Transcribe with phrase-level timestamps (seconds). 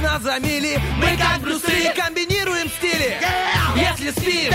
[0.00, 3.18] нас за мили Мы как Брюс Ли комбинируем стили
[3.76, 4.54] Если спишь,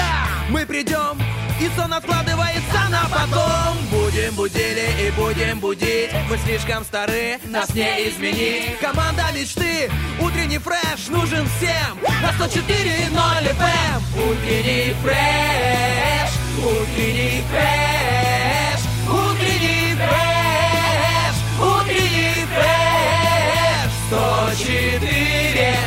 [0.49, 1.19] мы придем
[1.59, 3.77] И сон откладывается на потом.
[3.89, 6.11] Будем будили и будем будить.
[6.29, 8.77] Мы слишком стары, нас не изменить.
[8.79, 9.89] Команда мечты,
[10.19, 11.97] утренний фреш нужен всем.
[12.21, 22.95] На 104.0 FM Утренний фреш, утренний фреш Утренний фреш, утренний фреш.
[24.09, 25.14] 104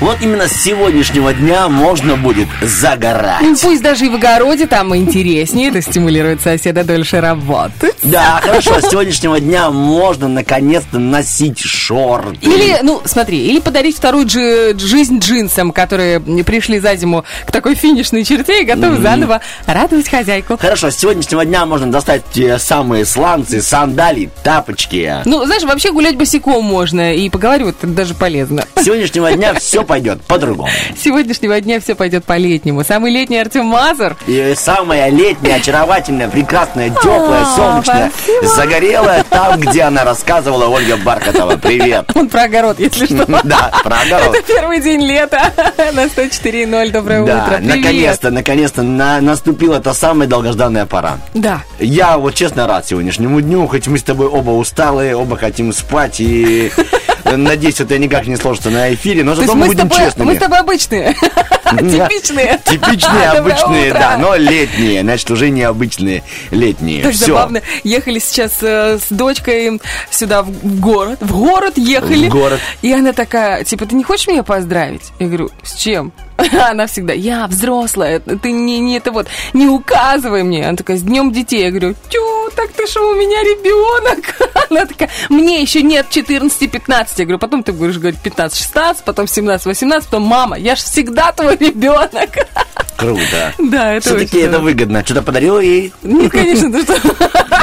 [0.00, 3.40] Вот именно с сегодняшнего дня можно будет загорать.
[3.40, 7.94] Ну, Пусть даже и в огороде там интереснее, это стимулирует соседа дольше работать.
[8.02, 12.36] Да, хорошо, с сегодняшнего дня можно наконец-то носить шорты.
[12.42, 17.74] Или, ну, смотри, или подарить вторую джи- жизнь джинсам, которые пришли за зиму к такой
[17.76, 20.58] финишной черте и готовы заново радовать хозяйку.
[20.58, 25.14] Хорошо, с сегодняшнего дня можно достать те самые сланцы, сандали, тапочки.
[25.24, 28.64] Ну, знаешь, вообще гулять босиком можно, и поговаривать это даже полезно.
[28.76, 30.68] С сегодняшнего дня все пойдет по-другому.
[30.96, 32.84] С сегодняшнего дня все пойдет по-летнему.
[32.84, 34.16] Самый летний Артем Мазур.
[34.26, 38.54] И самая летняя, очаровательная, прекрасная, теплая, А, солнечная, спасибо.
[38.54, 41.56] загорелая там, где она рассказывала Ольга Бархатова.
[41.56, 42.10] Привет.
[42.14, 43.24] Он про огород, если что.
[43.44, 44.34] Да, про огород.
[44.34, 45.52] Это первый день лета
[45.92, 46.90] на 104.0.
[46.90, 47.58] Доброе утро.
[47.60, 51.18] Наконец-то, наконец-то на- наступила та самая долгожданная пора.
[51.34, 51.60] Да.
[51.78, 56.20] Я вот честно рад сегодняшнему дню, хоть мы с тобой оба усталые, оба хотим спать
[56.20, 56.70] и
[57.24, 60.28] надеюсь, это никак не сложится на эфире, но зато мы будем честными.
[60.28, 61.14] мы с тобой обычные.
[61.64, 62.60] Типичные.
[62.64, 67.02] Типичные, обычные, да, но летние, значит, уже необычные летние.
[67.02, 67.62] Так забавно.
[67.82, 69.80] Ехали сейчас э, с дочкой
[70.10, 71.18] сюда в в город.
[71.20, 72.28] В город ехали.
[72.28, 72.60] В город.
[72.82, 75.12] И она такая, типа, ты не хочешь меня поздравить?
[75.18, 76.12] Я говорю, с чем?
[76.70, 80.66] Она всегда, я взрослая, ты не, не это вот, не указывай мне.
[80.66, 81.62] Она такая, с днем детей.
[81.62, 84.24] Я говорю, тю, так ты что, у меня ребенок?
[84.70, 87.08] Она такая, мне еще нет 14-15.
[87.16, 91.56] Я говорю, потом ты будешь говорить 15-16, потом 17-18, потом мама, я ж всегда твой
[91.56, 92.30] ребенок.
[92.96, 93.52] Круто.
[93.58, 95.04] Да, это Все-таки это выгодно.
[95.04, 95.92] Что-то подарила ей?
[96.02, 96.96] Ну, конечно, ты что?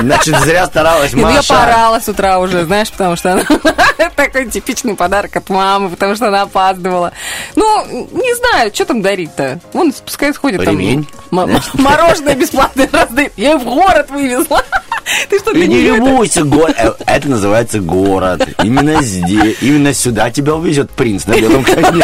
[0.01, 1.53] Значит, зря старалась ну я Маша.
[1.53, 3.43] порала с утра уже, знаешь, потому что она
[4.15, 7.13] такой типичный подарок от мамы, потому что она опаздывала.
[7.55, 9.59] Ну, не знаю, что там дарить-то.
[9.73, 10.77] Вон, пускай сходит там.
[10.77, 11.07] Ремень.
[11.31, 13.33] м- м- Мороженое бесплатное раздает.
[13.37, 14.63] Я в город вывезла.
[15.29, 18.47] Ты что, Ты не любуйся, го- э, это называется город.
[18.63, 22.03] Именно здесь, именно сюда тебя увезет принц на белом коне.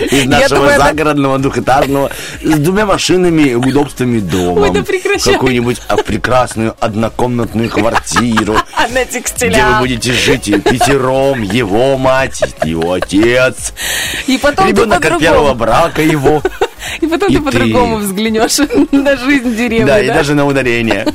[0.10, 2.10] Из нашего загородного двухэтажного
[2.42, 4.62] с двумя машинами, удобствами дома.
[4.62, 5.34] Ой, да прекращай.
[5.34, 8.56] Какую-нибудь а, прекрасную однокомнатную квартиру.
[8.76, 13.72] А на Где вы будете жить и пятером, его мать, его отец,
[14.26, 15.54] И потом ребенок от первого.
[15.64, 16.42] Брака его,
[17.00, 17.44] И потом и ты ты.
[17.44, 18.58] по-другому взглянешь
[18.92, 19.86] на жизнь деревни.
[19.86, 21.06] да, и даже на ударение.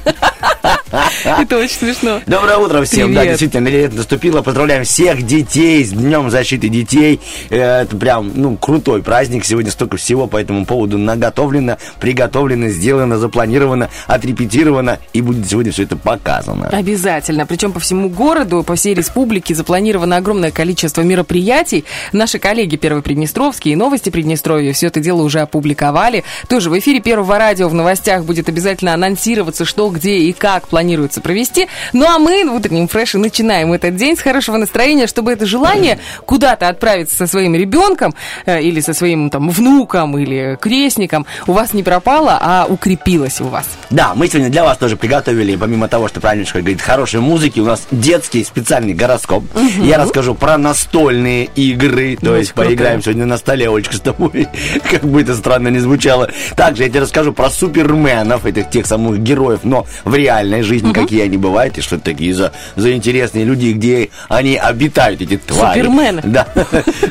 [1.25, 2.21] Это очень смешно.
[2.25, 3.13] Доброе утро всем.
[3.13, 4.41] Да, действительно, лето наступило.
[4.41, 7.19] Поздравляем всех детей с Днем защиты детей.
[7.49, 9.45] Э, Это прям, ну, крутой праздник.
[9.45, 14.99] Сегодня столько всего по этому поводу наготовлено, приготовлено, сделано, запланировано, отрепетировано.
[15.13, 16.69] И будет сегодня все это показано.
[16.69, 17.45] Обязательно.
[17.45, 21.85] Причем по всему городу, по всей республике запланировано огромное количество мероприятий.
[22.13, 26.23] Наши коллеги Первый Приднестровский и Новости Приднестровья все это дело уже опубликовали.
[26.47, 30.78] Тоже в эфире Первого радио в новостях будет обязательно анонсироваться, что, где и как планируется
[31.21, 31.67] провести.
[31.93, 35.99] Ну а мы в утреннем фреше начинаем этот день с хорошего настроения, чтобы это желание
[36.25, 38.13] куда-то отправиться со своим ребенком
[38.45, 43.45] э, или со своим там внуком или крестником у вас не пропало, а укрепилось у
[43.45, 43.65] вас.
[43.89, 47.59] Да, мы сегодня для вас тоже приготовили, помимо того, что правильно Школь говорит, хорошей музыки,
[47.59, 49.43] у нас детский специальный гороскоп.
[49.81, 52.69] Я расскажу про настольные игры, то Ну, есть круто.
[52.69, 54.47] поиграем сегодня на столе, Олечка, с тобой,
[54.89, 56.29] как бы это странно не звучало.
[56.55, 61.23] Также я тебе расскажу про суперменов, этих тех самых героев, но в реальной жизни, какие
[61.23, 65.81] они бывают, и что это такие за, за интересные люди, где они обитают, эти твари.
[65.81, 66.21] Супермены.
[66.23, 66.47] Да.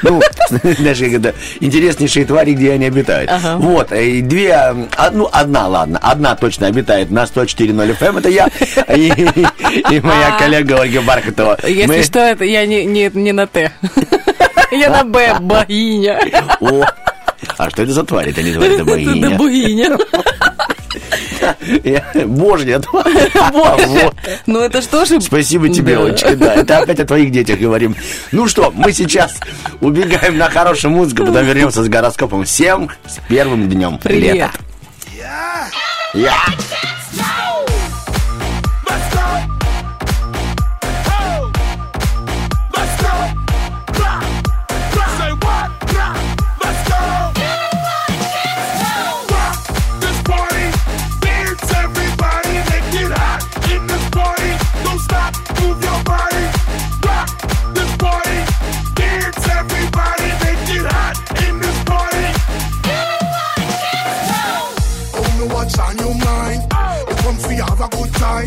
[0.03, 3.31] Ну, знаешь, как это, интереснейшие твари, где они обитают.
[3.57, 8.49] Вот, и две, а, ну, одна, ладно, одна точно обитает на 104.0 FM, это я
[8.97, 10.39] и, моя А.
[10.39, 11.59] коллега Ольга Бархатова.
[11.67, 13.73] Если что, это я не, на Т.
[14.71, 16.21] Я на Б, богиня.
[16.61, 16.85] О,
[17.57, 18.29] а что это за тварь?
[18.29, 18.83] Это не тварь, это
[19.27, 19.99] Это богиня.
[21.85, 22.81] Я- Божья.
[24.47, 25.21] Ну это что же...
[25.21, 25.99] Спасибо тебе.
[25.99, 26.55] Олечка, да.
[26.55, 27.95] Это опять о твоих детях говорим.
[28.33, 29.35] Ну что, мы сейчас
[29.81, 32.45] убегаем на хорошую музыку, потом вернемся с гороскопом.
[32.45, 34.51] Всем с первым днем лета.
[35.17, 35.69] Я.
[36.15, 36.98] Let's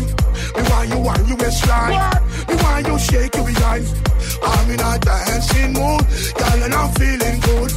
[0.00, 2.22] wine your waistline.
[2.48, 3.86] Me want you shake your behind.
[4.42, 6.02] I'm in a dancing mood,
[6.38, 7.70] girl, and I'm feeling good.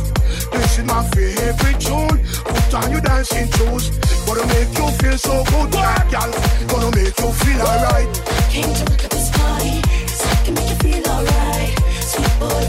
[0.52, 2.18] This is my favorite tune.
[2.46, 3.90] Put on your dancing shoes.
[4.26, 6.32] Gonna make you feel so good, girl.
[6.68, 8.10] Gonna make you feel alright.
[8.50, 11.74] Came to look at this party, 'cause I can make you feel alright.
[12.12, 12.64] Sweet boy,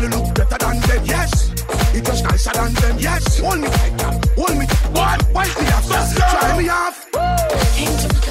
[0.00, 1.50] You look better than them, yes.
[1.94, 3.38] You just nicer than them, yes.
[3.38, 4.24] Hold me tight.
[4.34, 4.66] Hold me.
[4.92, 5.30] What?
[5.34, 5.86] Wipe me off.
[6.16, 7.10] Try me off.
[7.76, 8.29] Came to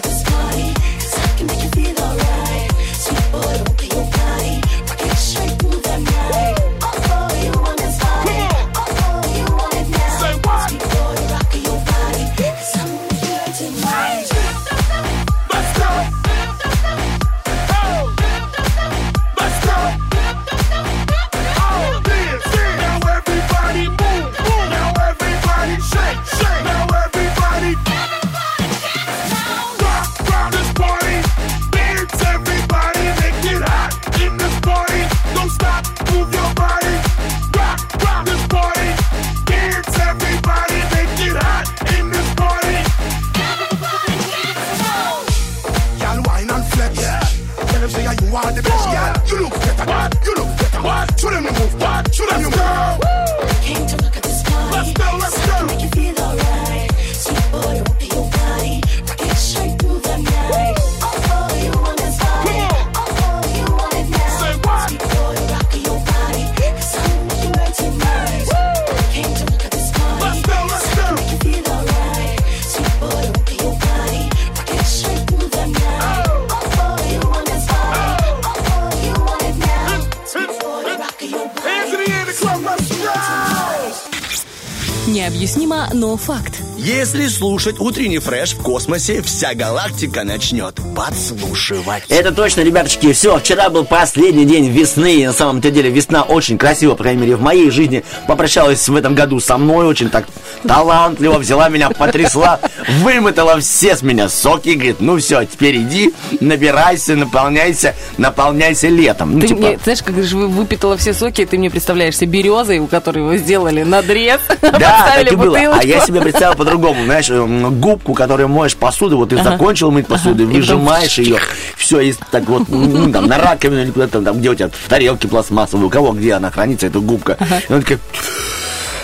[86.10, 86.60] но факт.
[86.76, 92.04] Если слушать утренний фреш в космосе, вся галактика начнет подслушивать.
[92.10, 93.14] Это точно, ребяточки.
[93.14, 95.18] Все, вчера был последний день весны.
[95.18, 98.96] И на самом-то деле весна очень красиво, по крайней мере, в моей жизни попрощалась в
[98.96, 100.26] этом году со мной очень так
[100.68, 102.60] талантливо, взяла меня, потрясла,
[103.02, 104.70] вымотала все с меня соки.
[104.70, 109.34] Говорит, ну все, теперь иди, набирайся, наполняйся, наполняйся летом.
[109.36, 112.80] Ну, Ты типа, мне, знаешь, как же вы выпитала все соки, ты мне представляешься березой,
[112.80, 115.58] у которой вы сделали надрез, Да, так и было.
[115.80, 117.04] А я себе представил по-другому.
[117.06, 121.38] Знаешь, м, губку, которой моешь посуду, вот ты закончил мыть посуду, И потом выжимаешь ее,
[121.76, 124.90] все, и так вот, ну, там, на раковину или куда-то там, где у тебя в
[124.90, 127.38] тарелке пластмассовой, у кого где она хранится, эта губка.
[127.70, 128.00] И он такой...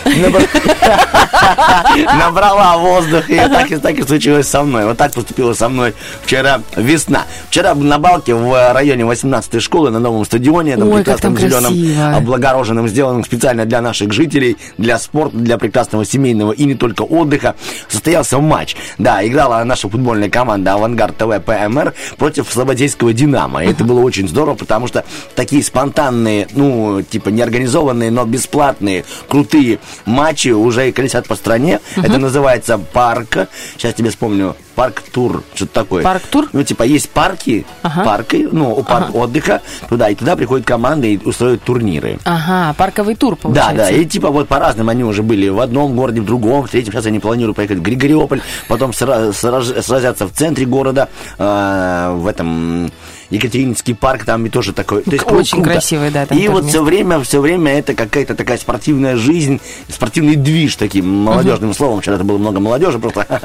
[0.06, 0.48] набра-
[2.18, 4.86] Набрала воздух, и так, и так и случилось со мной.
[4.86, 5.94] Вот так поступила со мной
[6.24, 7.24] вчера весна.
[7.50, 12.16] Вчера на балке в районе 18-й школы на новом стадионе, там прекрасном зеленом, красиво.
[12.16, 17.56] облагороженным, сделанным специально для наших жителей, для спорта, для прекрасного семейного и не только отдыха,
[17.88, 18.76] состоялся матч.
[18.98, 23.64] Да, играла наша футбольная команда «Авангард ТВ ПМР» против Слободзейского «Динамо».
[23.64, 25.04] И это было очень здорово, потому что
[25.36, 31.80] такие спонтанные, ну, типа неорганизованные, но бесплатные, крутые матчи уже колесят по стране.
[31.96, 33.48] Это называется парк.
[33.78, 34.56] Сейчас тебе вспомню.
[34.76, 36.04] Парк-тур, что-то такое.
[36.04, 36.50] Парк-тур?
[36.52, 38.04] Ну, типа, есть парки, Ага.
[38.04, 42.20] парки, ну, парк отдыха туда, и туда приходят команды и устраивают турниры.
[42.26, 43.76] Ага, парковый тур, Да, получается.
[43.78, 46.92] да, и типа вот по-разному они уже были в одном городе, в другом, в третьем.
[46.92, 52.92] Сейчас они планируют поехать в Григориополь, потом сразятся в центре города, э, в этом
[53.36, 55.04] Екатерининский парк, там и тоже такой.
[55.04, 55.72] То есть, Очень круто.
[55.72, 56.70] красивый, да, И вот место.
[56.70, 62.02] все время, все время это какая-то такая спортивная жизнь, спортивный движ таким молодежным словом.
[62.02, 63.26] Вчера это было много молодежи просто.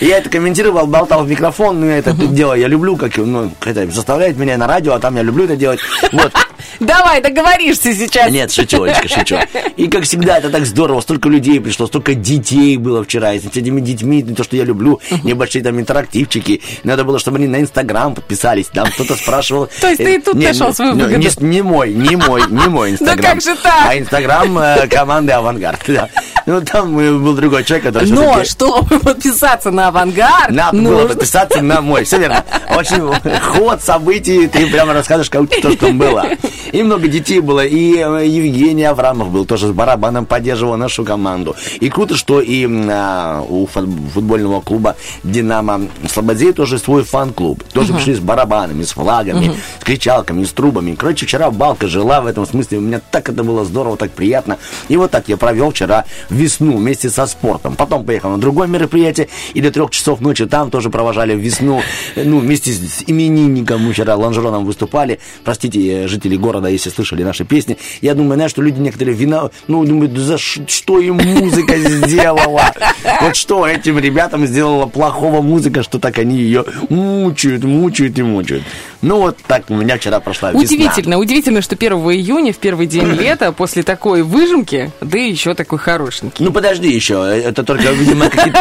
[0.00, 3.90] Я это комментировал, болтал в микрофон, ну, я это дело я люблю, как, ну, это
[3.90, 5.80] заставляет меня на радио, а там я люблю это делать.
[6.12, 6.32] Вот.
[6.80, 8.30] Давай, договоришься сейчас.
[8.30, 9.36] Нет, шучу, Олечка, шучу.
[9.76, 13.44] И как всегда, это так здорово, столько людей пришло, столько детей было вчера, и с
[13.44, 16.60] этими детьми, то, что я люблю, небольшие там интерактивчики.
[16.84, 19.68] Надо было, чтобы они на Инстаграм подписались, там кто-то спрашивал.
[19.80, 21.28] То есть ты и тут Не, нашел ну, свою ну, выгоду?
[21.40, 23.34] Не, мой, не мой, не мой Инстаграм.
[23.34, 23.86] как же так?
[23.86, 25.80] А Инстаграм э, команды «Авангард».
[25.86, 26.08] да.
[26.46, 28.10] Ну, там э, был другой человек, который...
[28.10, 32.04] Но чтобы подписаться на авангард, Надо было подписаться на мой.
[32.04, 32.44] Все верно.
[32.76, 36.26] Очень ход событий, ты прямо рассказываешь, как то, что было.
[36.72, 41.54] И много детей было, и э, Евгений Аврамов был тоже с барабаном, поддерживал нашу команду.
[41.80, 47.62] И круто, что и а, у фут- футбольного клуба «Динамо» Слободей тоже свой фан-клуб.
[47.72, 50.94] Тоже пришли с барабанами, с флагами, с кричалками, с трубами.
[50.94, 52.78] Короче, вчера Балка жила в этом смысле.
[52.78, 54.58] У меня так это было здорово, так приятно.
[54.88, 57.76] И вот так я провел вчера весну вместе со спортом.
[57.76, 61.82] Потом поехал на другое мероприятие, и до трех часов ночи там тоже провожали весну.
[62.16, 65.20] Ну, вместе с именинником вчера лонжероном выступали.
[65.44, 67.78] Простите, э, жители города, если слышали наши песни.
[68.00, 69.50] Я думаю, знаешь, что люди некоторые вина...
[69.68, 72.72] Ну, думают, за что им музыка сделала?
[73.20, 78.62] Вот что этим ребятам сделала плохого музыка, что так они ее мучают, мучают и мучают.
[79.02, 80.62] Ну, вот так у меня вчера прошла весна.
[80.62, 85.78] Удивительно, удивительно, что 1 июня, в первый день лета, после такой выжимки, да еще такой
[85.78, 86.44] хорошенький.
[86.44, 88.60] Ну подожди еще, это только, видимо, какие-то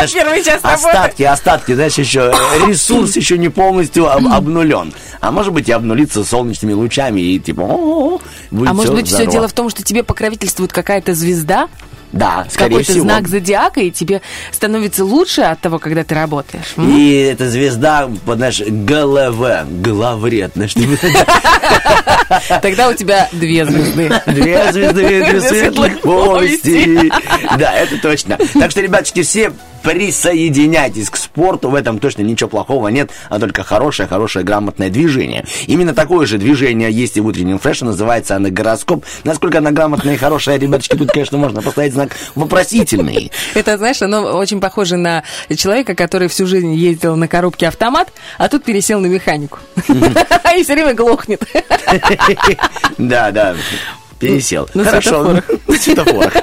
[0.62, 4.94] остатки, остатки, знаешь, еще э, ресурс еще не полностью об- обнулен.
[5.20, 9.54] А может быть и обнулиться солнечными лучами и типа, А может быть, все дело в
[9.54, 11.68] том, что тебе покровительствует какая-то звезда,
[12.12, 13.04] Да, скорее какой-то всего.
[13.04, 16.74] знак зодиака, и тебе становится лучше от того, когда ты работаешь.
[16.78, 16.98] М?
[16.98, 20.54] И эта звезда, знаешь, ГЛВ, главред,
[22.62, 24.12] Тогда у тебя две звезды.
[24.28, 27.12] Две звезды, две светлых повести.
[27.58, 28.38] Да, это точно.
[28.54, 29.52] Так что, ребяточки, все
[29.84, 35.46] присоединяйтесь к спорту, в этом точно ничего плохого нет, а только хорошее, хорошее, грамотное движение.
[35.68, 39.06] Именно такое же движение есть и в утреннем фреше, называется она гороскоп.
[39.24, 43.32] Насколько она грамотная и хорошая, ребяточки, тут, конечно, можно поставить знак вопросительный.
[43.54, 45.24] Это, знаешь, оно очень похоже на
[45.56, 49.60] человека, который всю жизнь ездил на коробке автомат, а тут пересел на механику.
[49.88, 51.42] И все время глохнет.
[52.98, 53.56] Да, да,
[54.20, 54.70] пересел.
[54.74, 55.42] На Хорошо.
[55.80, 56.34] светофорах.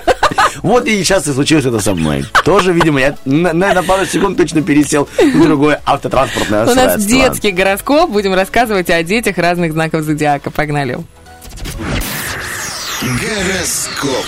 [0.66, 2.24] Вот и сейчас и случилось это со мной.
[2.44, 7.08] Тоже, видимо, я на, на- пару секунд точно пересел в другое автотранспортное У нас средство.
[7.08, 8.10] детский гороскоп.
[8.10, 10.50] Будем рассказывать о детях разных знаков зодиака.
[10.50, 10.98] Погнали.
[13.00, 14.26] Гороскоп.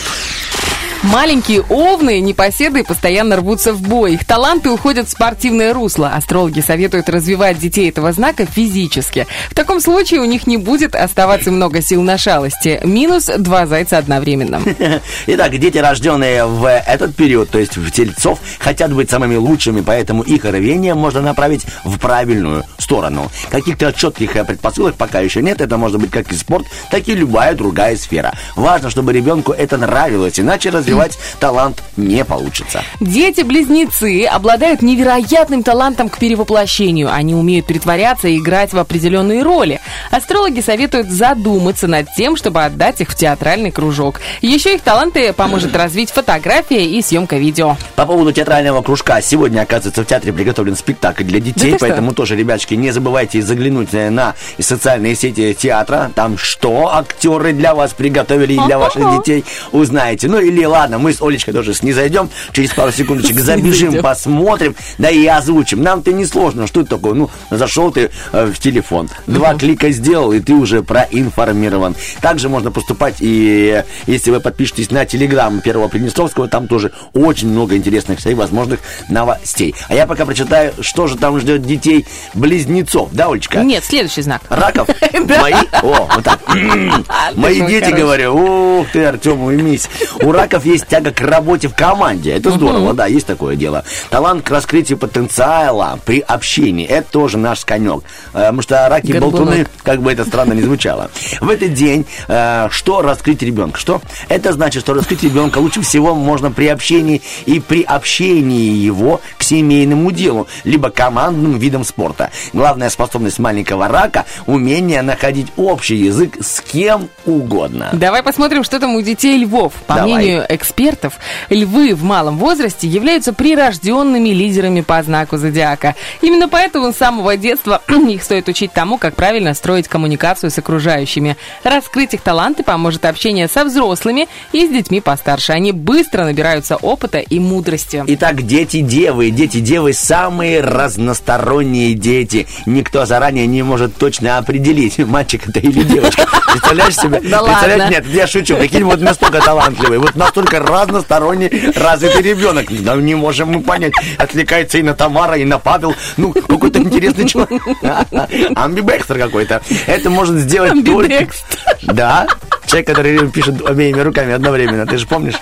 [1.04, 4.14] Маленькие овны, непоседы постоянно рвутся в бой.
[4.14, 6.08] Их таланты уходят в спортивное русло.
[6.08, 9.28] Астрологи советуют развивать детей этого знака физически.
[9.48, 12.80] В таком случае у них не будет оставаться много сил на шалости.
[12.82, 14.60] Минус два зайца одновременно.
[15.28, 20.22] Итак, дети, рожденные в этот период, то есть в тельцов, хотят быть самыми лучшими, поэтому
[20.22, 23.30] их рвение можно направить в правильную сторону.
[23.50, 25.60] Каких-то четких э, предпосылок пока еще нет.
[25.60, 28.32] Это может быть как и спорт, так и любая другая сфера.
[28.56, 32.82] Важно, чтобы ребенку это нравилось, иначе развивать талант не получится.
[33.00, 37.12] Дети-близнецы обладают невероятным талантом к перевоплощению.
[37.12, 39.80] Они умеют притворяться и играть в определенные роли.
[40.10, 44.20] Астрологи советуют задуматься над тем, чтобы отдать их в театральный кружок.
[44.40, 47.76] Еще их таланты поможет развить фотография и съемка видео.
[47.96, 49.20] По поводу театрального кружка.
[49.20, 51.86] Сегодня, оказывается, в театре приготовлен спектакль для детей, Да ты что?
[51.86, 56.10] поэтому тоже, ребяточки, не забывайте заглянуть э, на социальные сети театра.
[56.14, 60.28] Там что актеры для вас приготовили и для ваших детей, узнаете.
[60.28, 65.26] Ну или ладно, мы с Олечкой тоже снизойдем, через пару секундочек забежим, посмотрим, да и
[65.26, 65.82] озвучим.
[65.82, 67.14] Нам-то не сложно, что это такое?
[67.14, 71.96] Ну, зашел ты э, в телефон, два клика сделал, и ты уже проинформирован.
[72.20, 77.48] Также можно поступать и э, если вы подпишетесь на телеграм Первого Приднестровского, там тоже очень
[77.48, 79.74] много интересных и возможных новостей.
[79.88, 83.64] А я пока прочитаю, что же там ждет детей близнецов, да, Олечка?
[83.64, 84.42] Нет, следующий знак.
[84.48, 84.88] Раков?
[85.12, 85.54] Мои?
[85.82, 86.38] О, вот так.
[87.34, 89.88] Мои дети, говорю, ух ты, Артем, уймись.
[90.22, 92.32] У раков есть тяга к работе в команде.
[92.32, 93.84] Это здорово, да, есть такое дело.
[94.10, 96.86] Талант к раскрытию потенциала при общении.
[96.86, 98.02] Это тоже наш конек.
[98.32, 101.10] Э, Потому что раки болтуны, как бы это странно ни звучало.
[101.40, 103.78] В этот день э, что раскрыть ребенка?
[103.78, 104.00] Что?
[104.28, 109.42] Это значит, что раскрыть ребенка лучше всего можно при общении и при общении его к
[109.42, 112.30] семейному делу, либо командным видам спорта.
[112.52, 117.90] Главная способность маленького рака– умение находить общий язык с кем угодно.
[117.92, 119.72] Давай посмотрим, что там у детей львов.
[119.86, 120.14] По Давай.
[120.14, 121.14] мнению экспертов,
[121.48, 125.94] львы в малом возрасте являются прирожденными лидерами по знаку зодиака.
[126.20, 131.36] Именно поэтому с самого детства их стоит учить тому, как правильно строить коммуникацию с окружающими.
[131.62, 135.52] Раскрыть их таланты поможет общение со взрослыми и с детьми постарше.
[135.52, 138.02] Они быстро набираются опыта и мудрости.
[138.06, 139.30] Итак, дети-девы.
[139.30, 142.46] Дети-девы самые разносторонние дети.
[142.66, 146.26] Никто заранее не может точно определить, мальчик это или девочка.
[146.52, 147.20] Представляешь себе?
[147.20, 147.80] Да Представляешь?
[147.80, 147.94] ладно.
[147.94, 148.56] Нет, я шучу.
[148.56, 152.66] Прикинь, вот настолько талантливый, вот настолько настолько разносторонний, развитый ребенок.
[152.82, 153.92] Да не можем мы понять.
[154.16, 155.94] Отвлекается и на Тамара, и на Павел.
[156.16, 157.62] Ну, какой-то интересный человек.
[158.56, 159.62] Амбибекстер какой-то.
[159.86, 161.14] Это может сделать только...
[161.14, 161.58] Амбидекстер.
[161.82, 162.26] Да,
[162.66, 164.86] человек, который пишет обеими руками одновременно.
[164.86, 165.36] Ты же помнишь?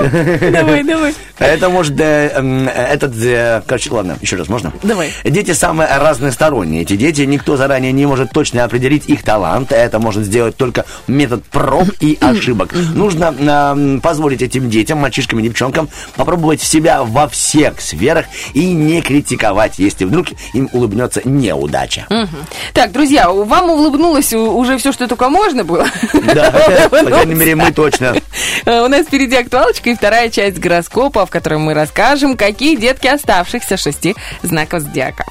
[0.52, 1.14] Давай, давай.
[1.38, 4.72] Это может, э, этот, э, короче, ладно, еще раз, можно?
[4.82, 5.12] Давай.
[5.24, 6.82] Дети самые разносторонние.
[6.82, 9.72] Эти дети, никто заранее не может точно определить их талант.
[9.72, 12.72] Это может сделать только метод проб и ошибок.
[12.94, 19.00] Нужно э, позволить этим детям, мальчишкам и девчонкам, попробовать себя во всех сферах и не
[19.00, 22.06] критиковать, если вдруг им улыбнется неудача.
[22.72, 25.86] Так, друзья, вам улыбнулось уже все, что только можно было.
[26.34, 26.50] Да,
[26.90, 28.14] по крайней мере, мы точно.
[28.64, 33.06] Э, У нас впереди актуалочка и вторая часть гороскопа, в которой мы расскажем, какие детки
[33.06, 35.24] оставшихся шести знаков зодиака.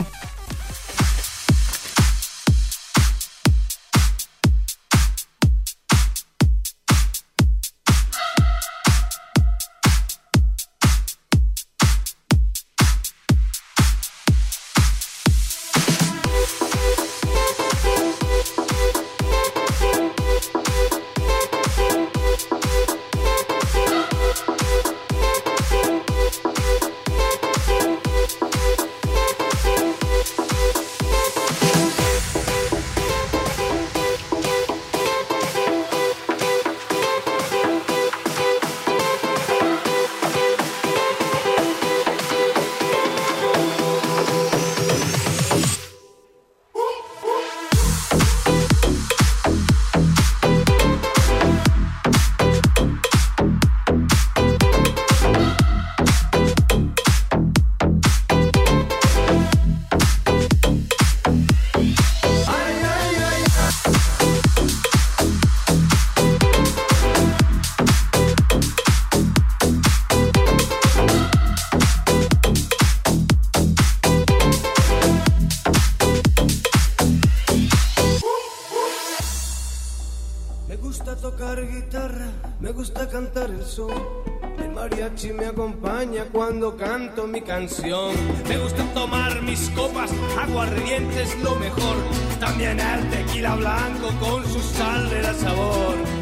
[87.47, 88.13] Canción.
[88.47, 91.95] Me gusta tomar mis copas, aguardiente es lo mejor.
[92.39, 96.16] También el tequila blanco con su sal de la sabor.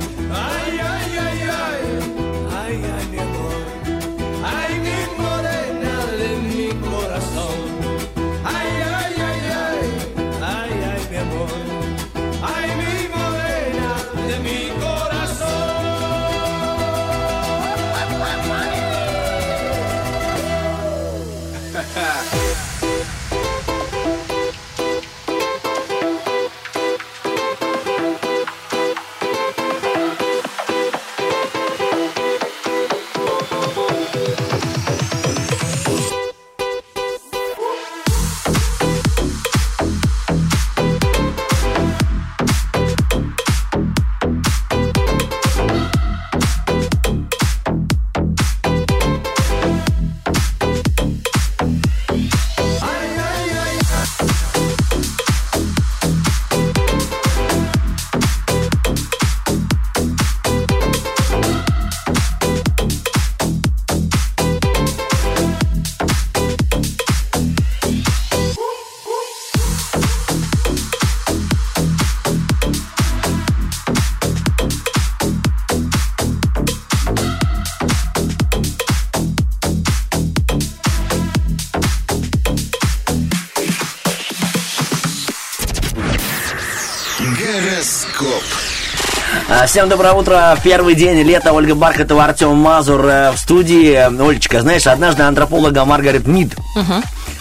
[89.75, 90.57] Всем доброе утро.
[90.63, 91.51] Первый день лета.
[91.51, 93.93] Ольга Бархатова, Артем Мазур э, в студии.
[93.93, 96.55] Олечка, знаешь, однажды антрополога Маргарет Мид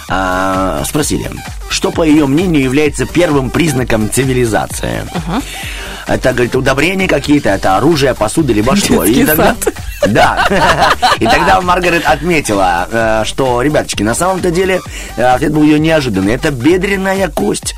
[0.08, 1.30] а, спросили,
[1.70, 5.06] что, по ее мнению, является первым признаком цивилизации.
[6.08, 9.04] Это, говорит, удобрения какие-то, это оружие, посуда, либо что.
[9.04, 9.44] Детский тогда...
[9.62, 9.74] сад.
[10.08, 10.48] Да.
[11.20, 14.80] И тогда Маргарет отметила, э, что, ребяточки, на самом-то деле
[15.16, 16.34] э, ответ был ее неожиданный.
[16.34, 17.76] Это бедренная кость.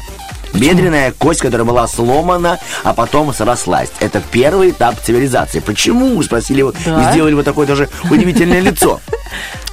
[0.56, 3.90] Бедренная кость, которая была сломана, а потом срослась.
[4.00, 5.60] Это первый этап цивилизации.
[5.60, 6.22] Почему?
[6.22, 7.08] Спросили его Да.
[7.08, 9.00] и сделали вот такое даже удивительное лицо.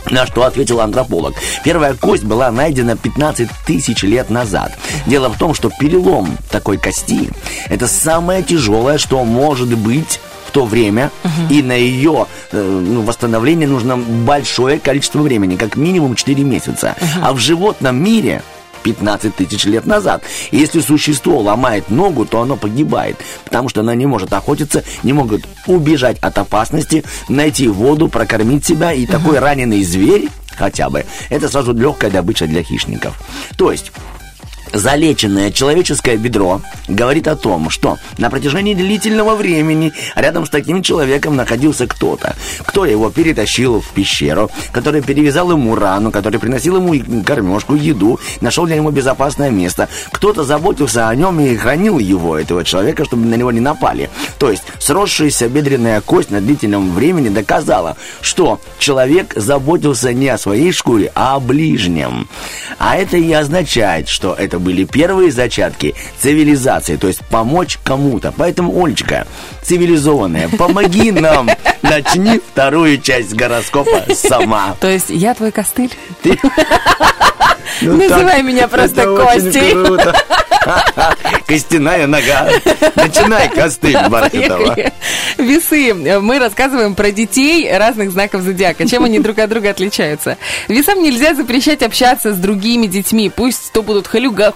[0.10, 1.34] На что ответил антрополог.
[1.64, 4.78] Первая кость была найдена 15 тысяч лет назад.
[5.06, 7.30] Дело в том, что перелом такой кости–
[7.70, 11.10] это самое тяжелое, что может быть в то время,
[11.50, 16.96] и на ее э, ну, восстановление нужно большое количество времени, как минимум 4 месяца.
[17.22, 18.44] А в животном мире
[18.84, 20.24] 15 тысяч лет назад.
[20.52, 25.48] Если существо ломает ногу, то оно погибает, потому что оно не может охотиться, не может
[25.68, 31.74] убежать от опасности, найти воду, прокормить себя, и такой раненый зверь хотя бы, это сразу
[31.74, 33.20] легкая добыча для хищников.
[33.58, 33.92] То есть
[34.74, 41.36] Залеченное человеческое бедро говорит о том, что на протяжении длительного времени рядом с таким человеком
[41.36, 47.76] находился кто-то, кто его перетащил в пещеру, который перевязал ему рану, который приносил ему кормежку,
[47.76, 49.90] еду, нашел для него безопасное место.
[50.12, 54.10] Кто-то заботился о нем и хранил его, этого человека, чтобы на него не напали.
[54.40, 60.72] То есть сросшаяся бедренная кость на длительном времени доказала, что человек заботился не о своей
[60.72, 62.28] шкуре, а о ближнем.
[62.80, 68.34] А это и означает, что это были первые зачатки цивилизации, то есть помочь кому-то.
[68.36, 69.28] Поэтому, Олечка,
[69.62, 71.50] цивилизованная, помоги нам,
[71.82, 74.76] начни вторую часть гороскопа сама.
[74.80, 75.92] То есть я твой костыль?
[76.24, 76.40] Ты-
[77.82, 79.74] Ну, Называй так, меня просто Костей.
[81.48, 82.50] Костяная нога.
[82.96, 84.76] Начинай костыль Бархатова.
[85.38, 85.94] Весы.
[85.94, 88.88] Мы рассказываем про детей разных знаков зодиака.
[88.88, 90.38] Чем они друг от друга отличаются?
[90.68, 93.30] Весам нельзя запрещать общаться с другими детьми.
[93.36, 94.53] Пусть то будут халюга-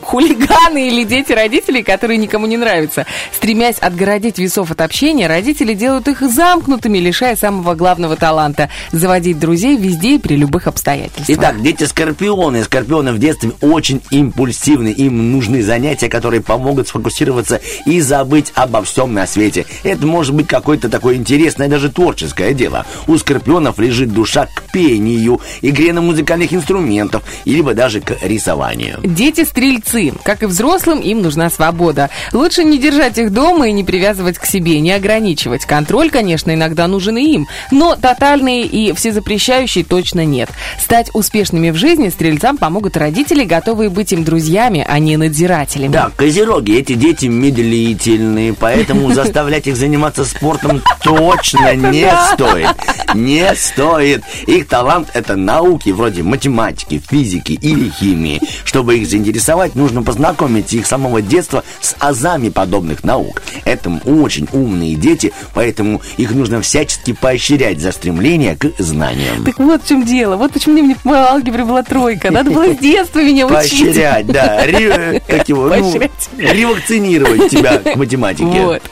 [0.00, 3.06] хулиганы или дети родителей, которые никому не нравятся.
[3.32, 9.76] Стремясь отгородить весов от общения, родители делают их замкнутыми, лишая самого главного таланта– заводить друзей
[9.76, 11.28] везде и при любых обстоятельствах.
[11.28, 12.64] Итак, дети скорпионы.
[12.64, 14.88] Скорпионы в детстве очень импульсивны.
[14.88, 19.64] Им нужны занятия, которые помогут сфокусироваться и забыть обо всем на свете.
[19.84, 22.84] Это может быть какое-то такое интересное, даже творческое дело.
[23.06, 28.98] У скорпионов лежит душа к пению, игре на музыкальных инструментах, либо даже к рисованию.
[29.40, 30.12] Дети-стрельцы.
[30.22, 32.10] Как и взрослым, им нужна свобода.
[32.34, 35.64] Лучше не держать их дома и не привязывать к себе, не ограничивать.
[35.64, 40.50] Контроль, конечно, иногда нужен и им, но тотальный и всезапрещающий точно нет.
[40.78, 45.92] Стать успешными в жизни стрельцам помогут родители, готовые быть им друзьями, а не надзирателями.
[45.92, 52.68] Да, козероги, эти дети медлительные, поэтому заставлять их заниматься спортом точно не стоит.
[53.14, 54.22] Не стоит.
[54.46, 58.40] Их талант– это науки вроде математики, физики или химии.
[58.64, 63.42] Чтобы их заинтересовать, нужно познакомить их с самого детства с азами подобных наук.
[63.64, 69.44] Это очень умные дети, поэтому их нужно всячески поощрять за стремление к знаниям.
[69.44, 70.36] Так вот в чем дело.
[70.36, 72.30] Вот почему мне по алгебре была тройка.
[72.30, 73.54] Надо было с детства меня учить.
[73.54, 74.64] Поощрять, да.
[74.64, 76.00] Ре- как его, ну,
[76.38, 78.44] ревакцинировать тебя к математике.
[78.44, 78.82] Вот.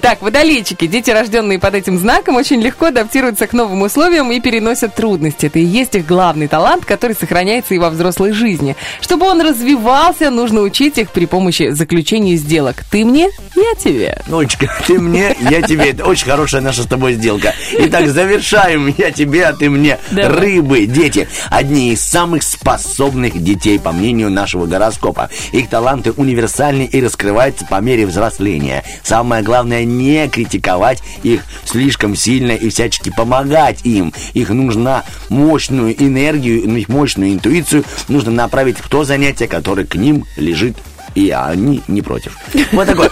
[0.00, 4.94] Так, водолейчики, дети, рожденные под этим знаком, очень легко адаптируются к новым условиям и переносят
[4.94, 5.46] трудности.
[5.46, 8.76] Это и есть их главный талант, который сохраняется и во взрослой жизни.
[9.00, 12.84] Чтобы он развивался, нужно учить их при помощи заключения сделок.
[12.90, 14.18] Ты мне, я тебе.
[14.26, 15.90] Ночка, ты мне, я тебе.
[15.90, 17.54] Это очень хорошая наша с тобой сделка.
[17.72, 18.92] Итак, завершаем.
[18.96, 19.98] Я тебе, а ты мне.
[20.10, 20.30] Давай.
[20.30, 21.28] Рыбы, дети.
[21.50, 25.28] Одни из самых способных детей, по мнению нашего гороскопа.
[25.52, 28.82] Их таланты универсальны и раскрываются по мере взросления.
[29.02, 34.14] Самое главное, не критиковать их слишком сильно и всячески помогать им.
[34.32, 40.76] Их нужна мощную энергию, мощную интуицию нужно направить в то занятие, которое к ним лежит
[41.14, 42.36] и они не против.
[42.72, 43.10] Вот такое,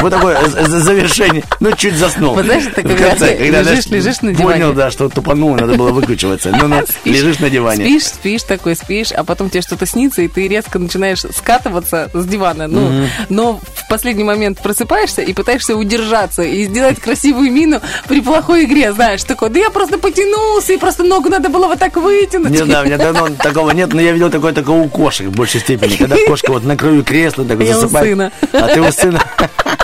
[0.00, 1.44] вот такое завершение.
[1.60, 2.34] Ну, чуть заснул.
[2.34, 4.72] Вот знаешь, когда конце, когда, лежишь- знаешь, лежишь на Понял, диване.
[4.72, 6.50] да, что тупанул, надо было выкручиваться.
[6.50, 7.84] Ну, ну, Спишь, лежишь на диване.
[7.84, 12.26] Спишь, спишь такой, спишь, а потом тебе что-то снится, и ты резко начинаешь скатываться с
[12.26, 12.66] дивана.
[12.66, 18.64] Ну, но в последний момент просыпаешься и пытаешься удержаться и сделать красивую мину при плохой
[18.64, 22.50] игре, знаешь, такой, да я просто потянулся, и просто ногу надо было вот так вытянуть.
[22.50, 25.32] Не знаю, у меня давно такого нет, но я видел такое только у кошек в
[25.32, 25.96] большей степени.
[25.96, 28.32] Когда кошка вот на краю кресла так вот Я у засыпает.
[28.52, 29.22] А ты у сына.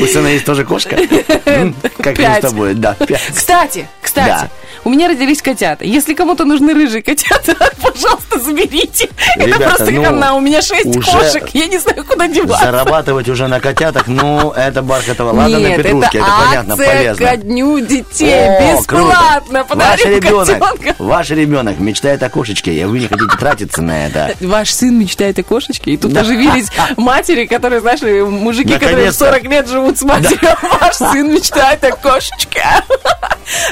[0.00, 0.96] У сына есть тоже кошка?
[2.02, 2.38] Как Пять.
[2.44, 2.74] с тобой?
[2.74, 2.96] Да.
[3.34, 4.48] Кстати, кстати, Да.
[4.84, 5.84] у меня родились котята.
[5.84, 9.08] Если кому-то нужны рыжие котята, пожалуйста, заберите.
[9.36, 10.34] Это просто ну, хана.
[10.34, 11.48] У меня шесть кошек.
[11.52, 12.64] Я не знаю, куда деваться.
[12.66, 15.32] Зарабатывать уже на котятах, ну, это Бархатова.
[15.32, 17.26] Ладно, на Нет, петрушке, это, это понятно, полезно.
[17.26, 18.34] ко дню детей.
[18.34, 19.64] О, Бесплатно.
[19.64, 19.74] круто.
[19.84, 20.94] Ваш ребенок, котенка.
[21.02, 24.34] ваш ребенок мечтает о кошечке, и вы не хотите тратиться на это.
[24.40, 25.92] Ваш сын мечтает о кошечке.
[25.92, 29.24] И тут оживились матери, которые, знаешь, мужики, которые в Наконец-то.
[29.26, 30.56] 40 лет живут с матерью.
[30.80, 32.64] Ваш сын мечтает о кошечке.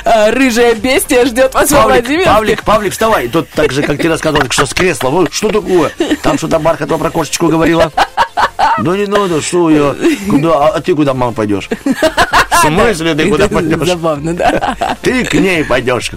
[0.05, 2.25] А, Рыжая бестия ждет вас Павлик.
[2.25, 3.27] Павлик, Павлик, вставай.
[3.27, 5.27] Тут так же, как ты рассказывал, что с кресла.
[5.33, 5.91] Что такое?
[6.23, 7.91] Там что-то Бархатова про кошечку говорила.
[8.79, 9.95] Да не надо, что я?
[10.29, 10.53] Куда?
[10.55, 11.69] А, а ты куда, мама, пойдешь?
[12.65, 13.87] В смысле ты куда пойдешь?
[13.87, 14.97] Забавно, да?
[15.03, 16.11] Ты к ней пойдешь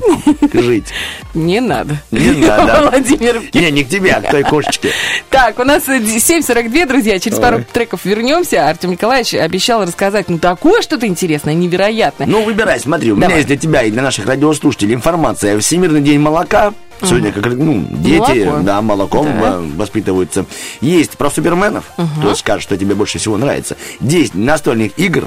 [0.54, 0.86] жить.
[1.34, 1.98] Не надо.
[2.12, 2.90] Не надо.
[2.90, 4.92] Владимир Не, не к тебе, а к той кошечке.
[5.30, 7.20] Так, у нас э, 7.42, друзья.
[7.20, 8.68] Через пару треков вернемся.
[8.68, 12.28] Артем Николаевич обещал рассказать, ну, такое что-то интересное, невероятное.
[12.28, 15.60] Ну, выбирай, смотри, у меня есть для тебя и для наших радиослушателей информация.
[15.60, 18.64] Всемирный день молока Сегодня как ну, дети, Молоко.
[18.64, 19.56] да, молоком Да.
[19.56, 20.46] э, воспитываются.
[20.82, 21.86] Есть про суперменов,
[22.20, 23.78] кто скажет, что тебе больше всего нравится.
[24.00, 25.26] 10 настольных игр.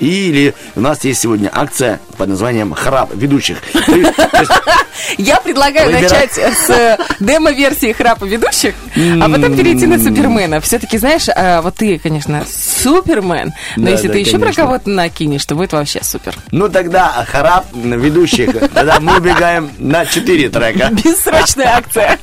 [0.00, 3.58] Или у нас есть сегодня акция под названием «Храп ведущих».
[5.18, 10.60] Я предлагаю начать с э, демо-версии храпа ведущих, а потом перейти на Супермена.
[10.60, 15.54] Все-таки, знаешь, э, вот ты, конечно, Супермен, но если ты еще про кого-то накинешь, то
[15.54, 16.34] будет вообще супер.
[16.50, 18.50] Ну тогда храп ведущих.
[18.72, 20.90] Тогда мы убегаем на 4 трека.
[21.04, 22.18] Бессрочная акция.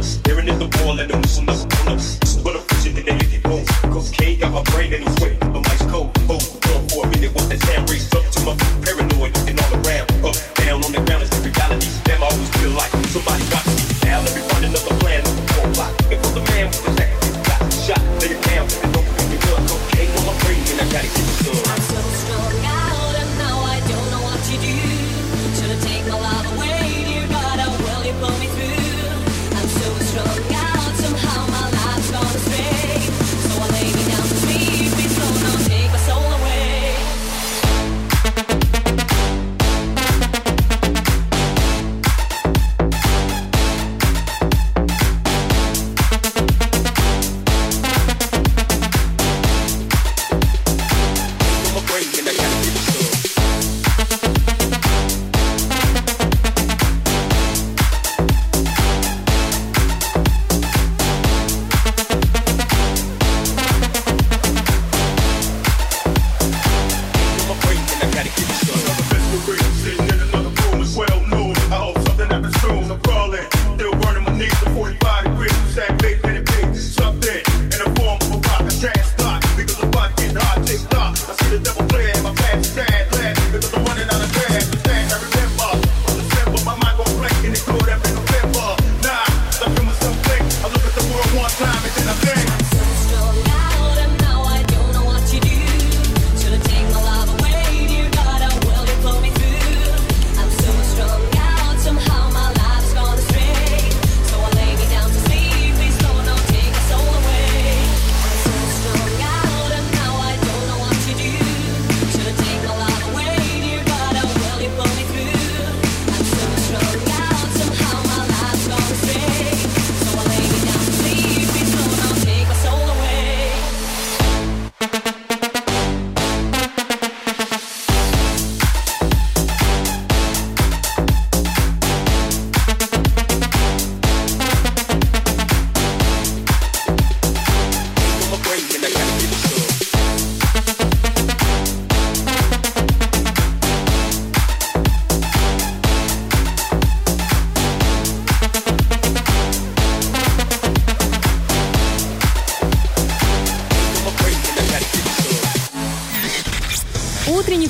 [0.00, 0.60] Staring at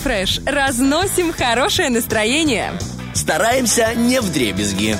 [0.00, 0.40] фреш.
[0.44, 2.72] Разносим хорошее настроение.
[3.14, 4.96] Стараемся не в дребезги.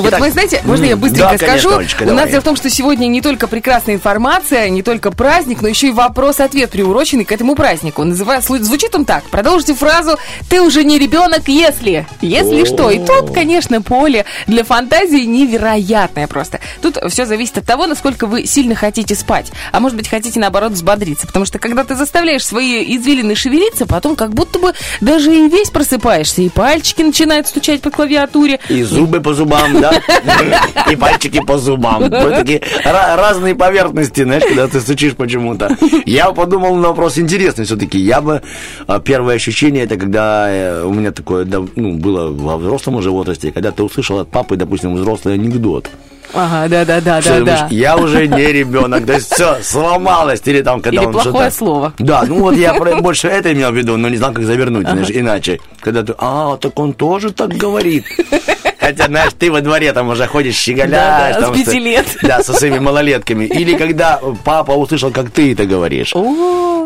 [0.00, 1.78] Вот Итак, вы знаете, можно я быстренько да, конечно, скажу?
[1.78, 2.22] Олечка, У давай.
[2.22, 5.88] нас дело в том, что сегодня не только прекрасная информация, не только праздник, но еще
[5.88, 8.04] и вопрос-ответ, приуроченный к этому празднику.
[8.04, 9.24] Называя, слу- звучит он так.
[9.24, 12.06] Продолжите фразу «Ты уже не ребенок, если».
[12.20, 12.90] Если что.
[12.90, 16.60] И тут, конечно, поле для фантазии невероятное просто.
[16.82, 19.50] Тут все зависит от того, насколько вы сильно хотите спать.
[19.72, 21.26] А может быть, хотите, наоборот, взбодриться.
[21.26, 25.70] Потому что, когда ты заставляешь свои извилины шевелиться, потом как будто бы даже и весь
[25.70, 28.60] просыпаешься, и пальчики начинают стучать по клавиатуре.
[28.68, 29.89] И зубы по зубам, да?
[30.90, 32.00] И пальчики по зубам.
[32.10, 35.76] Вот такие ра- разные поверхности, знаешь, когда ты стучишь почему-то.
[36.06, 37.98] Я подумал на вопрос интересный все-таки.
[37.98, 38.42] Я бы...
[38.86, 43.10] а, Первое ощущение, это когда э, у меня такое да, ну, было во взрослом уже
[43.10, 45.88] возрасте, когда ты услышал от папы, допустим, взрослый анекдот.
[46.32, 47.40] Ага, да-да-да, Всё, да-да.
[47.56, 51.34] думаешь, Я уже не ребенок, то есть все, сломалось, или там, когда Или он плохое
[51.50, 51.92] что-то- слово.
[51.98, 54.88] Да, ну вот я про- больше это имел в виду, но не знал, как завернуть,
[54.88, 55.58] знаешь, иначе.
[55.80, 58.04] Когда ты, а, так он тоже так говорит.
[58.80, 61.36] Хотя, знаешь, ты во дворе там уже ходишь, щеголяешь.
[61.36, 62.06] Да-да, с пяти лет.
[62.22, 63.44] Да, со своими малолетками.
[63.44, 66.12] Или когда папа услышал, как ты это говоришь.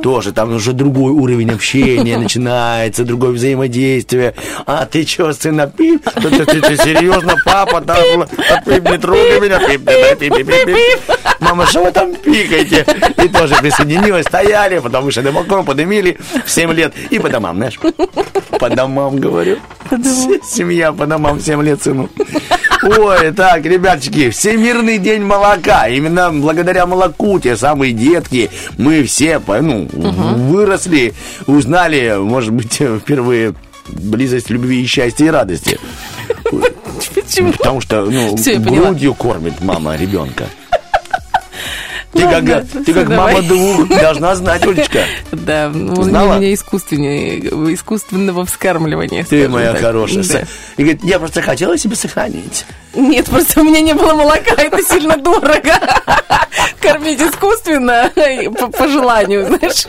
[0.03, 4.35] Тоже там уже другой уровень общения начинается, другое взаимодействие.
[4.67, 6.03] А ты что, сына, пип?
[6.15, 8.27] Ты, ты- ты- серьезно, папа, там,
[8.67, 11.17] пип, не трогай меня, пип, пип, пип, пип, пип, пип.
[11.41, 12.85] Мама, что вы там пикаете?
[13.23, 16.93] И тоже присоединилась, стояли, потому что дымоком подымили в 7 лет.
[17.11, 17.79] И по домам, знаешь.
[18.59, 19.59] По домам, говорю.
[20.47, 22.09] Семья по домам, 7 лет сыну.
[22.83, 25.89] Ой, так, ребятчики, Всемирный день молока.
[25.89, 31.15] Именно благодаря молоку те самые детки, мы все, ну, выросли,
[31.47, 33.55] узнали, может быть, впервые
[33.89, 35.79] близость любви и счастья и радости.
[37.15, 37.53] Почему?
[37.53, 40.47] Потому что, ну, грудью кормит мама ребенка.
[42.15, 43.35] Ты Ладно, как, ты как давай.
[43.35, 45.01] мама двух должна знать, Олечка.
[45.33, 46.37] Да, он Знала?
[46.37, 47.41] у меня искусственнее,
[47.75, 49.25] искусственного вскармливания.
[49.25, 49.81] Ты моя так.
[49.81, 50.23] хорошая.
[50.23, 50.43] Да.
[50.77, 52.65] И говорит, я просто хотела себе сохранить.
[52.95, 55.73] Нет, просто у меня не было молока, это сильно дорого.
[56.81, 58.11] Кормить искусственно
[58.59, 59.87] по, по желанию, знаешь.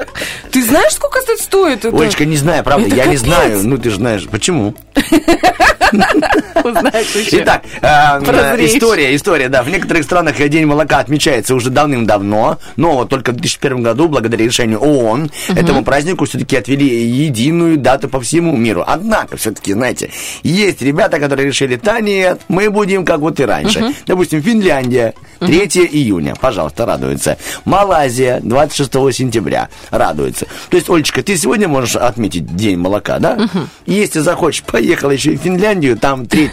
[0.51, 1.85] Ты знаешь, сколько это стоит?
[1.85, 1.95] Это?
[1.95, 3.27] Олечка, не знаю, правда, Это я не капец.
[3.27, 3.59] знаю.
[3.63, 4.73] Ну, ты же знаешь, почему.
[6.63, 7.43] Узнаешь еще.
[7.43, 9.63] Итак, э, история, история, да.
[9.63, 14.45] В некоторых странах День молока отмечается уже давным-давно, но вот только в 2001 году, благодаря
[14.45, 18.83] решению ООН, этому празднику все-таки отвели единую дату по всему миру.
[18.85, 20.09] Однако, все-таки, знаете,
[20.43, 23.93] есть ребята, которые решили, да нет, мы будем как вот и раньше.
[24.05, 25.57] Допустим, Финляндия, 3
[25.91, 27.37] июня, пожалуйста, радуется.
[27.65, 30.47] Малайзия, 26 сентября, радуется.
[30.69, 33.49] То есть, Олечка, ты сегодня можешь отметить День молока, да?
[33.85, 34.63] Если захочешь,
[34.95, 36.51] поехала еще и в Финляндию, там 3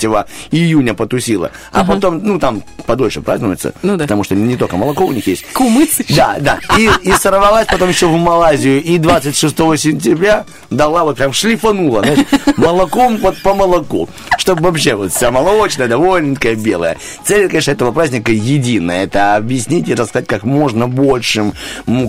[0.51, 4.05] июня потусила, а потом, ну, там подольше празднуется, Ну да.
[4.05, 5.45] потому что не только молоко у них есть.
[5.53, 6.15] Кумыц еще.
[6.17, 6.59] Да, да.
[6.77, 8.83] И, и сорвалась потом еще в Малайзию.
[8.83, 12.27] И 26 сентября дала вот прям шлифанула, знаешь,
[12.57, 14.09] молоком вот по молоку.
[14.39, 16.97] Чтобы вообще вот вся молочная, довольненькая, белая.
[17.25, 19.05] Цель, конечно, этого праздника единая.
[19.05, 21.53] Это объяснить и рассказать как можно большему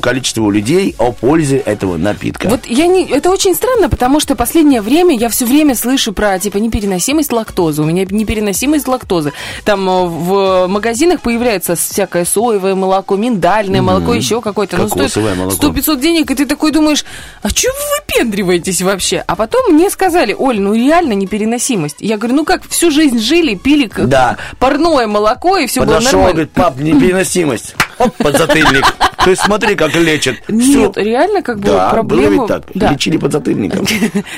[0.02, 2.50] количеству людей о пользе этого напитка.
[2.50, 3.06] Вот я не...
[3.06, 7.82] Это очень странно, потому что последнее время я все время слышу про, типа, непереносимость лактозы.
[7.82, 9.34] У меня непереносимость лактозы.
[9.66, 14.78] Там э, в магазинах появляется всякое соевое молоко, миндальное молоко, еще какое-то.
[14.78, 15.56] Ну, стоит Кокосовое молоко.
[15.68, 17.06] 100-500 денег, и ты такой думаешь,
[17.42, 19.24] а что вы выпендриваетесь вообще?
[19.28, 21.98] А потом мне сказали, Оль, ну реально непереносимость.
[22.00, 24.38] Я говорю, ну как, всю жизнь жили, пили Да.
[24.60, 26.34] парное молоко, и все было Подошел, нормально.
[26.34, 27.76] говорит, пап, непереносимость.
[28.00, 28.86] Оп, подзатыльник.
[29.24, 30.36] То есть смотри, как лечат.
[30.48, 32.30] Нет, реально как бы Да, проблема...
[32.30, 32.64] было ведь так.
[32.74, 32.92] Да.
[32.92, 33.86] Лечили подзатыльником.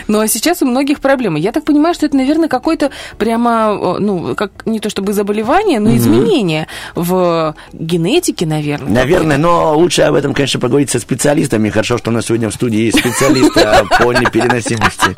[0.08, 1.40] Ну, а сейчас у многих проблемы.
[1.40, 5.96] Я так понимаю, что это, наверное, какое-то прямо, ну, как не то чтобы заболевание, но
[5.96, 8.92] изменение в генетике, наверное.
[8.92, 11.70] Наверное, но лучше об этом, конечно, поговорить со специалистами.
[11.70, 13.54] Хорошо, что у нас сегодня в студии есть специалист
[14.00, 15.16] по непереносимости.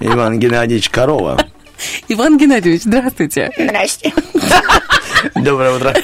[0.00, 1.38] Иван Геннадьевич Корова.
[2.08, 3.50] Иван Геннадьевич, здравствуйте.
[5.34, 5.94] Доброе утро.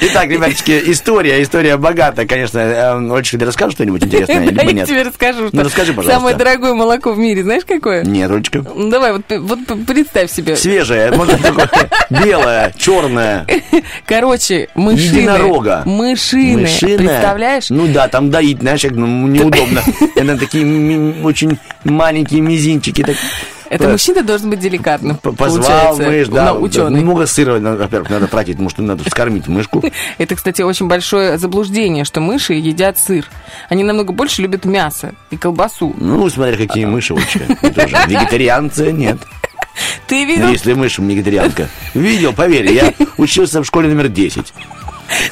[0.00, 3.14] Итак, ребяточки, история, история богата, конечно.
[3.14, 6.18] Олечка, ты расскажешь что-нибудь интересное, Да, я тебе расскажу, Ну, расскажи, пожалуйста.
[6.18, 8.04] самое дорогое молоко в мире, знаешь, какое?
[8.04, 8.64] Нет, Олечка.
[8.74, 10.56] Ну, Давай, вот, представь себе.
[10.56, 11.68] Свежее, может, такое
[12.10, 13.46] белое, черное.
[14.06, 15.18] Короче, мышины.
[15.18, 15.82] Единорога.
[15.84, 16.62] Мышины.
[16.62, 16.98] Мышиное.
[16.98, 17.70] Представляешь?
[17.70, 19.82] Ну да, там доить, знаешь, ну, неудобно.
[20.16, 23.04] Это такие очень маленькие мизинчики.
[23.70, 26.54] Это мужчина должен быть деликатным, Позвал мышь, да.
[26.54, 27.00] ученый.
[27.00, 29.82] Много сыра, во-первых, надо тратить, потому что надо вскормить мышку.
[30.18, 33.26] Это, кстати, очень большое заблуждение, что мыши едят сыр.
[33.68, 35.94] Они намного больше любят мясо и колбасу.
[35.98, 37.24] Ну, смотря какие мыши, уже
[37.62, 39.18] Вегетарианцы нет.
[40.06, 41.68] Ты Ну, видел если мышь вегетарианка.
[41.94, 44.52] Видел, поверь, я учился в школе номер 10.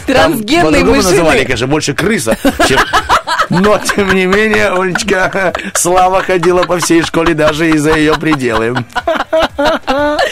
[0.07, 1.45] Там трансгенные по-другому называли, мышины?
[1.45, 2.37] конечно, больше крыса,
[2.69, 2.79] чем...
[3.51, 8.77] Но, тем не менее, Олечка, слава ходила по всей школе даже и за ее пределы.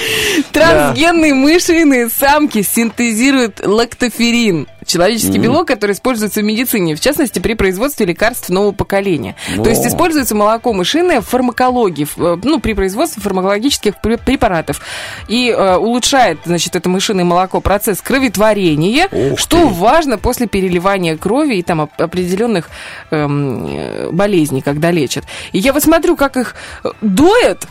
[0.52, 4.66] Трансгенные мышиные самки синтезируют лактоферин.
[4.86, 9.36] Человеческий белок, который используется в медицине, в частности, при производстве лекарств нового поколения.
[9.56, 9.62] О.
[9.62, 14.80] То есть используется молоко мышиное в фармакологии, э, ну, при производстве фармакологических пре- препаратов.
[15.28, 19.66] И э, улучшает, значит, это мышиное молоко процесс кроветворения, Ух что ты.
[19.66, 22.68] важно после переливания крови и там оп- определенных
[23.10, 25.24] эм, э, болезней, когда лечат.
[25.52, 27.66] И я вот смотрю, как их э, доят,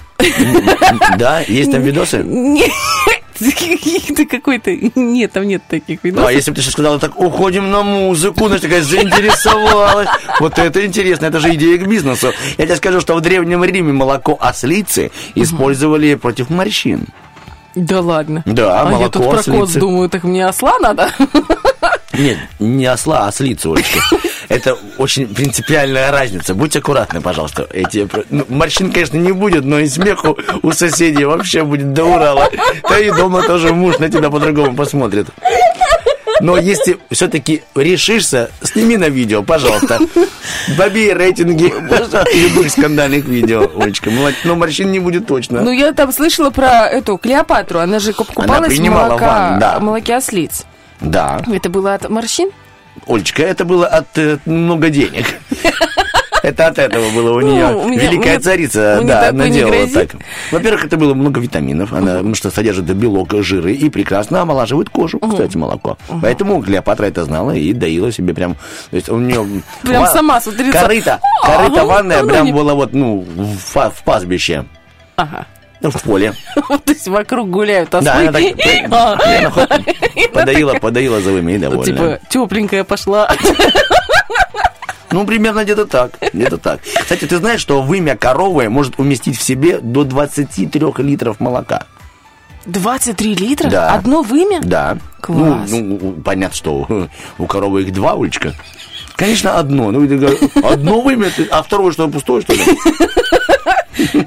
[1.17, 2.17] Да, есть там видосы?
[2.23, 2.71] нет,
[3.39, 4.71] каких-то какой-то...
[4.95, 6.31] Нет, там нет таких Ну, а видосов.
[6.31, 10.09] если бы ты сейчас сказала, так, уходим на музыку, значит, такая заинтересовалась.
[10.39, 12.33] Вот это интересно, это же идея к бизнесу.
[12.57, 17.05] Я тебе скажу, что в Древнем Риме молоко ослицы использовали против морщин.
[17.75, 18.43] Да ладно.
[18.45, 19.79] Да, а я молоко тут про коз ослицы.
[19.79, 21.11] думаю, так мне осла надо?
[22.13, 23.99] Нет, не осла, а ослицу, Олечка.
[24.49, 26.55] Это очень принципиальная разница.
[26.55, 27.67] Будь аккуратны, пожалуйста.
[27.71, 32.49] Эти, ну, морщин, конечно, не будет, но и смеху у соседей вообще будет до Урала.
[32.89, 35.27] Да и дома тоже муж на тебя по-другому посмотрит.
[36.41, 39.99] Но если все-таки решишься, сними на видео, пожалуйста.
[40.77, 41.65] Побей рейтинги
[42.49, 44.09] любых скандальных видео, Олечка.
[44.45, 45.61] Но морщин не будет точно.
[45.61, 47.79] Ну, я там слышала про эту Клеопатру.
[47.79, 49.79] Она же куп- купалась в принимала молока- ванну, да.
[49.79, 50.65] молоке ослиц.
[51.01, 51.41] Да.
[51.51, 52.49] Это было от морщин?
[53.07, 55.25] Олечка, это было от э, много денег.
[56.41, 57.65] Это от этого было у Ну, нее.
[57.75, 59.93] у меня- Великая мне- царица, да, наделала грозит.
[60.11, 60.21] так.
[60.51, 65.19] Во-первых, это было много витаминов, она, потому что содержит белок, жиры и прекрасно омолаживает кожу,
[65.19, 65.97] кстати, молоко.
[66.21, 68.55] Поэтому Клеопатра это знала и доила себе прям.
[68.89, 69.45] То есть у нее
[69.81, 74.63] Прям сама, смотри, корыто, а, корыто ага, ванная ну, прям было вот, ну, в пастбище.
[75.17, 75.45] Ага.
[75.81, 76.33] Ну, в поле.
[76.55, 78.05] То есть вокруг гуляют ослы.
[78.05, 78.43] Да, она так
[78.91, 79.13] А.
[79.37, 81.85] она хоть подоила, подоила за вами и довольна.
[81.85, 83.29] Типа, тепленькая пошла.
[85.11, 86.11] Ну, примерно где-то так.
[86.33, 86.81] Где-то так.
[86.81, 91.85] Кстати, ты знаешь, что вымя коровы может уместить в себе до 23 литров молока?
[92.65, 93.69] 23 литра?
[93.69, 93.93] Да.
[93.93, 94.59] Одно вымя?
[94.61, 94.97] Да.
[95.21, 95.69] Класс.
[95.71, 98.53] Ну, ну, понятно, что у коровы их два, Улечка.
[99.15, 99.91] Конечно, одно.
[99.91, 100.03] Ну,
[100.63, 102.61] одно вымя, а второе что, пустое, что ли?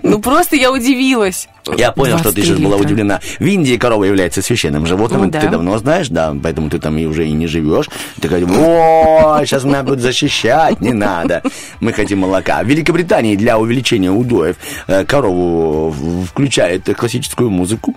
[0.02, 1.48] Ну, просто я удивилась.
[1.76, 3.20] Я понял, что ты 23 сейчас была удивлена.
[3.38, 5.40] В Индии корова является священным животным, Ну да.
[5.40, 7.88] ты давно знаешь, да, поэтому ты там и уже и не живешь.
[8.20, 11.42] Ты говоришь, о, сейчас нас будут защищать, не надо.
[11.80, 12.62] Мы хотим молока.
[12.62, 14.56] В Великобритании для увеличения удоев
[14.88, 15.94] э, корову
[16.28, 17.94] включает классическую музыку.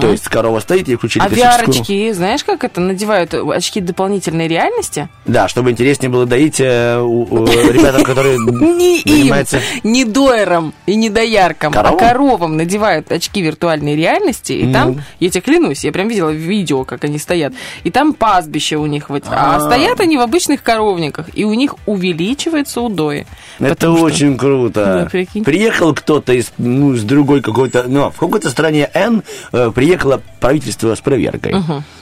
[0.00, 1.74] То есть корова стоит и включили А классическую...
[1.76, 3.32] VR-очки, знаешь, как это надевают?
[3.34, 5.08] Очки дополнительной реальности?
[5.24, 8.36] Да, чтобы интереснее было доить э, ребятам, которые
[8.76, 9.60] Не им, занимаются...
[9.82, 11.94] не доерам и не дояркам, Коровам?
[11.94, 14.72] а коровам надевают очки виртуальной реальности, и Ну.
[14.72, 17.52] там, я тебе клянусь, я прям видела видео, как они стоят,
[17.84, 21.74] и там пастбище у них, вот, а, стоят они в обычных коровниках, и у них
[21.86, 23.26] увеличивается удои.
[23.58, 24.84] Это Потому что- очень круто.
[25.04, 25.44] Да, прикинь.
[25.44, 30.94] Приехал кто-то из, ну, из другой какой-то, ну, в какой-то стране Н э, приехало правительство
[30.94, 31.54] с проверкой.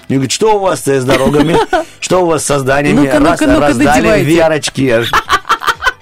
[0.08, 1.56] И говорит, что у вас с дорогами,
[2.00, 4.22] что у вас с созданиями, Ну-ка, ну-ка, ну-ка, раздали.
[4.26, 4.92] VR-очки.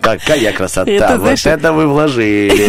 [0.02, 2.68] Какая красота, Это, вот знаешь, это вы вложили.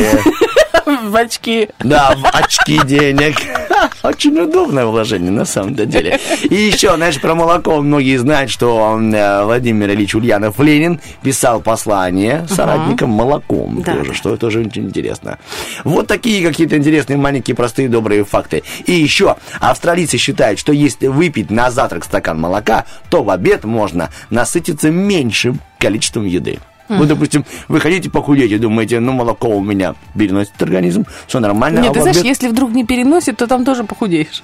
[1.03, 1.69] в очки.
[1.79, 3.35] Да, в очки денег.
[4.03, 6.19] Очень удобное вложение, на самом-то деле.
[6.43, 12.45] И еще, знаешь, про молоко многие знают, что э, Владимир Ильич Ульянов Ленин писал послание
[12.49, 13.95] соратникам молоком Да.
[13.95, 15.39] тоже, что тоже очень интересно.
[15.83, 18.63] Вот такие какие-то интересные маленькие простые добрые факты.
[18.85, 24.09] И еще, австралийцы считают, что если выпить на завтрак стакан молока, то в обед можно
[24.29, 26.59] насытиться меньшим количеством еды.
[26.89, 31.79] Вот, допустим, вы хотите похудеть и думаете, ну, молоко у меня переносит организм, все нормально.
[31.79, 34.43] Нет, а ты знаешь, обед- если вдруг не переносит, то там тоже похудеешь.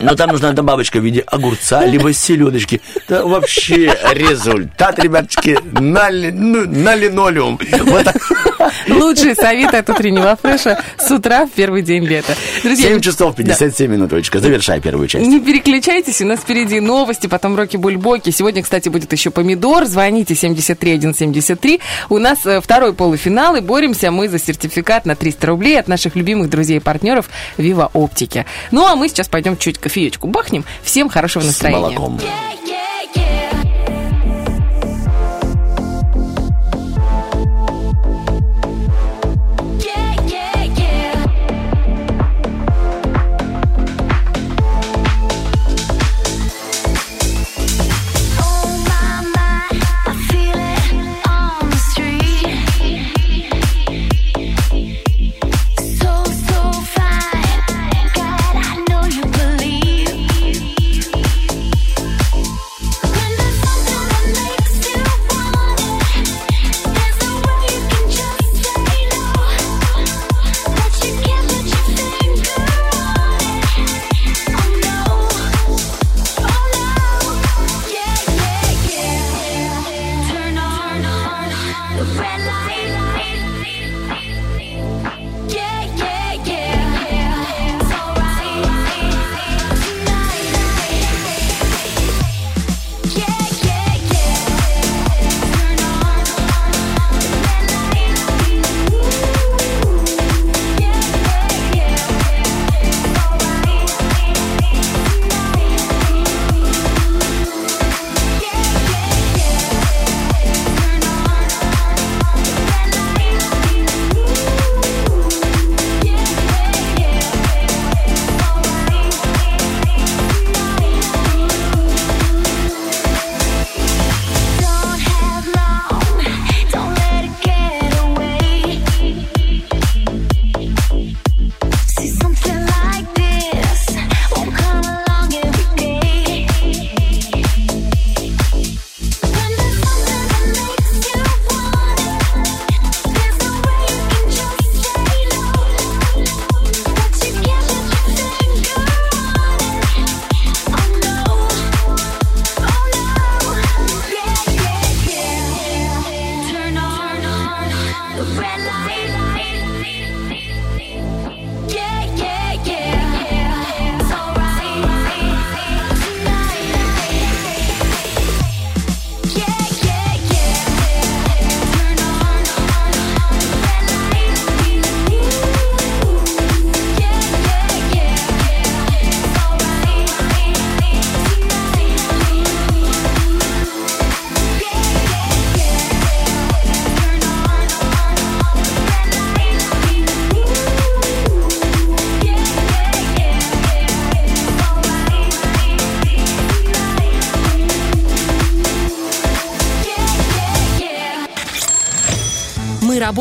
[0.00, 2.80] но там нужна добавочка в виде огурца, либо селедочки.
[3.08, 7.58] Да вообще результат, ребяточки, на, ли- ну, на линолеум.
[7.82, 8.16] Вот так.
[8.88, 12.34] Лучшие советы от утреннего фреша с утра в первый день лета.
[12.62, 14.40] Друзья, 7 часов 57 минут, Олечка.
[14.40, 15.26] Завершай первую часть.
[15.26, 18.30] Не переключайтесь, у нас впереди новости, потом роки-бульбоки.
[18.30, 19.84] Сегодня, кстати, будет еще помидор.
[19.86, 20.34] Звоните
[21.32, 21.80] 73173.
[22.08, 26.16] У нас э, второй полуфинал, и боремся мы за сертификат на 300 рублей от наших
[26.16, 28.46] любимых друзей и партнеров Вива Оптики.
[28.70, 30.64] Ну, а мы сейчас пойдем чуть кофеечку бахнем.
[30.82, 31.80] Всем хорошего С настроения.
[31.80, 32.20] молоком.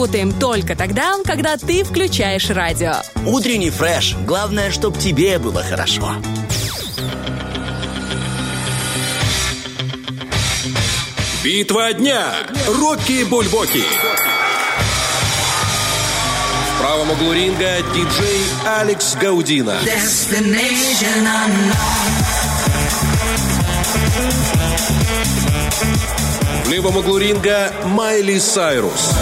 [0.07, 2.93] Работаем только тогда, когда ты включаешь радио.
[3.25, 4.15] Утренний фреш.
[4.25, 6.15] Главное, чтобы тебе было хорошо.
[11.43, 12.23] Битва дня.
[12.67, 13.83] Рокки Бульбоки.
[16.71, 18.45] В правом углу ринга диджей
[18.79, 19.77] Алекс Гаудина.
[26.63, 29.13] В левом углу ринга Майли Сайрус.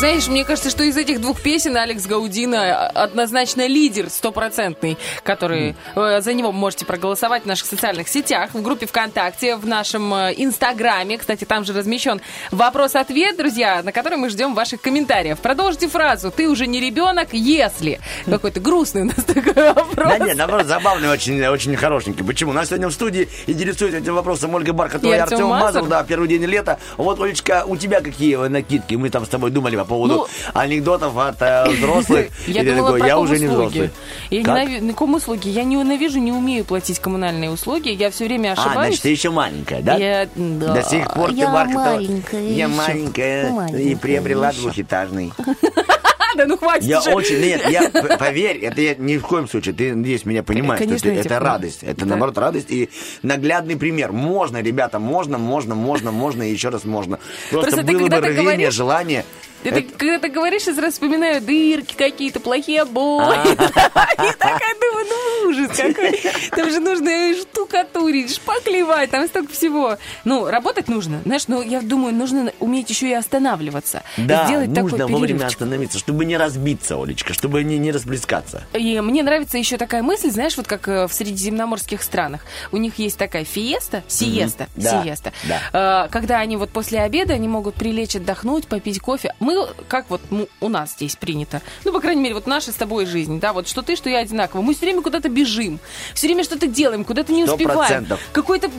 [0.00, 6.22] Знаешь, мне кажется, что из этих двух песен Алекс Гаудина однозначно лидер стопроцентный, который э,
[6.22, 11.18] за него можете проголосовать в наших социальных сетях, в группе ВКонтакте, в нашем э, Инстаграме.
[11.18, 15.38] Кстати, там же размещен вопрос-ответ, друзья, на который мы ждем ваших комментариев.
[15.38, 19.94] Продолжите фразу «Ты уже не ребенок, если...» Какой-то грустный у нас такой вопрос.
[19.96, 22.22] Да нет, наоборот, забавный, очень, очень хорошенький.
[22.22, 22.52] Почему?
[22.52, 25.86] У нас сегодня в студии интересует этим вопросом Ольга Бархатова И и Артем Мазур.
[25.88, 26.78] Да, первый день лета.
[26.96, 28.94] Вот, Олечка, у тебя какие накидки?
[28.94, 32.28] Мы там с тобой думали поводу Ну, анекдотов от э, взрослых.
[32.46, 33.90] Я ты думала такой, про я уже не взрослый.
[34.30, 34.56] Я Как?
[34.68, 35.48] ненави- на комуслуги.
[35.48, 37.90] Я ненавижу, не умею платить коммунальные услуги.
[37.90, 38.86] Я все время А, ошибаюсь.
[38.88, 39.96] значит, ты еще маленькая, да?
[39.96, 40.74] Я- да.
[40.74, 41.84] До сих пор ты Я Бархатова.
[41.96, 42.74] маленькая Я ещё.
[42.76, 45.32] маленькая и Маленькая приобрела двухэтажный.
[45.38, 45.44] А,
[46.36, 47.10] да ну хватит Я уже.
[47.12, 51.08] очень, нет, я, поверь, это я ни в коем случае, ты здесь меня понимаешь, Конечно,
[51.08, 52.06] это, это радость, это Да.
[52.06, 52.88] наоборот радость и
[53.22, 54.12] наглядный пример.
[54.12, 57.18] Можно, ребята, можно, можно, можно, можно и еще раз можно.
[57.50, 59.24] Просто, Просто ты было бы ты рвение, говоришь- желание.
[59.62, 63.24] Ты- когда ты говоришь, я сразу вспоминаю дырки какие-то, плохие обои.
[63.24, 63.44] А.
[64.14, 66.20] И такая думаю, ну ужас какой.
[66.50, 69.96] Там же нужно штукатурить, шпаклевать, там столько всего.
[70.24, 71.20] Ну, работать нужно.
[71.24, 74.02] Знаешь, ну, я думаю, нужно уметь еще и останавливаться.
[74.16, 78.62] Да, нужно вовремя остановиться, чтобы не разбиться, Олечка, чтобы не, не расплескаться.
[78.72, 82.42] И мне нравится еще такая мысль, знаешь, вот как э, в средиземноморских странах.
[82.72, 85.32] У них есть такая фиеста, сиеста, сиеста.
[85.72, 89.34] Э, Когда они вот после обеда, они могут прилечь, отдохнуть, попить кофе.
[89.40, 89.49] Мы,
[89.88, 93.06] как вот ну, у нас здесь принято, ну, по крайней мере, вот наша с тобой
[93.06, 94.60] жизнь, да, вот что ты, что я одинаково.
[94.60, 95.78] Мы все время куда-то бежим,
[96.14, 98.06] все время что-то делаем, куда-то не успеваем.
[98.32, 98.70] Какой-то...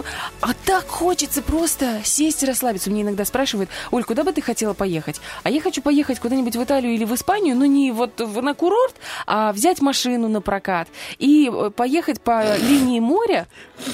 [0.42, 2.90] А так хочется просто сесть и расслабиться.
[2.90, 5.22] Мне иногда спрашивают, Оль, куда бы ты хотела поехать?
[5.44, 8.96] А я хочу поехать куда-нибудь в Италию или в Испанию, но не вот на курорт,
[9.26, 13.48] а взять машину на прокат и э, поехать по линии моря.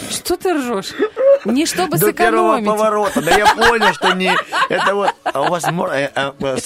[0.10, 0.94] Что ты ржешь?
[1.46, 2.66] Не чтобы До первого сэкономить.
[2.66, 3.22] поворота.
[3.22, 4.36] Да я понял, что не...
[4.70, 5.12] Это вот...
[5.24, 5.64] А у вас...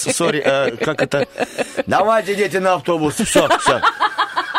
[0.01, 1.27] Сори, э, как это?
[1.85, 3.15] Давайте, дети, на автобус.
[3.15, 3.81] Все, все.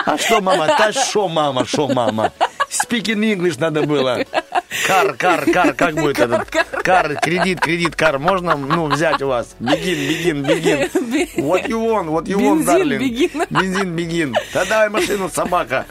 [0.04, 0.66] А что, мама?
[0.66, 2.32] Да шо, мама, шо, мама?
[2.70, 4.24] Speaking English надо было.
[4.86, 6.48] Кар, кар, кар, как будет этот?
[6.82, 8.18] Кар, кредит, кредит, кар.
[8.18, 9.54] Можно, ну, взять у вас?
[9.60, 10.78] Бегин, бегин, бегин.
[11.36, 12.98] What you want, what you want, Бензин, darling?
[12.98, 13.30] бегин.
[13.50, 14.34] Бензин, бегин.
[14.54, 15.86] Да давай машину, собака.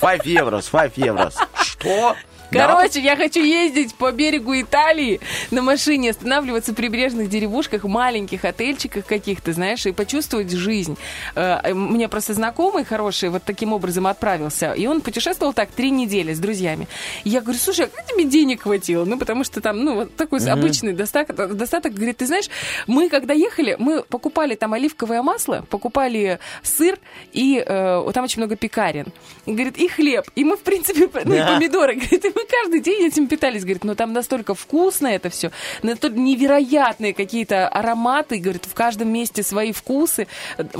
[0.00, 1.30] 5 евро, 5 евро.
[1.60, 2.16] Что?
[2.50, 5.20] Короче, я хочу ездить по берегу Италии
[5.50, 10.96] на машине, останавливаться в прибрежных деревушках, маленьких отельчиках каких-то, знаешь, и почувствовать жизнь.
[11.34, 15.90] Э, э, Мне просто знакомый хороший вот таким образом отправился, и он путешествовал так три
[15.90, 16.88] недели с друзьями.
[17.24, 19.04] И я говорю, слушай, а как тебе денег хватило?
[19.04, 21.94] Ну, потому что там, ну, вот такой обычный достаток, достаток.
[21.94, 22.48] Говорит, ты знаешь,
[22.86, 26.98] мы когда ехали, мы покупали там оливковое масло, покупали сыр,
[27.32, 29.06] и э, там очень много пекарен.
[29.46, 30.24] И, говорит, и хлеб.
[30.34, 31.94] И мы, в принципе, ну, и помидоры.
[31.94, 33.62] Говорит, и мы каждый день этим питались.
[33.62, 35.50] Говорит, но там настолько вкусно это все,
[35.82, 38.38] настолько невероятные какие-то ароматы.
[38.38, 40.28] Говорит, в каждом месте свои вкусы.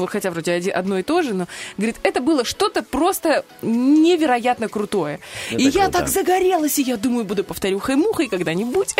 [0.07, 1.47] Хотя вроде одно и то же, но,
[1.77, 5.19] говорит, это было что-то просто невероятно крутое.
[5.51, 5.99] Это и я круто.
[5.99, 8.95] так загорелась, и я думаю, буду повторюхой-мухой когда-нибудь.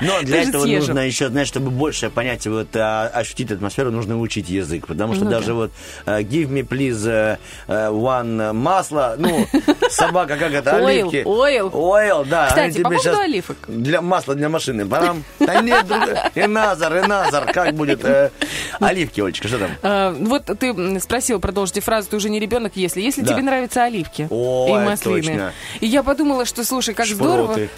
[0.00, 0.88] Но для этого съезжу.
[0.88, 4.86] нужно еще, знаешь, чтобы больше понять, вот, а, ощутить атмосферу, нужно учить язык.
[4.86, 5.54] Потому что Ну даже да.
[5.54, 5.70] вот
[6.06, 7.38] э, give me please э,
[7.68, 9.46] э, one масло, ну,
[9.90, 11.22] собака, как это, оливки.
[11.24, 11.70] oil.
[11.94, 12.48] Oil, да.
[12.48, 13.56] Кстати, по поводу оливок.
[13.68, 14.86] Для масла для машины.
[14.86, 15.24] Парам.
[15.38, 15.84] Да нет,
[16.34, 18.04] Эназар, Эназар, как будет?
[18.04, 18.30] э,
[18.80, 19.70] оливки, Олечка, что там?
[19.82, 23.00] А, Вот ты спросил, продолжите фразу, ты уже не ребенок, если.
[23.00, 25.52] Если тебе нравятся оливки и маслины.
[25.80, 27.58] И я подумала, что, слушай, как здорово.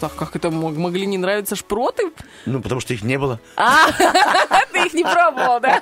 [0.00, 2.10] Так, как это мог- могли не нравиться шпроты?
[2.44, 3.40] Ну, потому что их не было.
[3.56, 3.90] А,
[4.72, 5.80] ты их не пробовал, да?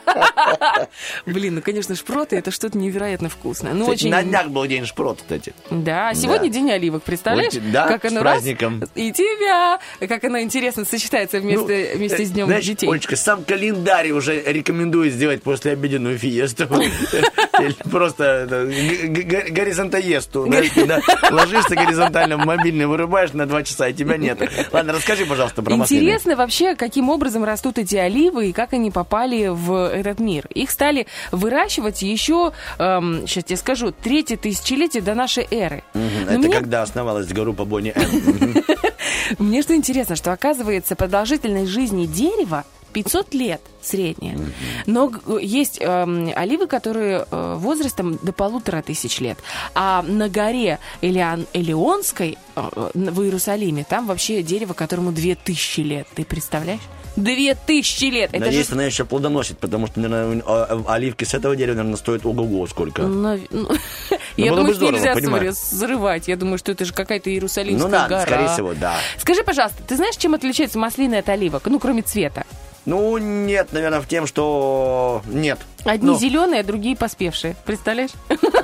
[1.27, 3.73] Блин, ну, конечно, шпроты это что-то невероятно вкусное.
[3.73, 4.11] Ну, очень...
[4.11, 5.53] На днях был день шпрот, кстати.
[5.71, 7.55] Да, сегодня день оливок, представляешь?
[7.73, 8.85] Да, как с оно раз, праздником.
[8.95, 12.89] и тебя, как оно интересно сочетается вместе, Ну, вместе с э, Днем знаешь, детей.
[12.89, 16.65] Олечка, сам календарь уже рекомендую сделать после обеденную фиесту.
[17.61, 20.43] Или Просто г- горизонтоесту.
[21.31, 24.39] Ложишься горизонтально в мобильный, вырубаешь на два часа, и тебя нет.
[24.73, 26.01] Ладно, расскажи, пожалуйста, про маслины.
[26.01, 30.47] Интересно вообще, каким образом растут эти оливы и как они попали в этот мир.
[30.55, 35.83] Их стали выращивать еще, сейчас я скажу, третье тысячелетие до нашей эры.
[35.95, 38.65] Но Это мне- когда основалась группа Бонни М.
[39.39, 44.39] Мне что интересно, что оказывается продолжительность жизни дерева 500 лет средняя.
[44.87, 49.39] Но есть эм, оливы, которые э, возрастом до полутора тысяч лет.
[49.75, 56.07] А на горе Элиан, Элеонской э, э, в Иерусалиме там вообще дерево, которому 2000 лет.
[56.15, 56.81] Ты представляешь?
[57.17, 58.31] 2000 лет!
[58.33, 58.75] Это Надеюсь, же...
[58.75, 62.67] она еще плодоносит, потому что, наверное, а- а- оливки с этого дерева, наверное, стоят ого-го
[62.67, 63.03] сколько.
[63.03, 63.69] Ну, ну,
[64.37, 65.53] я было бы думаю, что здорово, нельзя понимаю.
[65.53, 66.27] взрывать.
[66.29, 68.23] Я думаю, что это же какая-то Иерусалимская Ну да, гора.
[68.23, 68.97] скорее всего, да.
[69.19, 71.63] Скажи, пожалуйста, ты знаешь, чем отличается маслины от оливок?
[71.67, 72.45] Ну, кроме цвета.
[72.87, 75.23] Ну, нет, наверное, в тем, что...
[75.27, 75.59] Нет.
[75.85, 77.57] Одни Ну, зеленые, а другие поспевшие.
[77.65, 78.11] Представляешь?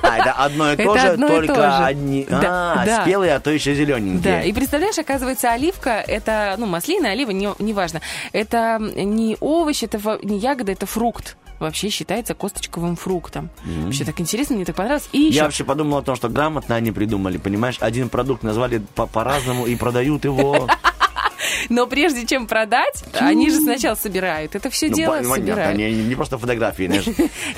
[0.02, 2.26] А, это одно и то же, только одни...
[2.30, 4.20] А, спелые, а то еще зелененькие.
[4.22, 8.00] Да, и представляешь, оказывается, оливка это, ну, маслина, олива, не- неважно.
[8.32, 11.36] это не овощ, это не ягода, это фрукт.
[11.58, 13.50] Вообще считается косточковым фруктом.
[13.64, 15.08] Вообще так интересно, мне так понравилось.
[15.12, 17.76] И еще, Я вообще подумал о том, что грамотно они придумали, понимаешь?
[17.80, 20.66] Один продукт назвали по- по-разному и продают его.
[21.68, 24.54] но прежде чем продать, они же сначала собирают.
[24.54, 25.78] Это все Ну, дело собирают.
[25.78, 27.04] не, не просто фотографии, знаешь.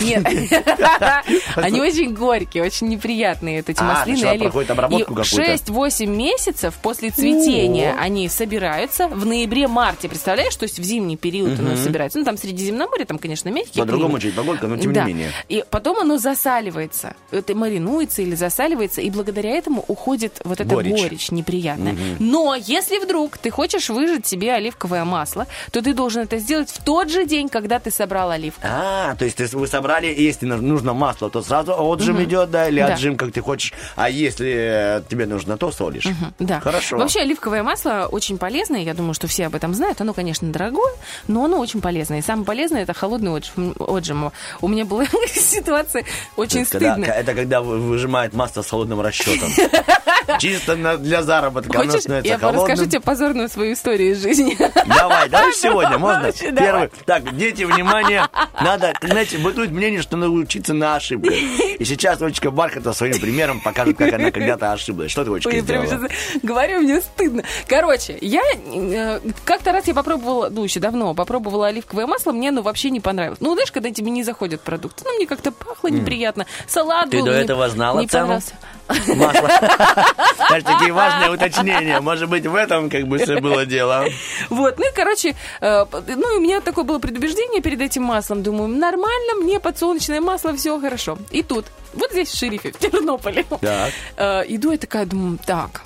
[0.00, 0.24] Нет,
[1.56, 5.52] они очень горькие, очень неприятные, эти А, маслины и проходит обработку И какую-то.
[5.72, 10.54] 6-8 месяцев после цветения они собираются в ноябре-марте, представляешь?
[10.56, 12.18] То есть в зимний период оно собирается.
[12.18, 15.32] Ну, там Средиземноморье, там, конечно, мягкий По-другому чуть погодка, но тем не менее.
[15.48, 17.14] И потом оно засаливается.
[17.30, 21.96] Это маринуется или засаливается, и благодаря этому уходит вот эта горечь, неприятная.
[22.18, 26.82] Но если вдруг ты хочешь выжать себе оливковое масло, то ты должен это сделать в
[26.82, 28.60] тот же день, когда ты собрал оливку.
[28.64, 32.80] А, то есть ты- вы собрали, если нужно масло, то сразу отжим идет, да, или
[32.80, 32.94] Да.
[32.94, 33.72] отжим, как ты хочешь.
[33.96, 36.06] А если э, тебе нужно, то солишь.
[36.38, 36.60] Да.
[36.60, 36.96] Хорошо.
[36.98, 38.80] Вообще оливковое масло очень полезное.
[38.82, 40.00] Я думаю, что все об этом знают.
[40.00, 40.92] Оно, конечно, дорогое,
[41.28, 42.18] но оно очень полезное.
[42.18, 43.74] И самое полезное это холодный отжим.
[43.78, 44.32] отжим.
[44.60, 46.04] У меня была ситуация
[46.36, 47.10] очень стыдная.
[47.12, 49.50] это когда вы- выжимает масло с холодным расчетом.
[50.38, 51.78] Чисто на- для заработка.
[51.78, 52.88] Оно Хочешь, становится я холодным.
[52.88, 54.56] тебе позорную свою историю из жизни?
[54.86, 56.32] Давай, давай сегодня, можно?
[56.32, 56.52] Давай.
[56.56, 56.90] Первый.
[57.06, 58.26] Так, дети, внимание.
[58.60, 61.32] Надо, знаете, бытует мнение, что надо учиться на ошибках.
[61.34, 65.10] И сейчас Олечка Бархата своим примером покажет, как она когда-то ошиблась.
[65.10, 66.08] Что ты, Олечка, Ой, прям сделала?
[66.08, 67.42] сейчас говорю, мне стыдно.
[67.66, 72.62] Короче, я э, как-то раз я попробовала, ну, еще давно, попробовала оливковое масло, мне оно
[72.62, 73.38] вообще не понравилось.
[73.40, 76.46] Ну, знаешь, когда тебе не заходят продукты, ну, мне как-то пахло неприятно.
[76.66, 78.22] Салат Ты был до не- этого знала не цену?
[78.24, 78.54] понравился.
[78.88, 79.48] Масло.
[80.48, 82.00] Знаешь, такие важные уточнения.
[82.00, 84.06] Может быть, в этом как бы все было дело.
[84.50, 88.42] Вот, ну и, короче, э, ну, и у меня такое было предубеждение перед этим маслом.
[88.42, 91.18] Думаю, нормально, мне подсолнечное масло, все хорошо.
[91.30, 93.92] И тут, вот здесь в шерифе, в Тернополе, Так.
[94.16, 95.82] э, иду я такая, думаю, так,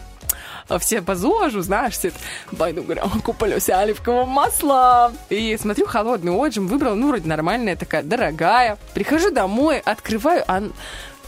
[0.80, 2.12] все по ЗОЖу, знаешь, все
[2.58, 5.12] пойду, говорю, куплю себе оливкового масла.
[5.30, 8.78] И смотрю, холодный отжим, выбрала, ну, вроде нормальная такая, дорогая.
[8.94, 10.62] Прихожу домой, открываю, а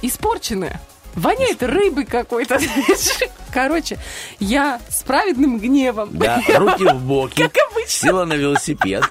[0.02, 0.80] испорченная.
[1.14, 2.60] Воняет рыбой какой-то.
[3.52, 3.98] Короче,
[4.38, 6.10] я с праведным гневом.
[6.12, 7.42] Да, руки в боки.
[7.42, 7.88] Как обычно.
[7.88, 9.04] Села на велосипед.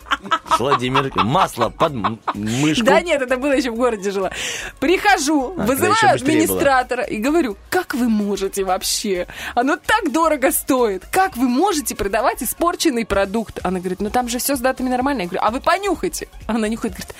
[0.55, 1.23] С Владимиркой.
[1.23, 1.93] Масло под
[2.35, 2.85] мышку.
[2.85, 4.31] Да нет, это было еще в городе жила.
[4.79, 9.27] Прихожу, А, вызываю администратора и говорю, как вы можете вообще?
[9.55, 11.03] Оно так дорого стоит.
[11.11, 13.59] Как вы можете продавать испорченный продукт?
[13.63, 15.21] Она говорит, ну там же все с датами нормально.
[15.21, 16.29] Я говорю, а вы понюхайте.
[16.45, 17.15] Она нюхает, говорит,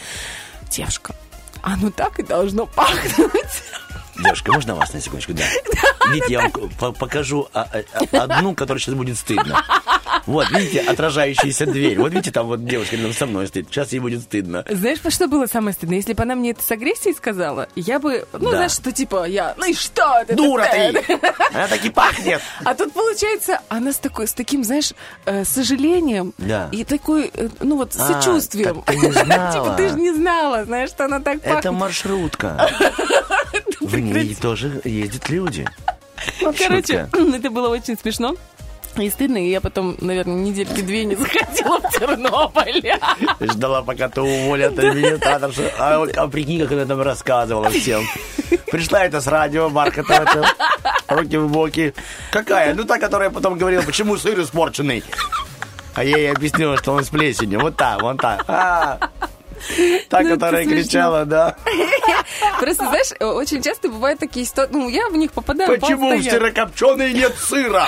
[0.69, 1.13] девушка,
[1.61, 3.63] оно так и должно пахнуть.
[4.23, 5.33] Девушка, можно вас на секундочку?
[5.33, 5.43] Да.
[6.11, 7.67] Видите, я вам по- покажу а-
[8.13, 9.61] а- одну, которая сейчас будет стыдно.
[10.25, 11.97] Вот, видите, отражающаяся дверь.
[11.99, 13.67] Вот видите, там вот девушка рядом со мной стоит.
[13.69, 14.63] Сейчас ей будет стыдно.
[14.69, 15.97] Знаешь, по что было самое стыдное?
[15.97, 18.57] Если бы она мне это с агрессией сказала, я бы, ну, Да.
[18.57, 20.35] знаешь, что типа я, ну и что это?
[20.35, 21.13] Дура такая?» ты!
[21.53, 22.41] Она так и пахнет.
[22.65, 24.93] А тут получается, она с такой, с таким, знаешь,
[25.25, 26.69] э, сожалением Да.
[26.71, 28.81] и такой, э, ну вот, А, сочувствием.
[28.85, 29.51] ты не знала.
[29.53, 31.73] Типа ты же не знала, знаешь, что она так Это пахнет.
[31.73, 32.69] маршрутка.
[33.87, 35.65] В ней тоже ездят люди.
[36.39, 37.09] Короче, Шутка.
[37.35, 38.35] это было очень смешно.
[38.97, 42.81] И стыдно, и я потом, наверное, недельки две не заходила в Тернополь.
[43.51, 45.61] Ждала, пока ты уволят администраторшу.
[45.77, 48.03] А, а прикинь, как она там рассказывала всем.
[48.71, 50.45] Пришла это с радио, Бархатова, это,
[51.07, 51.93] руки в боки.
[52.31, 52.73] Какая?
[52.73, 55.03] Ну, та, которая потом говорила, почему сыр испорченный.
[55.93, 57.59] А я ей объяснила, что он с плесенью.
[57.59, 58.43] Вот так, вон так.
[58.47, 58.97] А.
[58.97, 59.36] Та, Ну,
[60.09, 60.81] это которая смешно.
[60.81, 61.55] кричала, да.
[62.59, 66.23] Просто, знаешь, э, очень часто бывают такие ситуации, ну, я в них попадаю Почему в
[66.23, 67.87] сырокопченой нет сыра?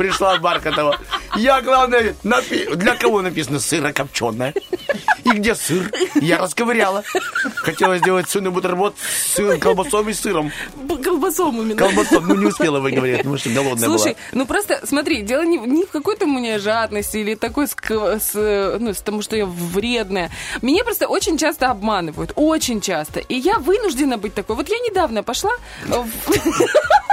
[0.00, 0.98] Пришла Бархатова.
[1.36, 4.54] Я, главное, напи- для кого написано сырокопченая?
[5.24, 5.92] И где сыр?
[6.14, 7.02] Я расковыряла.
[7.56, 10.52] Хотела сделать сырный бутерброд с сыром, колбасой и сыром.
[11.04, 11.76] Колбасом именно.
[11.76, 14.16] Колбасом, ну не успела выговорить, потому что голодная Слушай, была.
[14.32, 18.76] ну просто смотри, дело не, не в какой-то у меня жадности или такой, с, с,
[18.80, 20.30] ну, с тому, что я вредная.
[20.62, 23.20] Меня просто очень часто обманывают, очень часто.
[23.20, 24.56] И я вынуждена быть такой.
[24.56, 25.52] Вот я недавно пошла
[25.86, 26.08] в-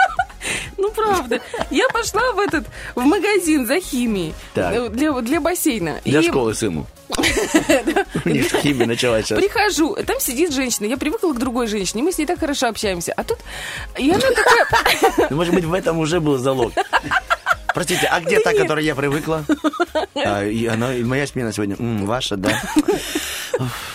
[0.78, 1.42] Ну, правда.
[1.72, 2.66] Я пошла в этот,
[2.96, 4.34] в магазин за химией.
[4.54, 4.74] Так.
[4.76, 6.00] э, Для, для бассейна.
[6.06, 6.86] Для И школы сыну.
[8.26, 9.40] У них химия началась сейчас.
[9.40, 10.86] Прихожу, там сидит женщина.
[10.86, 13.14] Я привыкла к другой женщине, мы с ней так хорошо общаемся.
[13.16, 13.40] А тут...
[13.98, 15.28] И она такая...
[15.30, 16.74] Ну, Может быть, в этом уже был залог.
[17.78, 19.46] Простите, а где та, к которой я привыкла?
[20.16, 20.42] А,
[21.06, 21.76] моя смена сегодня.
[22.08, 22.60] Ваша, да.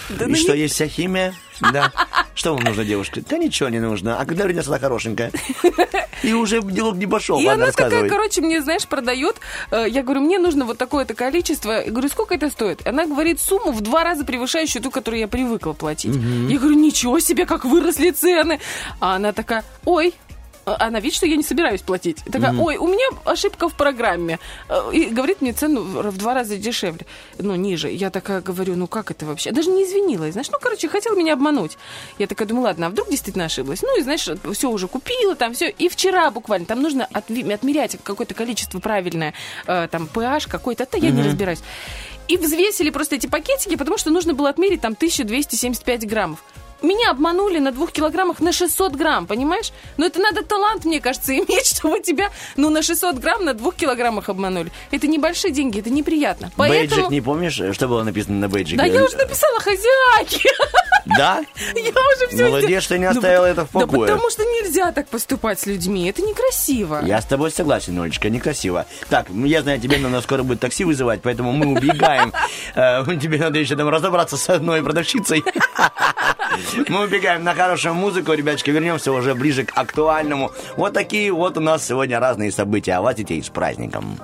[0.09, 1.35] И ну что, есть вся химия?
[1.73, 1.91] Да.
[2.37, 3.21] Что вам нужно, девушка?
[3.29, 4.21] Да ничего не нужно.
[4.21, 5.33] А когда придется та хорошенькая?
[6.23, 7.41] И уже диалог не пошел.
[7.41, 9.39] И она такая, короче, мне, знаешь, продает.
[9.73, 11.73] э, Я говорю, мне нужно вот такое-то количество.
[11.73, 12.87] Я говорю, сколько это стоит?
[12.87, 16.15] Она говорит сумму в два раза превышающую ту, которую я привыкла платить.
[16.15, 18.61] Я говорю, ничего себе, как выросли цены.
[19.01, 20.15] А она такая, ой,
[20.65, 22.19] она видит, что я не собираюсь платить.
[22.31, 24.39] Такая, ой, у меня ошибка в программе.
[24.69, 27.07] Э, И говорит мне цену в два раза дешевле,
[27.39, 27.91] ну, ниже.
[27.91, 29.51] Я такая говорю, ну, как это вообще?
[29.53, 31.79] Даже не извинилась, знаешь, ну, короче, хотела меня обмануть.
[32.19, 33.83] Я такая думаю, ладно, а вдруг действительно ошиблась?
[33.83, 35.69] Ну, и, знаешь, все уже купила, там все.
[35.69, 39.35] И вчера буквально, там нужно отмерять какое-то количество правильное,
[39.67, 41.61] э, там, pH какой-то, это я не разбираюсь.
[42.29, 46.43] И взвесили просто эти пакетики, потому что нужно было отмерить там 1275 граммов.
[46.83, 49.73] Меня обманули на двух килограммах на 600 грамм, понимаешь?
[49.97, 53.77] Но это надо талант, мне кажется, иметь, чтобы тебя, ну, на 600 грамм на двух
[53.77, 54.73] килограммах обманули.
[54.91, 56.51] Это небольшие деньги, это неприятно.
[56.57, 57.11] Бейджик, Поэтому...
[57.11, 58.77] не помнишь, что было написано на бейджике?
[58.77, 60.51] Да я уже написала хозяйке.
[61.05, 61.41] Да?
[61.75, 64.09] Я уже все Молодец, что не оставила это в покое.
[64.09, 66.09] Да потому что нельзя так поступать с людьми.
[66.09, 67.01] Это некрасиво.
[67.05, 68.87] Я с тобой согласен, Олечка, некрасиво.
[69.09, 72.33] Так, ну, я знаю, тебе надо скоро будет такси вызывать, поэтому мы убегаем.
[72.75, 75.45] Э, Тебе надо еще там разобраться с одной продавщицей.
[76.89, 80.53] Мы убегаем на хорошую музыку, ребяточки, вернемся уже ближе к актуальному.
[80.77, 82.93] Вот такие вот у нас сегодня разные события.
[82.93, 84.19] А вас, детей, с праздником.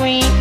[0.00, 0.39] We.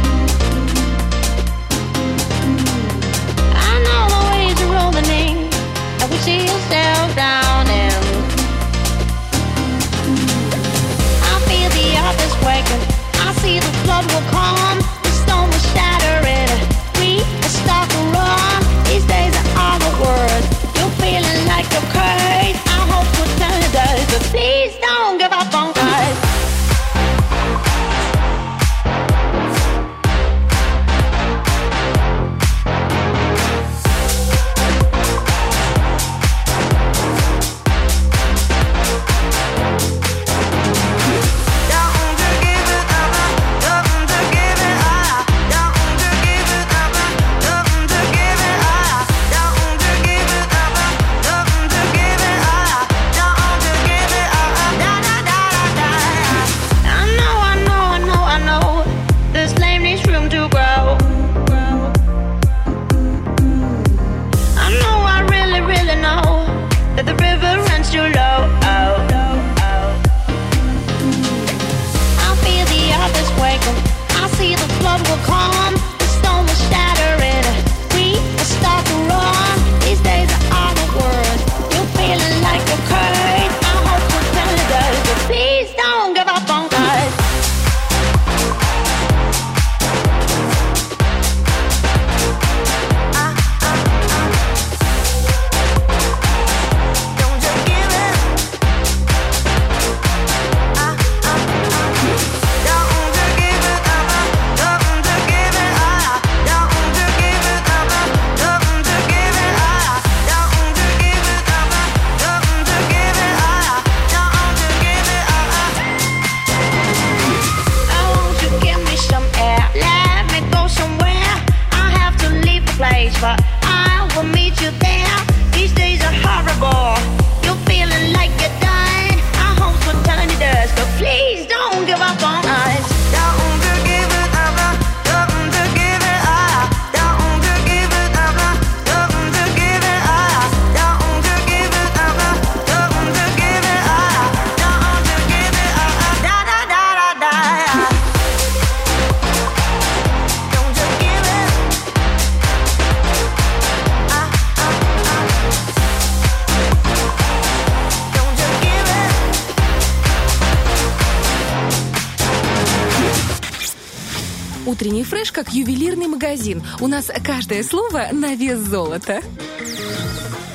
[166.56, 166.64] Магазин.
[166.80, 169.22] У нас каждое слово на вес золота.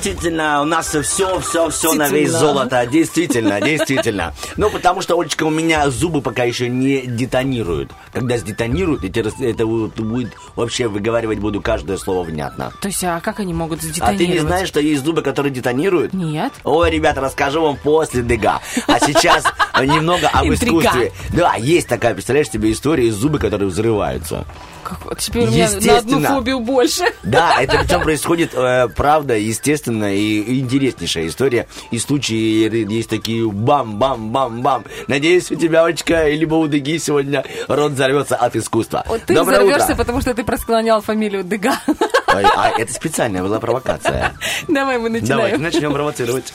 [0.03, 2.85] Действительно, у нас все, все, все на весь золото.
[2.85, 4.35] Действительно, действительно.
[4.55, 7.91] Ну, потому что, Олечка, у меня зубы пока еще не детонируют.
[8.13, 12.71] Когда сдетонируют, это вот будет вообще выговаривать буду каждое слово внятно.
[12.81, 14.17] То есть, а как они могут А сдетонировать?
[14.19, 16.13] ты не знаешь, что есть зубы, которые детонируют?
[16.13, 16.53] Нет.
[16.63, 18.59] Ой, ребята, расскажу вам после дега.
[18.85, 19.43] А сейчас
[19.81, 21.13] немного об искусстве.
[21.29, 24.45] Да, есть такая, представляешь себе, история из зубы, которые взрываются.
[24.85, 26.27] Как- теперь у меня на одну Естественно.
[26.29, 27.03] фобию больше.
[27.23, 31.67] Да, это причем происходит, э, правда, естественно, и интереснейшая история.
[31.91, 34.85] И случаи есть такие бам-бам-бам-бам.
[35.07, 39.03] Надеюсь, у тебя, Олечка, либо у Деги сегодня рот взорвется от искусства.
[39.07, 39.95] Вот ты Доброе взорвешься, утро.
[39.95, 41.79] потому что ты просклонял фамилию Дега.
[41.87, 44.33] Ой, А это специальная была провокация.
[44.67, 45.61] Давай мы Давайте начинаем.
[45.61, 46.53] начнем провоцировать.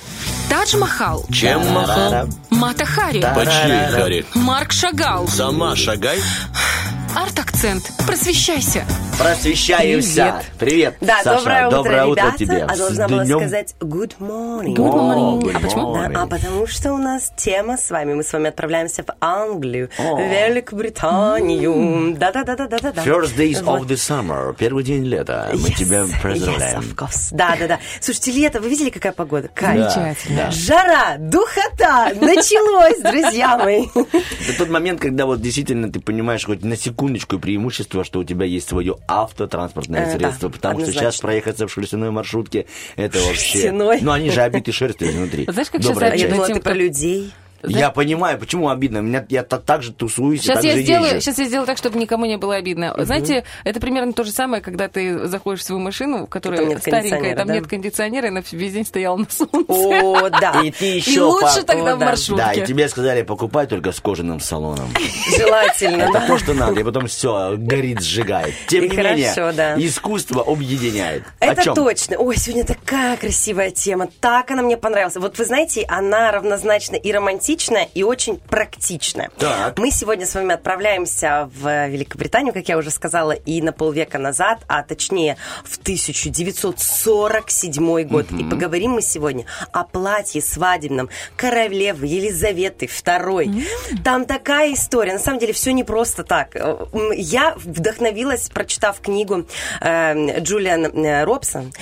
[0.49, 2.27] Тадж Махал, Чем махал?
[2.51, 4.25] Мата Хари, По чьей харе?
[4.35, 6.19] Марк Шагал, Сама шагай.
[7.17, 7.91] Арт-акцент.
[8.07, 8.85] Просвещайся.
[9.19, 10.43] Просвещаемся.
[10.59, 11.39] Привет, Да, Саша.
[11.41, 12.39] доброе утро, доброе утро ребята.
[12.39, 12.65] тебе.
[12.65, 13.39] А должна С была днем.
[13.41, 14.75] сказать good morning.
[14.75, 15.41] Good morning.
[15.43, 15.95] Good А почему?
[15.95, 16.17] Да, morning.
[16.17, 18.15] а потому что у нас тема с вами.
[18.15, 22.15] Мы с вами отправляемся в Англию, в Великобританию.
[22.17, 23.03] Да-да-да-да-да-да.
[23.05, 23.83] First days Вот.
[23.83, 24.55] of the summer.
[24.57, 25.51] Первый день лета.
[25.53, 26.81] Мы Yes, тебя Yes, поздравляем.
[26.81, 27.29] of course.
[27.33, 27.79] Да, да, да.
[28.01, 29.49] Слушайте, лето, вы видели, какая погода?
[29.55, 29.93] Кайф.
[29.93, 30.37] Замечательно.
[30.47, 30.51] Да.
[30.51, 33.87] Жара, духота, началось, друзья мои.
[33.95, 38.45] Это тот момент, когда вот действительно ты понимаешь хоть на секундочку преимущество, что у тебя
[38.45, 43.53] есть свое автотранспортное Э, да, средство, потому что сейчас проехаться в шерстяной маршрутке, это вообще...
[43.53, 44.01] Шерстяной.
[44.03, 45.47] Ну, они же обиты шерстью изнутри.
[45.49, 46.75] Знаешь, как сейчас думала, тем, ты про
[47.63, 47.79] людей.
[47.81, 48.99] Я понимаю, почему обидно.
[48.99, 51.21] Меня, я та- так же тусуюсь, и Сейчас так я, же сделаю, езжу.
[51.21, 52.95] сейчас я сделаю так, чтобы никому не было обидно.
[52.99, 57.37] Знаете, это примерно то же самое, когда ты заходишь в свою машину, которая Там старенькая,
[57.37, 57.55] там да?
[57.55, 59.65] нет кондиционера, и она весь день стояла на солнце.
[59.69, 60.61] О, да.
[60.65, 62.07] И ты И еще лучше по- тогда О, в да.
[62.07, 62.45] маршрутке.
[62.45, 64.89] Да, и тебе сказали, покупай только с кожаным салоном.
[65.37, 66.27] Желательно, Это да.
[66.27, 68.55] то, что надо, и потом все горит, сжигает.
[68.69, 69.75] Тем И не менее, да.
[69.79, 71.25] искусство объединяет.
[71.41, 72.17] Это точно.
[72.19, 74.09] Ой, сегодня такая красивая тема.
[74.21, 75.17] Так она мне понравилась.
[75.17, 77.13] Вот вы знаете, она равнозначна и
[77.51, 79.31] романтичная, и очень практичная.
[79.39, 79.79] Так.
[79.79, 84.61] Мы сегодня с вами отправляемся в Великобританию, как я уже сказала, и на полвека назад,
[84.69, 88.31] а точнее в 1947 год.
[88.31, 93.67] И поговорим мы сегодня о платье свадебном королевы Елизаветы II.
[94.05, 95.15] Там такая история.
[95.15, 96.55] На самом деле все не просто так.
[97.15, 99.47] Я вдохновилась, прочитав книгу
[99.81, 101.73] э, Джулиан э, Робсон.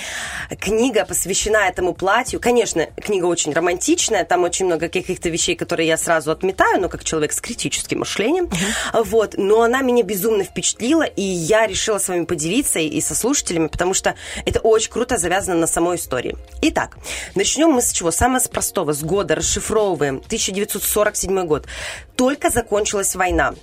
[0.59, 2.39] Книга посвящена этому платью.
[2.39, 7.03] Конечно, книга очень романтичная, там очень много каких-то вещей, которые я сразу отметаю, но как
[7.03, 8.49] человек с критическим мышлением.
[8.93, 9.35] Вот.
[9.37, 13.67] Но она меня безумно впечатлила, и я решила с вами поделиться и, и со слушателями,
[13.67, 16.37] потому что это очень круто завязано на самой истории.
[16.61, 16.97] Итак,
[17.35, 18.11] начнем мы с чего?
[18.11, 20.17] Самое с простого, с года, расшифровываем.
[20.17, 21.67] 1947 год.
[22.15, 23.53] Только закончилась война.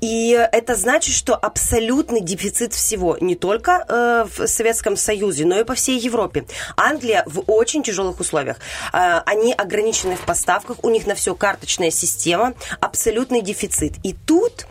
[0.00, 5.64] И это значит, что абсолютный дефицит всего, не только э, в Советском Союзе, но и
[5.64, 6.44] по всей Европе.
[6.76, 8.56] Англия в очень тяжелых условиях.
[8.92, 13.94] Э, они ограничены в поставках, у них на все карточная система, абсолютный дефицит.
[14.04, 14.66] И тут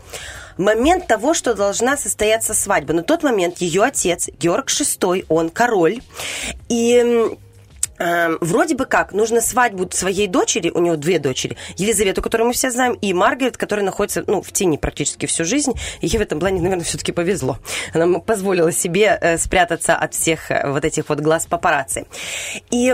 [0.57, 2.93] момент того, что должна состояться свадьба.
[2.93, 5.99] На тот момент ее отец, Георг VI, он король.
[6.69, 7.35] И
[7.99, 12.53] Эм, вроде бы как, нужно свадьбу своей дочери, у него две дочери, Елизавету, которую мы
[12.53, 16.21] все знаем, и Маргарет, которая находится, ну, в тени практически всю жизнь, и ей в
[16.21, 17.59] этом плане, наверное, все-таки повезло.
[17.93, 22.05] Она позволила себе э, спрятаться от всех э, вот этих вот глаз папарацци.
[22.71, 22.93] И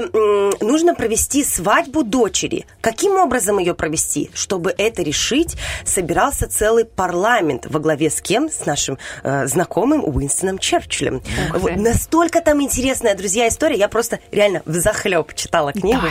[0.61, 2.65] нужно провести свадьбу дочери.
[2.81, 4.31] Каким образом ее провести?
[4.33, 8.49] Чтобы это решить, собирался целый парламент во главе с кем?
[8.49, 11.21] С нашим э, знакомым Уинстоном Черчиллем.
[11.53, 13.77] Вот настолько там интересная, друзья, история.
[13.77, 16.07] Я просто реально в захлеб читала книгу.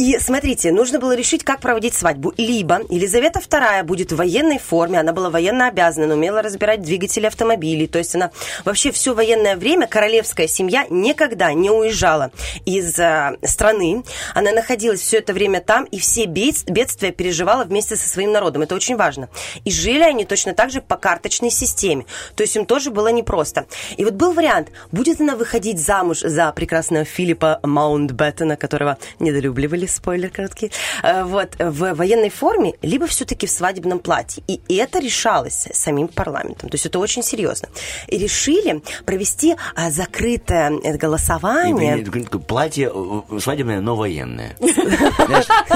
[0.00, 2.32] И смотрите, нужно было решить, как проводить свадьбу.
[2.38, 7.26] Либо Елизавета II будет в военной форме, она была военно обязана, она умела разбирать двигатели
[7.26, 7.86] автомобилей.
[7.86, 8.30] То есть она
[8.64, 12.30] вообще все военное время, королевская семья никогда не уезжала
[12.64, 14.02] из э, страны.
[14.34, 18.62] Она находилась все это время там и все бед- бедствия переживала вместе со своим народом.
[18.62, 19.28] Это очень важно.
[19.66, 22.06] И жили они точно так же по карточной системе.
[22.36, 23.66] То есть им тоже было непросто.
[23.98, 30.30] И вот был вариант, будет она выходить замуж за прекрасного Филиппа Маунтбеттена, которого недолюбливали, спойлер
[30.30, 30.72] короткий,
[31.02, 34.42] э, вот, в военной форме, либо все-таки в свадебном платье.
[34.46, 36.68] И это решалось самим парламентом.
[36.68, 37.68] То есть это очень серьезно.
[38.06, 42.04] И решили провести а, закрытое э, голосование.
[42.46, 44.56] платье э, свадебное, но военное.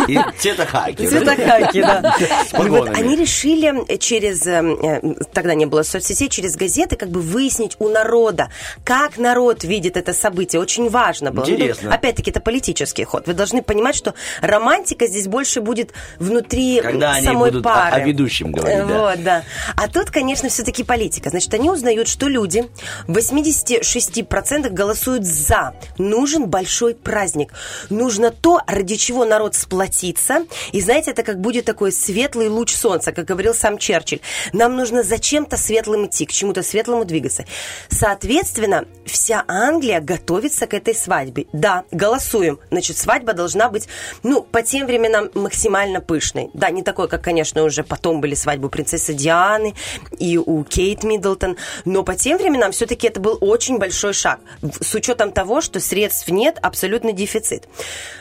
[0.08, 1.06] И цвета хаки.
[1.06, 2.14] Цвета хаки, да.
[2.94, 7.88] Они решили через, э, э, тогда не было соцсетей, через газеты как бы выяснить у
[7.88, 8.50] народа,
[8.84, 10.60] как народ видит это событие.
[10.60, 11.46] Очень важно было.
[11.46, 13.26] Ну, опять-таки, это политический ход.
[13.26, 14.03] Вы должны понимать, что
[14.40, 17.96] романтика здесь больше будет внутри Когда они самой будут о- пары.
[17.96, 18.98] о ведущем говорить, да.
[18.98, 19.44] Вот, да.
[19.76, 21.30] А тут, конечно, все-таки политика.
[21.30, 22.68] Значит, они узнают, что люди
[23.06, 25.74] в 86% голосуют за.
[25.98, 27.52] Нужен большой праздник.
[27.90, 30.46] Нужно то, ради чего народ сплотится.
[30.72, 34.20] И знаете, это как будет такой светлый луч солнца, как говорил сам Черчилль.
[34.52, 37.44] Нам нужно зачем-то светлым идти, к чему-то светлому двигаться.
[37.88, 41.46] Соответственно, вся Англия готовится к этой свадьбе.
[41.52, 42.58] Да, голосуем.
[42.70, 43.88] Значит, свадьба должна быть,
[44.22, 46.50] ну, по тем временам максимально пышной.
[46.54, 49.74] Да, не такой, как, конечно, уже потом были свадьбы принцессы Дианы
[50.18, 51.56] и у Кейт Миддлтон.
[51.84, 54.40] Но по тем временам все-таки это был очень большой шаг.
[54.80, 57.68] С учетом того, что средств нет, абсолютный дефицит.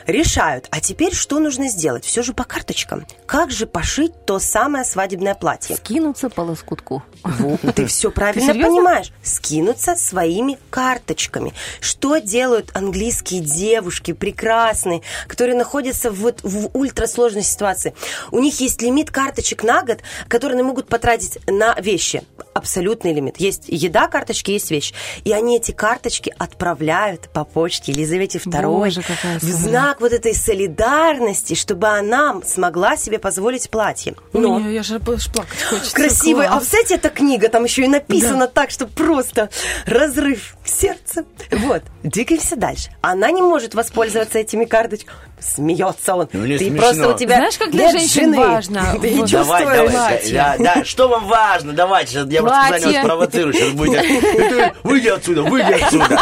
[0.06, 0.68] Решают.
[0.70, 2.04] А теперь что нужно сделать?
[2.04, 3.06] Все же по карточкам.
[3.26, 5.76] Как же пошить то самое свадебное платье?
[5.76, 7.02] Скинуться по лоскутку.
[7.22, 8.68] Во, Ты все правильно серьезно?
[8.68, 9.12] понимаешь.
[9.22, 11.52] Скинуться своими карточками.
[11.80, 17.94] Что делают английские девушки прекрасные, которые находятся вот в ультрасложной ситуации?
[18.30, 19.98] У них есть лимит карточек на год,
[20.28, 22.22] которые они могут потратить на вещи.
[22.54, 23.38] Абсолютный лимит.
[23.38, 24.94] Есть еда, карточки, есть вещи.
[25.24, 30.34] И они эти карточки отправляют по почте Елизавете II Боже, какая в знак вот этой
[30.34, 34.14] солидарности, чтобы она смогла себе позволить платье.
[34.32, 35.94] Но Ой, я же плакать хочется.
[35.94, 36.48] красивая.
[36.48, 39.50] А представляете, эта книга там еще и написана так, что просто
[39.86, 41.24] разрыв сердца.
[41.50, 42.90] Вот, двигаемся дальше.
[43.00, 45.16] Она не может воспользоваться этими карточками.
[45.40, 46.28] Смеется он.
[46.32, 46.78] Ну, Ты смешно.
[46.78, 48.38] просто у тебя Знаешь, как для женщин жены.
[48.38, 49.30] важно Ты не вот.
[49.30, 51.72] Давай, давай, да, да, что вам важно?
[51.74, 53.98] Давайте, сейчас я специально вас провоцирую, сейчас будете.
[53.98, 56.20] «Это Выйди отсюда, выйди отсюда.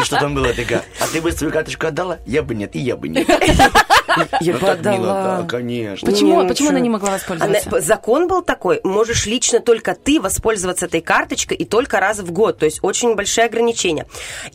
[0.00, 0.82] И что там было такая?
[1.00, 2.18] А ты бы свою карточку отдала?
[2.26, 3.28] Я бы нет, и я бы нет.
[4.40, 6.10] Я Ну, так мило, да, конечно.
[6.10, 7.68] Почему- Не, почему она не могла воспользоваться?
[7.70, 12.30] Она- закон был такой, можешь лично только ты воспользоваться этой карточкой и только раз в
[12.30, 14.06] год, то есть очень большие ограничения.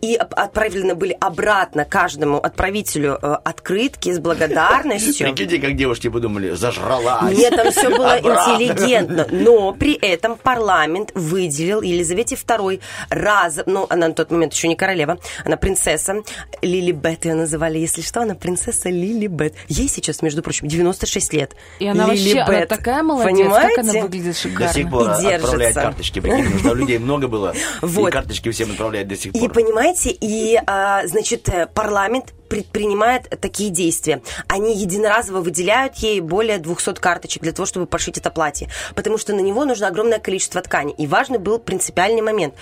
[0.01, 5.27] И отправлены были обратно каждому отправителю э, открытки с благодарностью.
[5.27, 7.35] Прикиньте, как девушки подумали, зажралась.
[7.37, 9.27] Нет, там все было интеллигентно.
[9.31, 12.79] Но при этом парламент выделил Елизавете II
[13.09, 16.23] раз, ну, она на тот момент еще не королева, она принцесса.
[16.61, 19.53] Лили Бет ее называли, если что, она принцесса Лили Бет.
[19.67, 21.55] Ей сейчас, между прочим, 96 лет.
[21.79, 22.69] И она Лили вообще, она Бет.
[22.69, 23.75] такая молодец, Понимаете?
[23.75, 24.73] как она выглядит До шикарно.
[24.73, 25.81] сих пор И отправляет держится.
[25.81, 28.11] карточки, прикинь, что людей много было, и Вот.
[28.11, 29.51] карточки всем отправляют до сих И пор.
[29.53, 34.21] понимаете, и, а, значит, э, парламент предпринимает такие действия.
[34.47, 38.69] Они единоразово выделяют ей более 200 карточек для того, чтобы пошить это платье.
[38.95, 40.93] Потому что на него нужно огромное количество ткани.
[40.97, 42.55] И важный был принципиальный момент.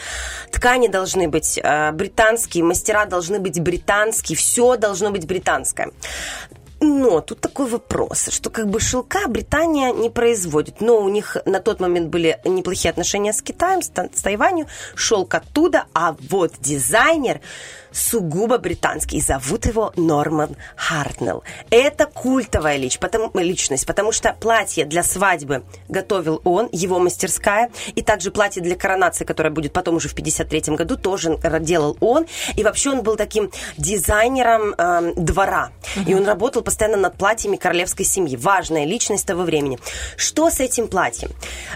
[0.51, 5.91] Ткани должны быть э, британские, мастера должны быть британские, все должно быть британское.
[6.79, 11.59] Но тут такой вопрос, что как бы шелка Британия не производит, но у них на
[11.59, 17.41] тот момент были неплохие отношения с Китаем, с, с Тайванью, шелк оттуда, а вот дизайнер
[17.97, 21.43] сугубо британский, и зовут его Норман Хартнелл.
[21.69, 28.01] Это культовая лич- потому- личность, потому что платье для свадьбы готовил он, его мастерская, и
[28.01, 32.25] также платье для коронации, которое будет потом уже в 53 году, тоже делал он,
[32.55, 35.71] и вообще он был таким дизайнером эм, двора,
[36.05, 38.35] и он работал постоянно над платьями королевской семьи.
[38.37, 39.79] Важная личность того времени.
[40.15, 41.31] Что с этим платьем?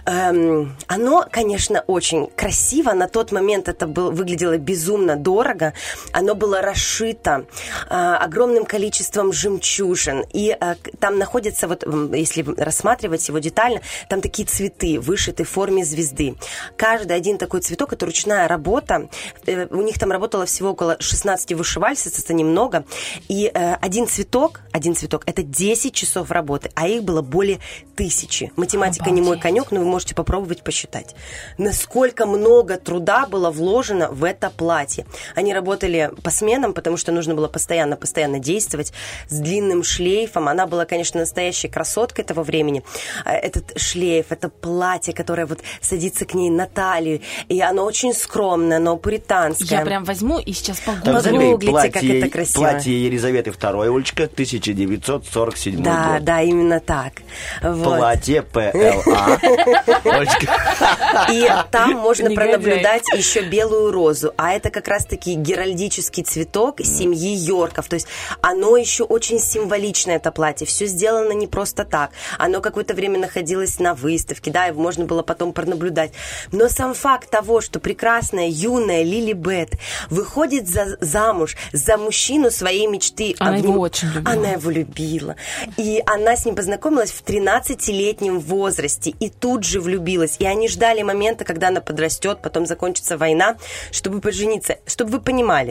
[0.05, 2.93] Эм, оно, конечно, очень красиво.
[2.93, 5.73] На тот момент это был, выглядело безумно дорого.
[6.13, 7.45] Оно было расшито
[7.89, 10.23] э, огромным количеством жемчужин.
[10.33, 11.83] И к- там находятся, вот,
[12.13, 16.35] если рассматривать его детально, там такие цветы, вышиты в форме звезды.
[16.77, 19.09] Каждый один такой цветок, это ручная работа.
[19.45, 22.85] Э, у них там работало всего около 16 вышивальщиц, это немного.
[23.27, 27.59] И э, один цветок, один цветок, это 10 часов работы, а их было более
[27.95, 28.51] тысячи.
[28.55, 31.15] Математика не мой конек, но вы можете попробовать посчитать.
[31.57, 35.05] Насколько много труда было вложено в это платье.
[35.35, 35.90] Они работали
[36.23, 38.93] по сменам, потому что нужно было постоянно-постоянно действовать
[39.27, 40.47] с длинным шлейфом.
[40.47, 42.83] Она была, конечно, настоящей красоткой того времени.
[43.25, 48.13] А Этот шлейф, это платье, которое вот садится к ней на талию, и оно очень
[48.13, 49.79] скромное, оно пуританское.
[49.79, 51.21] Я прям возьму и сейчас погуглю.
[51.21, 52.61] Погуглите, как платье- это красиво.
[52.63, 56.23] Платье Елизаветы II, Олечка, 1947 Да, год.
[56.23, 57.13] да, именно так.
[57.61, 57.83] Вот.
[57.97, 59.39] Платье ПЛА.
[61.31, 64.33] И там можно пронаблюдать еще белую розу.
[64.37, 65.35] А это как раз-таки
[65.81, 67.87] геральдический цветок семьи Йорков.
[67.87, 68.07] То есть
[68.41, 70.67] оно еще очень символичное, это платье.
[70.67, 72.11] Все сделано не просто так.
[72.37, 76.11] Оно какое-то время находилось на выставке, да, и можно было потом пронаблюдать.
[76.51, 79.71] Но сам факт того, что прекрасная, юная Лили Бет
[80.09, 83.35] выходит за, замуж за мужчину своей мечты.
[83.39, 84.31] Она а в его очень любила.
[84.31, 85.35] Она его любила.
[85.77, 90.35] И она с ним познакомилась в 13-летнем возрасте и тут же влюбилась.
[90.39, 93.57] И они ждали момента, когда она подрастет, потом закончится война,
[93.91, 94.77] чтобы пожениться.
[94.85, 95.70] Чтобы вы понимали,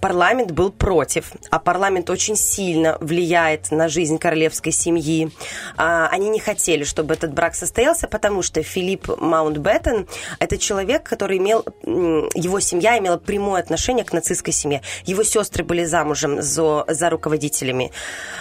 [0.00, 5.30] парламент был против, а парламент очень сильно влияет на жизнь королевской семьи.
[5.76, 10.06] А, Они не хотели, чтобы этот брак состоялся, потому что Филипп Маунтбеттен–
[10.38, 14.82] это человек, который имел, его семья имела прямое отношение к нацистской семье.
[15.04, 17.90] Его сестры были замужем за, за руководителями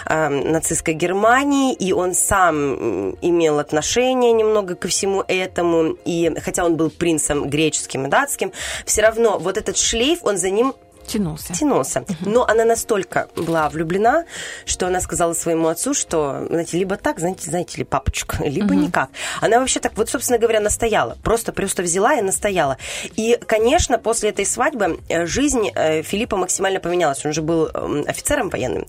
[0.06, 6.76] э, нацистской Германии, и он сам имел отношение немного ко всему этому, и хотя он
[6.76, 8.52] был принцем греческим и датским,
[8.86, 10.74] все равно вот этот шлейф, он за ним
[11.08, 11.54] Тянулся.
[11.54, 12.06] тянулся.
[12.22, 14.26] Но она настолько была влюблена,
[14.66, 19.10] что она сказала своему отцу, что, знаете, либо так, знаете, знаете ли, папочка, либо никак.
[19.42, 21.18] Она вообще так, вот, собственно говоря, настояла.
[21.24, 22.78] Просто просто взяла и настояла.
[23.16, 27.26] И, конечно, после этой свадьбы э, жизнь э, Филиппа максимально поменялась.
[27.26, 28.86] Он же был эм, офицером военным.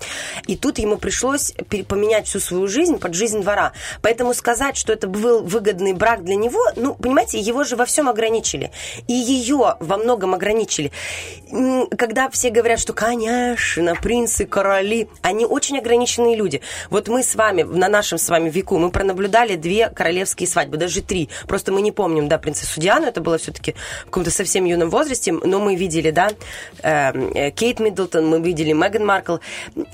[0.47, 1.53] И тут ему пришлось
[1.89, 3.73] поменять всю свою жизнь под жизнь двора.
[4.03, 8.09] Поэтому сказать, что это был выгодный брак для него, ну, понимаете, его же во всем
[8.09, 8.71] ограничили.
[9.09, 10.93] И ее во многом ограничили.
[12.05, 16.61] Когда все говорят, что, конечно, принцы, короли, они очень ограниченные люди.
[16.91, 21.01] Вот мы с вами, на нашем с вами веку, мы пронаблюдали две королевские свадьбы, даже
[21.01, 21.31] три.
[21.49, 25.33] Просто мы не помним, да, принцессу Диану, это было все-таки в каком-то совсем юном возрасте,
[25.33, 26.29] но мы видели, да,
[26.83, 29.37] э, э, Кейт Миддлтон, мы видели Меган Маркл.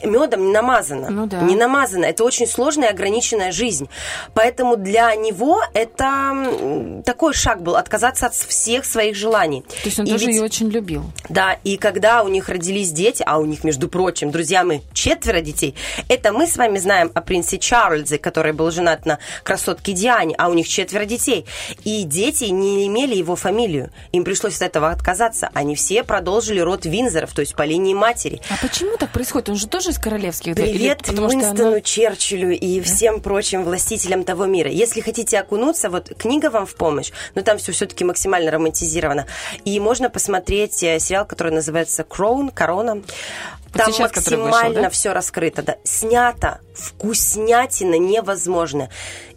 [0.03, 1.11] Медом не намазано.
[1.11, 1.43] Ну да.
[1.43, 2.07] Не намазано.
[2.07, 3.89] Это очень сложная и ограниченная жизнь.
[4.35, 9.63] Поэтому для него это такой шаг был, отказаться от всех своих желаний.
[9.63, 11.05] То есть он И тоже ведь- ее очень любил.
[11.29, 15.41] да, и когда у них родились дети, а у них, между прочим, друзья мы, четверо
[15.41, 15.75] детей,
[16.09, 20.49] это мы с вами знаем о принце Чарльзе, который был женат на красотке Диане, а
[20.49, 21.47] у них четверо детей.
[21.85, 23.91] И дети не имели его фамилию.
[24.13, 25.51] Им пришлось от этого отказаться.
[25.55, 28.41] Они все продолжили род Винзоров, то есть по линии матери.
[28.51, 29.49] А почему так происходит?
[29.51, 30.55] Он же тоже из королевских.
[30.55, 30.63] да?
[30.63, 34.71] Или Привет что Уинстону она- Черчиллю и всем прочим властителям того мира.
[34.71, 39.27] Если хотите окунуться, вот книга вам в помощь, но там все все-таки максимально романтизировано.
[39.65, 43.03] И можно посмотреть э, сериал, который называется «Кроун», «Корона».
[43.73, 44.91] Вот Там сейчас, который вышел, максимально да?
[44.91, 45.63] все раскрыто.
[45.63, 45.77] Да.
[45.85, 48.89] Снято, вкуснятина невозможно.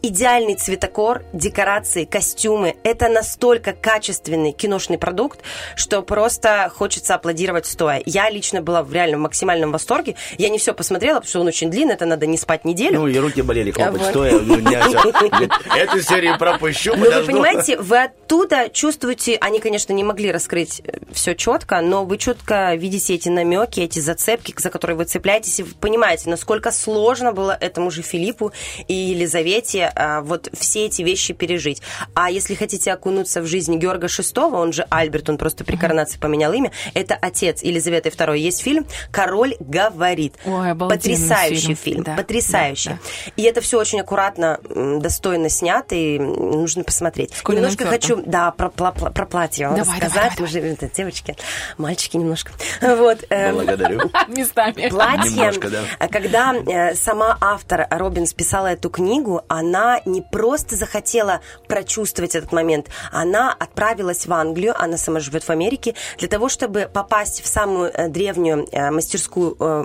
[0.06, 2.76] Идеальный цветокор, декорации, костюмы.
[2.84, 5.40] Это настолько качественный киношный продукт,
[5.78, 8.04] что просто хочется аплодировать стоя.
[8.06, 10.18] Я лично была в реально максимальном восторге.
[10.38, 13.00] Я не все посмотрела, потому что он очень длинный, это надо не спать неделю.
[13.00, 14.10] Ну, и руки болели, хлопать Вот.
[14.10, 14.40] стоя.
[14.40, 14.58] Ну.
[15.78, 20.82] Эту серию пропущу, Ну, вы понимаете, вы оттуда чувствуете, они, конечно, не могли раскрыть
[21.14, 25.64] все четко, но вы четко видите эти намеки, эти зацепки, за которые вы цепляетесь, и
[25.64, 28.52] вы понимаете, насколько сложно было этому же Филиппу
[28.90, 31.82] и Елизавете а, вот все эти вещи пережить.
[32.14, 36.18] А если хотите окунуться в жизнь Георга VI, он же Альберт, он просто при коронации
[36.20, 38.38] поменял имя, это отец Елизаветы II.
[38.38, 40.36] Есть фильм «Король говорит».
[40.46, 41.76] Ой, Потрясающий фильм.
[41.76, 42.90] фильм, Да, потрясающий.
[42.90, 42.98] да,
[43.38, 44.60] И это все очень аккуратно,
[45.00, 47.32] достойно снято, и нужно посмотреть.
[47.44, 50.34] Колином Немножко хочу, да, про, пла- про платье вам Давай, рассказать.
[50.38, 51.36] давай, же, это, девочки,
[51.78, 52.52] мальчики немножко.
[52.82, 53.24] Вот.
[53.30, 54.02] эм, Благодарю.
[54.28, 54.90] Местами.
[54.90, 56.08] Платье, Немножко, да.
[56.08, 62.88] когда э, сама автор Робин списала эту книгу, она не просто захотела прочувствовать этот момент,
[63.12, 67.92] она отправилась в Англию, она сама живет в Америке, для того, чтобы попасть в самую
[67.94, 69.84] э, древнюю э, мастерскую э,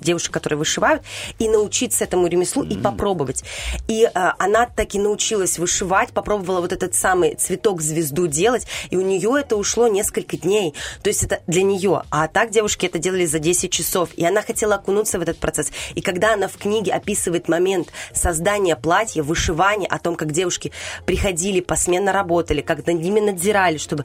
[0.00, 1.02] девушек, которые вышивают,
[1.38, 3.44] и научиться этому ремеслу и попробовать.
[3.88, 9.56] И она таки научилась вышивать, попробовала вот этот самый цветок-звезду делать, и у нее это
[9.56, 10.74] ушло несколько дней.
[11.02, 12.02] То есть это для нее.
[12.10, 14.10] А так девушки это делали за 10 часов.
[14.16, 15.70] И она хотела окунуться в этот процесс.
[15.94, 19.39] И когда она в книге описывает момент создания платья, вышивания,
[19.86, 20.72] о том, как девушки
[21.06, 24.04] приходили, посменно работали, как над ними надзирали, чтобы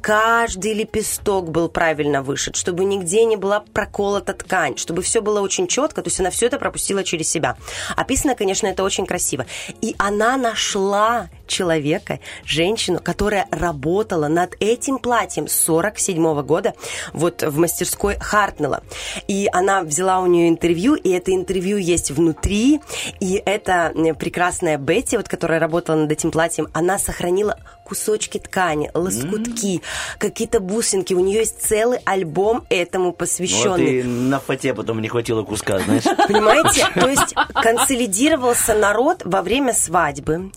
[0.00, 5.66] каждый лепесток был правильно вышит, чтобы нигде не была проколота ткань, чтобы все было очень
[5.66, 7.56] четко, то есть она все это пропустила через себя.
[7.96, 9.46] Описано, конечно, это очень красиво.
[9.80, 16.74] И она нашла человека, женщину, которая работала над этим платьем с 47 года
[17.12, 18.82] вот в мастерской Хартнелла.
[19.28, 22.80] И она взяла у нее интервью, и это интервью есть внутри,
[23.20, 27.58] и эта прекрасная Бетти, вот, которая работала над этим платьем, она сохранила
[27.90, 29.82] кусочки ткани, лоскутки,
[30.18, 31.12] какие-то бусинки.
[31.12, 33.98] У нее есть целый альбом этому Вот посвященный.
[33.98, 36.04] и на фате потом не хватило куска, знаешь.
[36.28, 36.86] Понимаете?
[36.94, 40.52] То есть консолидировался народ во время свадьбы.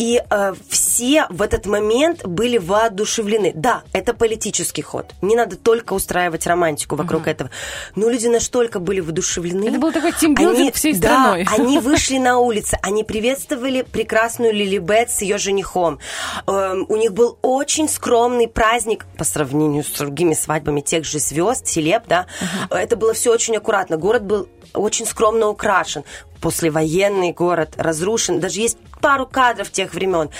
[0.00, 3.52] И э, все в этот момент были воодушевлены.
[3.54, 5.06] Да, это политический ход.
[5.22, 7.50] Не надо только устраивать романтику вокруг этого.
[7.94, 9.68] Но люди настолько были воодушевлены.
[9.68, 11.46] Это был такой тимбилдинг всей да, страной.
[11.48, 16.00] они вышли на улицы, они приветствовали прекрасную Лили Бет с ее женихом.
[16.48, 21.66] Эм, у них был очень скромный праздник по сравнению с другими свадьбами тех же звезд,
[21.66, 22.26] селеб, да.
[22.70, 23.96] Это было все очень аккуратно.
[23.96, 26.04] Город был очень скромно украшен.
[26.42, 28.40] Послевоенный город, разрушен.
[28.40, 30.30] Даже есть пару кадров тех времен.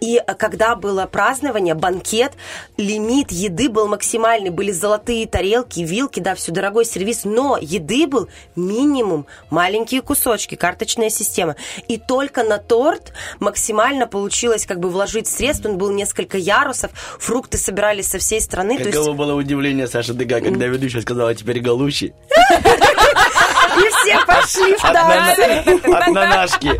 [0.00, 2.32] И э, когда было празднование, банкет,
[2.76, 4.50] лимит еды был максимальный.
[4.50, 7.20] Были золотые тарелки, вилки, да, все дорогой сервис.
[7.24, 11.56] Но еды был минимум, маленькие кусочки, карточная система.
[11.88, 15.66] И только на торт максимально получилось как бы вложить средств.
[15.66, 18.76] Он был несколько ярусов, фрукты собирались со всей страны.
[18.76, 22.12] То есть- Каково было удивление Саши Дега, когда ведущая сказала, теперь галуши.
[23.78, 25.64] И все пошли в танцы.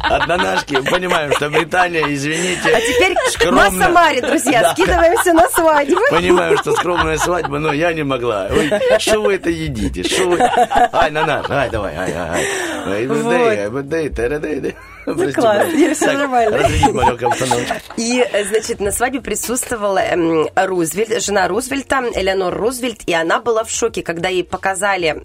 [0.03, 0.81] от нанашки.
[0.91, 2.75] Понимаем, что Британия, извините.
[2.75, 3.71] А теперь скромно.
[3.71, 4.73] на Самаре, друзья, Да.
[4.73, 6.01] скидываемся на свадьбу.
[6.11, 8.49] Понимаю, что скромная свадьба, но я не могла.
[8.51, 10.03] Ой, что вы это едите?
[10.03, 10.39] Что вы...
[10.41, 12.47] Ай, на наш, ай, давай, ай, ай, ай.
[12.87, 13.61] Ай, Вот.
[15.05, 15.69] Прости, класс,
[15.99, 16.69] Так, нормально.
[17.97, 23.71] И, значит, на свадьбе присутствовала эм, Рузвельт, жена Рузвельта, Элеонор Рузвельт, и она была в
[23.71, 25.23] шоке, когда ей показали,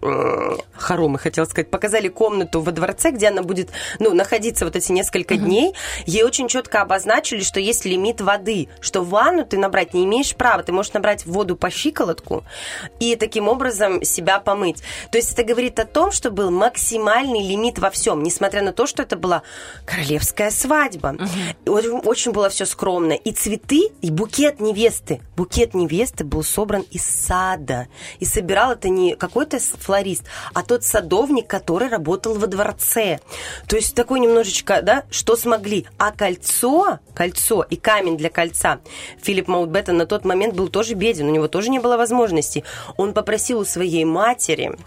[0.78, 3.70] хоромы, хотела сказать, показали комнату во дворце, где она будет,
[4.00, 5.74] ну, находиться вот эти несколько дней.
[6.06, 10.64] Ей очень четко обозначили, что есть лимит воды, что ванну ты набрать не имеешь права,
[10.64, 12.44] ты можешь набрать воду по щиколотку
[13.00, 14.82] и таким образом себя помыть.
[15.12, 18.86] То есть это говорит о том, что был максимальный лимит во всем, несмотря на то,
[18.86, 19.44] что это была
[19.86, 21.16] королевская свадьба.
[21.66, 23.14] И Очень, очень было все скромно.
[23.14, 25.22] И цветы, и букет невесты.
[25.36, 27.88] Букет невесты был собран из сада.
[28.20, 30.24] И собирал это не какой-то флорист,
[30.54, 33.20] а тот садовник, который работал во дворце.
[33.68, 35.86] То есть такой немножечко, да, что смогли.
[35.98, 38.80] А кольцо, кольцо и камень для кольца
[39.22, 42.64] Филипп Маутбеттен на тот момент был тоже беден, у него тоже не было возможности.
[42.98, 44.78] Он попросил у своей матери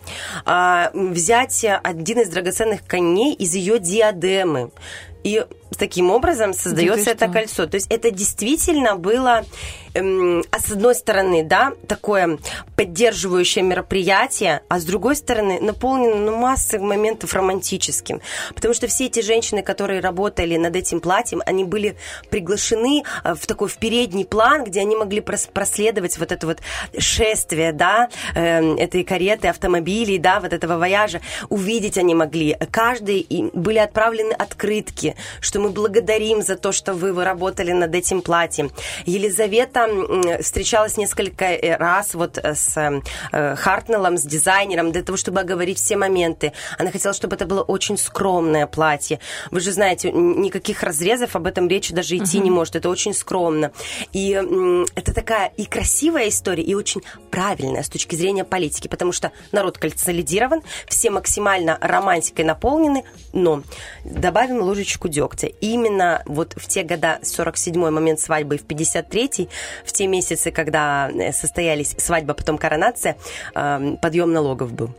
[0.44, 4.68] а, взять один из драгоценных коней из ее диадемы.
[5.24, 5.45] И
[5.77, 7.32] таким образом создается это что?
[7.32, 7.66] кольцо.
[7.66, 9.45] То есть это действительно было,
[9.95, 12.39] эм, а с одной стороны, да, такое
[12.77, 18.20] поддерживающее мероприятие, а с другой стороны наполнено ну, массой моментов романтическим.
[18.55, 21.97] Потому что все эти женщины, которые работали над этим платьем, они были
[22.31, 26.59] приглашены э, в такой в передний план, где они могли прос- проследовать вот это вот
[26.99, 31.20] шествие, да, эм, этой кареты, автомобилей, да, вот этого вояжа.
[31.49, 32.57] Увидеть они могли.
[32.70, 38.22] Каждый были отправлены открытки, что мы благодарим за то, что вы, вы работали над этим
[38.22, 38.70] платьем.
[39.06, 39.89] Елизавета
[40.43, 42.76] встречалась несколько э, раз вот э, с
[43.32, 46.52] э, Хартнеллом, с дизайнером, для того, чтобы оговорить все моменты.
[46.78, 49.20] Она хотела, чтобы это было очень скромное платье.
[49.51, 52.76] Вы же знаете, никаких разрезов об этом речи даже идти не может.
[52.76, 53.72] Это очень скромно.
[54.12, 54.30] И
[54.94, 59.78] это такая и красивая история, и очень правильная с точки зрения политики, потому что народ
[59.78, 63.62] консолидирован, все максимально романтикой наполнены, но
[64.05, 65.47] добавим ложечку дегтя.
[65.60, 69.48] Именно вот в те года, 47-й момент свадьбы и в 53-й,
[69.84, 73.16] в те месяцы, когда э, состоялись свадьба, потом коронация,
[73.54, 74.90] э, подъем налогов был.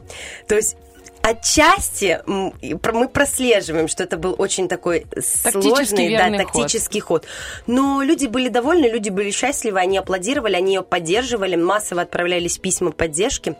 [0.47, 0.75] То есть
[1.21, 6.53] Отчасти мы прослеживаем, что это был очень такой сложный, да, верный ход.
[6.53, 7.25] тактический ход.
[7.67, 12.91] Но люди были довольны, люди были счастливы, они аплодировали, они ее поддерживали, массово отправлялись письма
[12.91, 13.55] поддержки.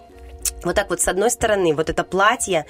[0.63, 2.65] Вот так вот, с одной стороны, вот это платье,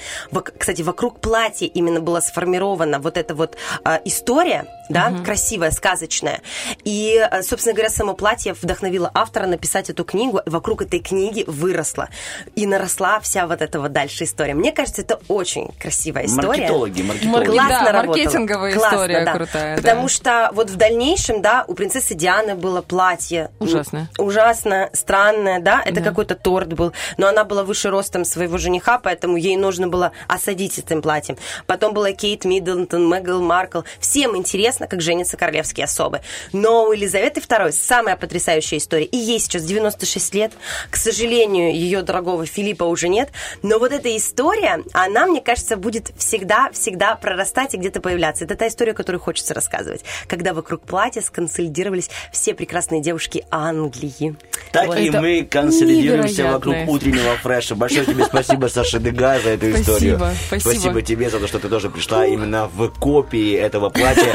[0.58, 6.42] кстати, вокруг платья именно была сформирована вот эта вот а, история, да, красивая, сказочная.
[6.84, 11.44] И, а, собственно говоря, само платье вдохновило автора написать эту книгу, и вокруг этой книги
[11.48, 12.10] выросла
[12.56, 14.54] и наросла вся вот эта вот дальше история.
[14.54, 16.48] Мне кажется, это очень красивая история.
[16.48, 17.36] Маркетологи, маркетологи.
[17.36, 18.16] Маркет- Классно Да, работала.
[18.24, 19.34] маркетинговая Классно, история да.
[19.34, 19.82] крутая, да.
[19.82, 23.52] Потому что вот в дальнейшем, да, у принцессы Дианы было платье.
[23.60, 24.10] Ужасное.
[24.18, 26.94] М, Ужасное, странное, да, это какой-то торт был.
[27.18, 31.38] Но она была выше ростом своего жениха, поэтому ей нужно было осадить этим платьем.
[31.68, 33.82] Потом была Кейт Миддлтон, Мегал Маркл.
[34.00, 36.22] Всем интересно, как женятся королевские особы.
[36.52, 39.06] Но у Елизаветы II самая потрясающая история.
[39.06, 40.52] И ей сейчас 96 лет.
[40.90, 43.30] К сожалению, ее дорогого Филиппа уже нет.
[43.62, 48.46] Но вот эта история, она, мне кажется, будет всегда-всегда прорастать и где-то появляться.
[48.46, 50.04] Это та история, которую хочется рассказывать.
[50.28, 54.36] Когда вокруг платья сконсолидировались все прекрасные девушки Англии.
[54.72, 54.98] Так Вот.
[54.98, 57.69] и Это мы консолидируемся вокруг утреннего фреша.
[57.76, 60.36] Большое тебе спасибо, Саша Дега, за эту Спасибо, историю.
[60.60, 61.02] спасибо.
[61.02, 64.34] тебе за то, что ты тоже пришла именно в копии этого платья.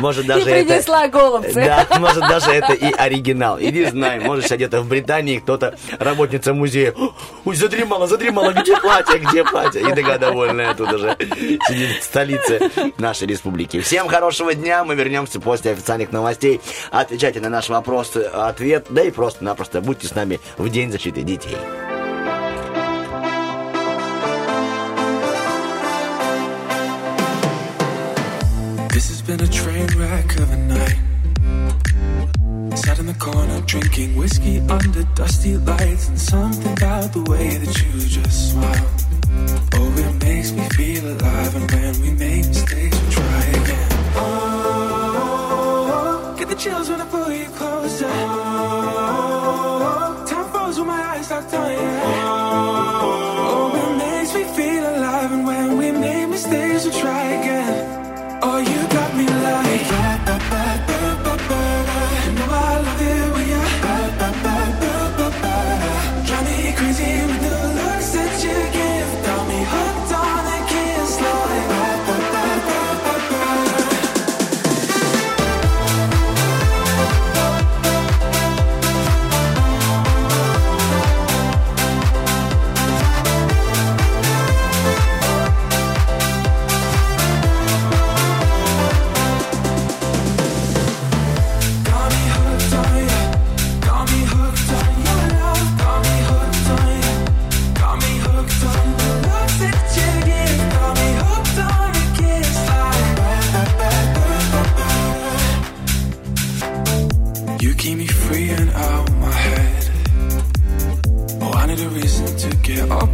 [0.00, 0.66] Может, даже И это...
[0.66, 1.54] принесла голубцы.
[1.54, 3.58] Да, может, даже это и оригинал.
[3.60, 6.94] Иди знай, может, сейчас где-то в Британии кто-то, работница музея,
[7.44, 9.80] ой, задремала, задремала, где платье, где платье?
[9.80, 13.80] И такая довольная тут уже сидит в столице нашей республики.
[13.80, 16.60] Всем хорошего дня, мы вернемся после официальных новостей.
[16.90, 21.56] Отвечайте на наш вопрос, ответ, да и просто-напросто будьте с нами в День защиты детей.
[28.98, 30.98] This has been a train wreck of a night.
[32.76, 37.80] Sat in the corner drinking whiskey under dusty lights, and something about the way that
[37.80, 38.90] you just smile.
[39.74, 43.88] Oh, it makes me feel alive, and when we make mistakes, we try again.
[44.16, 48.10] Oh, get the chills when I pull you closer.
[48.10, 51.78] Oh, time froze when my eyes locked on you.
[53.46, 57.67] Oh, it makes me feel alive, and when we make mistakes, we try again.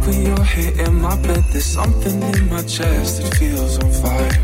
[0.05, 1.43] When you're hitting my bed.
[1.51, 4.37] There's something in my chest that feels on fire.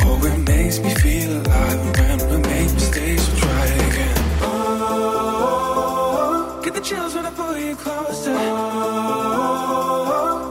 [0.00, 1.80] Oh, it makes me feel alive.
[1.98, 4.18] When we make mistakes, we try again.
[4.42, 5.70] Oh,
[6.64, 8.36] get the chills when I pull you closer.
[8.36, 9.70] Oh,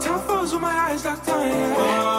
[0.02, 2.13] time froze when my eyes locked on you.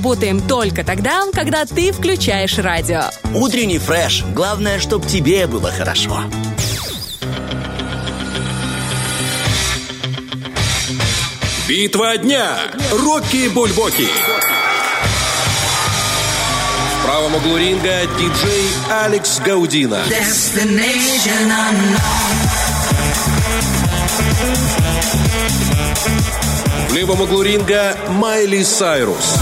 [0.00, 3.02] Работаем только тогда, когда ты включаешь радио.
[3.34, 4.24] Утренний фреш.
[4.34, 6.22] Главное, чтобы тебе было хорошо.
[11.68, 12.56] Битва дня.
[12.92, 14.08] Рокки Бульбоки.
[16.94, 18.70] В правом углу ринга диджей
[19.04, 20.00] Алекс Гаудина.
[26.88, 29.36] В левом углу ринга Майли Сайрус.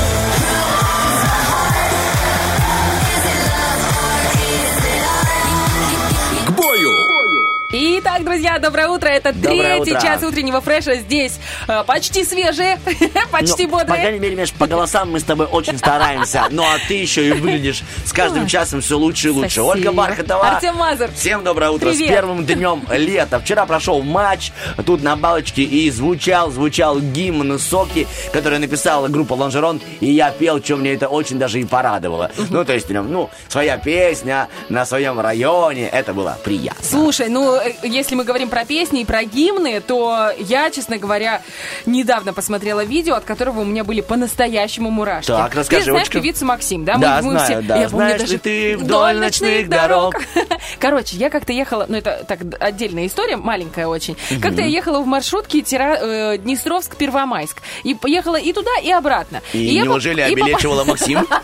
[8.19, 9.07] Итак, друзья, доброе утро.
[9.09, 10.01] Это Доброе третий утро.
[10.01, 10.97] час утреннего фреша.
[10.97, 11.39] Здесь
[11.87, 12.79] почти свежие,
[13.31, 14.01] почти Ну, По бодрые.
[14.01, 16.45] крайней мере, Миш, по голосам мы с тобой очень стараемся.
[16.51, 19.61] Ну, а ты еще и выглядишь с каждым часом все лучше и лучше.
[19.61, 19.67] Спасибо.
[19.67, 20.49] Ольга Бархатова.
[20.49, 21.11] Артем Мазур.
[21.15, 21.91] Всем доброе утро.
[21.91, 22.07] Привет.
[22.09, 23.39] С первым днем лета.
[23.41, 24.53] Вчера прошел матч
[24.87, 30.63] тут на балочке и звучал, звучал гимн «Соки», который написала группа «Лонжерон», и я пел,
[30.63, 32.31] что мне это очень даже и порадовало.
[32.51, 36.83] Ну, то есть, прям, ну, своя песня на своем районе, это было приятно.
[36.83, 41.43] Слушай, ну, э, если мы говорим про песни и про гимны, то я, честно говоря,
[41.87, 45.29] недавно посмотрела видео, от которого у меня были по-настоящему мурашки.
[45.29, 46.97] Так, расскажи, Ты знаешь певицу Максим, да?
[46.97, 47.77] Да, знаю, да.
[47.77, 50.15] Я помню Знаешь даже ли ты вдоль ночных дорог?
[50.79, 54.17] Короче, я как-то ехала, ну, это так отдельная история, маленькая очень.
[54.41, 57.57] Как-то я ехала в маршрутке Тира- э, Днестровск-Первомайск.
[57.85, 59.41] И поехала и туда, и обратно.
[59.53, 61.27] И, поп- неужели и попа- обелечивала Максим?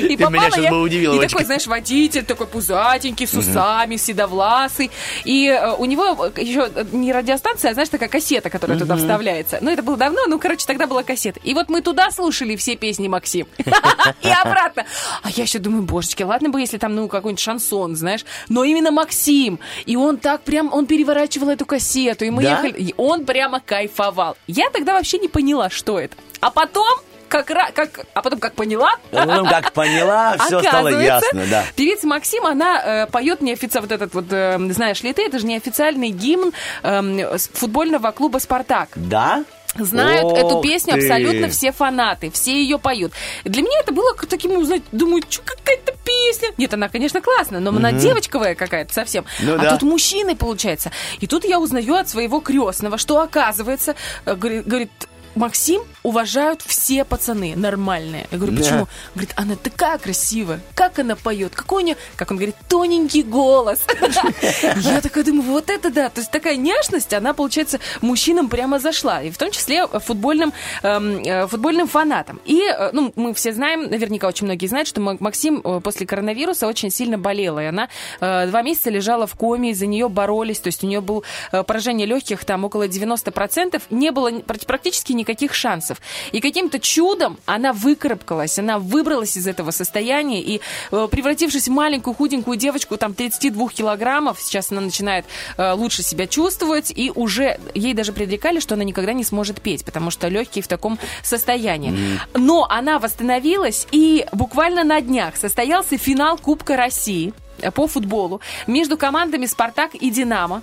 [0.00, 3.96] И Ты меня сейчас я- бы удивила, И такой, знаешь, водитель такой пузатенький, с усами,
[3.96, 4.90] седовласый.
[5.24, 9.27] И э, у него еще не радиостанция, а, знаешь, такая кассета, которая туда вставляется.
[9.60, 11.40] Ну, это было давно, ну, короче, тогда была кассета.
[11.42, 13.46] И вот мы туда слушали все песни Максим.
[14.22, 14.84] И обратно.
[15.22, 18.24] А я еще думаю, божечки, ладно бы, если там, ну, какой-нибудь шансон, знаешь.
[18.48, 19.58] Но именно Максим.
[19.86, 22.24] И он так прям, он переворачивал эту кассету.
[22.24, 22.74] И мы ехали.
[22.78, 24.36] И он прямо кайфовал.
[24.46, 26.16] Я тогда вообще не поняла, что это.
[26.40, 26.86] А потом...
[27.28, 31.64] Как, ра- как, а потом как поняла, Ну, как поняла, все стало ясно, да.
[31.76, 35.46] Певица Максим, она э, поет неофициально, вот этот вот, э, знаешь ли ты, это же
[35.46, 36.52] неофициальный гимн
[36.82, 38.88] с- футбольного клуба «Спартак».
[38.96, 39.44] Да?
[39.76, 41.00] Знают Ох эту песню ты.
[41.00, 43.12] абсолютно все фанаты, все ее поют.
[43.44, 46.48] Для меня это было таким, ну, знаете, думаю, что какая-то песня.
[46.56, 49.26] Нет, она, конечно, классная, но она девочковая какая-то совсем.
[49.40, 49.70] Ну а да.
[49.72, 50.90] тут мужчины, получается.
[51.20, 53.94] И тут я узнаю от своего крестного, что оказывается,
[54.24, 54.90] э, говорит,
[55.38, 58.26] Максим уважают все пацаны нормальные.
[58.32, 58.80] Я говорю, почему?
[58.80, 63.22] Он говорит, она такая красивая, как она поет, какой у нее, как он говорит, тоненький
[63.22, 63.86] голос.
[64.76, 66.08] Я такая думаю, вот это да.
[66.08, 69.22] То есть такая нежность, она, получается, мужчинам прямо зашла.
[69.22, 70.52] И в том числе футбольным,
[70.82, 72.40] эм, э, футбольным фанатам.
[72.44, 76.04] И, э, ну, мы все знаем, наверняка очень многие знают, что Ма- Максим э, после
[76.04, 77.62] коронавируса очень сильно болела.
[77.62, 77.88] И она
[78.20, 80.58] два месяца лежала в коме, из-за нее боролись.
[80.58, 83.80] То есть у нее было поражение легких там около 90%.
[83.90, 86.00] Не было практически никаких шансов.
[86.32, 90.60] И каким-то чудом она выкарабкалась, она выбралась из этого состояния и,
[90.90, 95.24] э, превратившись в маленькую худенькую девочку, там 32 килограммов, сейчас она начинает
[95.56, 99.84] э, лучше себя чувствовать, и уже ей даже предрекали, что она никогда не сможет петь,
[99.84, 102.18] потому что легкие в таком состоянии.
[102.34, 107.32] Но она восстановилась, и буквально на днях состоялся финал Кубка России
[107.74, 110.62] по футболу между командами «Спартак» и «Динамо».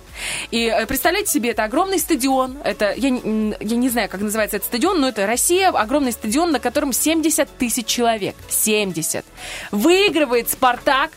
[0.50, 4.68] И э, представляете себе, это огромный стадион, это, я, я не знаю, как называется этот
[4.68, 8.36] стадион, но это Россия, огромный стадион, на котором 70 тысяч человек.
[8.48, 9.24] 70.
[9.70, 11.10] Выигрывает «Спартак»,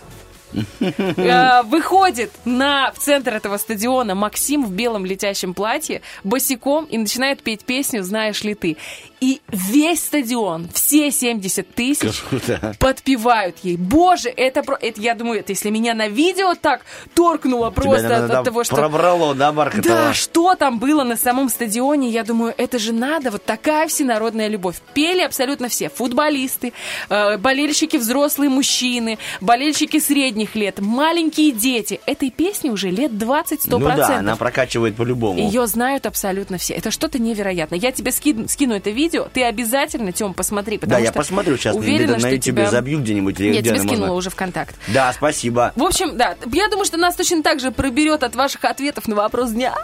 [0.80, 7.44] Э, выходит на в центр этого стадиона Максим в белом летящем платье босиком и начинает
[7.44, 8.78] петь песню «Знаешь ли ты?».
[9.22, 12.76] И весь стадион, все 70 тысяч Круто.
[12.80, 13.76] подпевают ей.
[13.76, 16.82] Боже, это, это я думаю, это если меня на видео так
[17.14, 18.76] торкнуло Тебя, просто наверное, от, того, что...
[18.76, 19.96] Пробрало, да, Бархатова?
[19.96, 24.48] Да, что там было на самом стадионе, я думаю, это же надо, вот такая всенародная
[24.48, 24.78] любовь.
[24.94, 26.74] Пели абсолютно все, футболисты,
[27.10, 32.00] э, болельщики взрослые мужчины, болельщики средних лет, маленькие дети.
[32.06, 33.58] Этой песне уже лет 20-100%.
[33.68, 35.40] Ну да, она прокачивает по-любому.
[35.40, 36.74] Ее знают абсолютно все.
[36.74, 37.80] Это что-то невероятное.
[37.80, 41.58] Я тебе ски- скину это видео, ты обязательно, Тем, посмотри, потому Да, я что посмотрю
[41.58, 42.70] сейчас, уверена, на что ютубе тебя...
[42.70, 43.40] забью где-нибудь.
[43.40, 44.14] Я тебе скинула можно.
[44.14, 44.76] уже ВКонтакт.
[44.88, 45.74] Да, спасибо.
[45.76, 49.16] В общем, да, я думаю, что нас точно так же проберет от ваших ответов на
[49.16, 49.76] вопрос дня,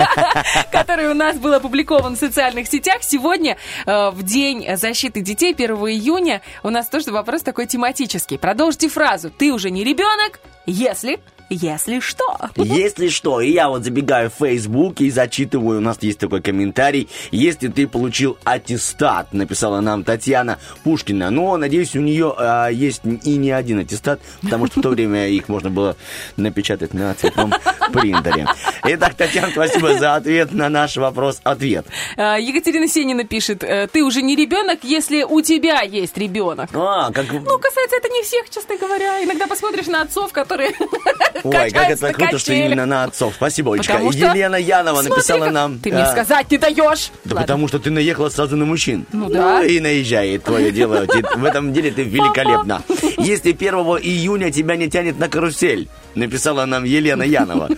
[0.72, 2.98] который у нас был опубликован в социальных сетях.
[3.02, 3.56] Сегодня,
[3.86, 8.38] э, в День защиты детей, 1 июня, у нас тоже вопрос такой тематический.
[8.38, 11.18] Продолжите фразу «Ты уже не ребенок, если...»
[11.50, 12.38] Если что.
[12.56, 17.08] Если что, и я вот забегаю в Facebook и зачитываю, у нас есть такой комментарий.
[17.30, 21.30] Если ты получил аттестат, написала нам Татьяна Пушкина.
[21.30, 25.28] Но, надеюсь, у нее а, есть и не один аттестат, потому что в то время
[25.28, 25.96] их можно было
[26.36, 27.52] напечатать на цветном
[27.92, 28.46] принтере.
[28.84, 31.86] Итак, Татьяна, спасибо за ответ на наш вопрос-ответ.
[32.16, 36.70] Э, Екатерина Сенина пишет, э, ты уже не ребенок, если у тебя есть ребенок.
[36.74, 37.30] А, как...
[37.30, 39.22] Ну, касается это не всех, честно говоря.
[39.22, 40.70] Иногда посмотришь на отцов, которые
[41.42, 43.34] Ой, как это круто, что именно на отцов.
[43.36, 43.98] Спасибо, Олечка.
[43.98, 45.78] Елена Янова написала нам...
[45.78, 47.10] Ты мне а, сказать не даешь.
[47.24, 49.06] Да потому что ты наехала сразу на мужчин.
[49.12, 49.62] Ну да.
[49.64, 51.06] и наезжает твое дело.
[51.36, 52.82] В этом деле ты великолепна.
[53.18, 57.68] Если 1 июня тебя не тянет на карусель, написала нам Елена Янова.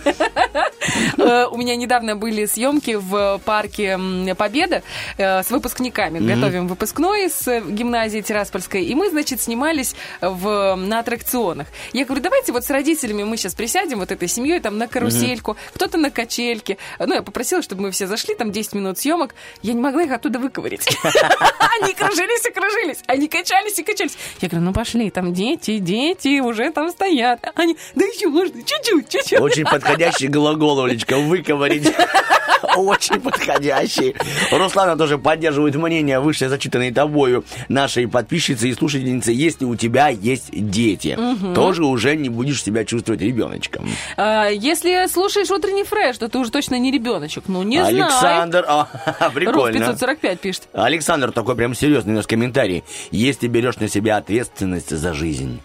[1.17, 3.99] Э, У меня недавно были съемки в парке
[4.37, 4.83] Победа
[5.17, 6.19] э, с выпускниками.
[6.19, 8.83] Готовим выпускной с э, гимназии Тираспольской.
[8.83, 11.67] И мы, значит, снимались в, на аттракционах.
[11.93, 15.57] Я говорю, давайте вот с родителями мы сейчас присядем вот этой семьей там на карусельку,
[15.73, 16.77] кто-то на качельке.
[16.99, 19.35] Ну, я попросила, чтобы мы все зашли, там 10 минут съемок.
[19.61, 20.85] Я не могла их оттуда выковырить.
[21.81, 22.99] Они кружились и кружились.
[23.07, 24.17] Они качались и качались.
[24.41, 27.39] Я говорю, ну пошли, там дети, дети уже там стоят.
[27.55, 29.39] Они, да еще можно, чуть-чуть, чуть-чуть.
[29.39, 31.91] Очень подходящий глагол, Олечка, выковырить.
[32.75, 34.15] Очень подходящий.
[34.51, 39.31] Руслана тоже поддерживает мнение, выше зачитанной тобою нашей подписчицы и слушательницы.
[39.31, 41.17] Если у тебя есть дети,
[41.53, 43.87] тоже уже не будешь себя чувствовать ребеночком.
[44.17, 47.43] А, Если слушаешь утренний фреш, то ты уже точно не ребеночек.
[47.47, 48.03] Ну, не знаю.
[48.05, 48.87] Александр, а,
[49.19, 49.79] Рус прикольно.
[49.79, 50.63] 545 пишет.
[50.73, 52.83] Александр такой прям серьезный у нас комментарий.
[53.11, 55.61] Если берешь на себя ответственность за жизнь.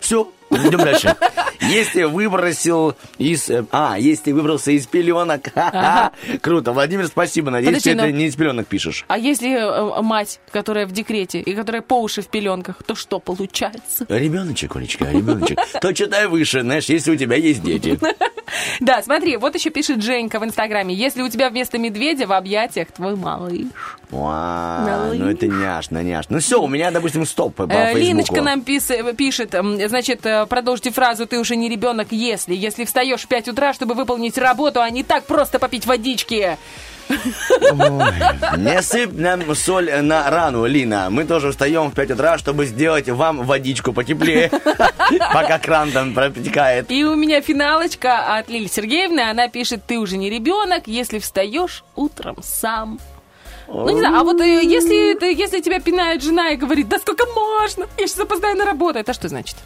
[0.00, 1.14] Все, идем дальше.
[1.60, 3.48] Если выбросил из...
[3.48, 5.48] э, А, если выбрался из пеленок.
[6.42, 6.72] Круто.
[6.72, 7.50] Владимир, спасибо.
[7.50, 9.04] Надеюсь, Подожди, ты это не из пеленок пишешь.
[9.08, 13.18] А если э, мать, которая в декрете и которая по уши в пеленках, то что
[13.18, 14.04] получается?
[14.08, 15.58] Ребеночек, Олечка, ребеночек.
[15.80, 17.98] То читай выше, знаешь, если у тебя есть дети.
[18.78, 20.94] Да, смотри, вот еще пишет Женька в Инстаграме.
[20.94, 23.66] Если у тебя вместо медведя в объятиях твой малыш.
[24.10, 26.36] Вау, ну это няшно, няшно.
[26.36, 29.54] Ну все, у меня, допустим, стоп по Э, Линочка нам пишет,
[29.88, 32.54] значит, э, продолжите фразу «ты уже не ребенок, если».
[32.54, 36.56] Если встаешь в 5 утра, чтобы выполнить работу, а не так просто попить водички.
[37.08, 41.08] Не сыпь нам соль на рану, Лина.
[41.10, 44.50] Мы тоже встаем в 5 утра, чтобы сделать вам водичку потеплее,
[45.32, 46.90] пока кран там протекает.
[46.90, 49.20] И у меня финалочка от Лили Сергеевны.
[49.20, 52.98] Она пишет, ты уже не ребенок, если встаешь утром сам.
[53.66, 57.24] Ну, не знаю, а вот э, если, если тебя пинает жена и говорит, да сколько
[57.26, 59.56] можно, я сейчас опоздаю на работу, это что значит?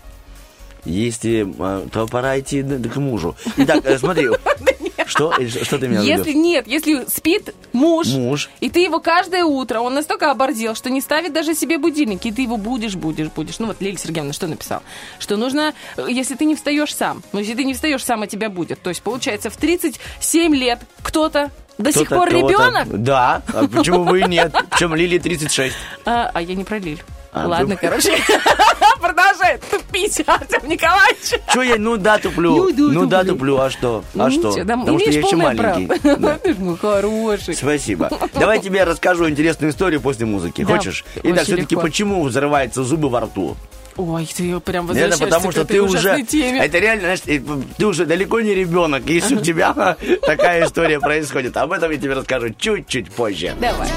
[0.88, 3.36] Если, э, то пора идти к мужу.
[3.56, 4.28] Итак, э, смотри,
[5.08, 6.02] Что, И что ты виду?
[6.02, 8.50] Если нет, если спит муж, Муж.
[8.60, 12.32] и ты его каждое утро, он настолько оборзел, что не ставит даже себе будильник, и
[12.32, 13.58] ты его будешь, будешь, будешь.
[13.58, 14.82] Ну вот Лилия Сергеевна что написал?
[15.18, 18.26] Что нужно, э, если ты не встаешь сам, ну если ты не встаешь сам, а
[18.26, 18.80] тебя будет.
[18.82, 24.20] То есть получается в 37 лет кто-то до сих пор ребенок, Да, а почему бы
[24.20, 24.54] и нет?
[24.70, 25.74] Причем Лили 36.
[26.04, 27.02] а, а я не про Лиль.
[27.44, 27.88] А, Ладно, ну.
[27.88, 28.12] короче,
[29.00, 31.40] продолжает тупить Артем Николаевич.
[31.52, 32.56] Че я, ну да, туплю.
[32.56, 33.58] Ну да, Ну да, туплю.
[33.58, 34.04] а что?
[34.14, 34.52] А Ну, что?
[34.52, 35.86] Потому что я еще маленький.
[36.42, 37.54] Ты ж мой хороший.
[37.54, 38.10] Спасибо.
[38.34, 40.62] Давай тебе расскажу интересную историю после музыки.
[40.62, 41.04] Хочешь?
[41.22, 43.56] Итак, все-таки почему взрываются зубы во рту?
[43.96, 46.22] Ой, ты прям Это возвращаешься потому, к что ты уже...
[46.22, 46.64] теме.
[46.64, 47.42] Это реально, знаешь,
[47.76, 51.56] ты уже далеко не ребенок, если у тебя такая история происходит.
[51.56, 53.54] Об этом я тебе расскажу чуть-чуть позже.
[53.60, 53.88] Давай.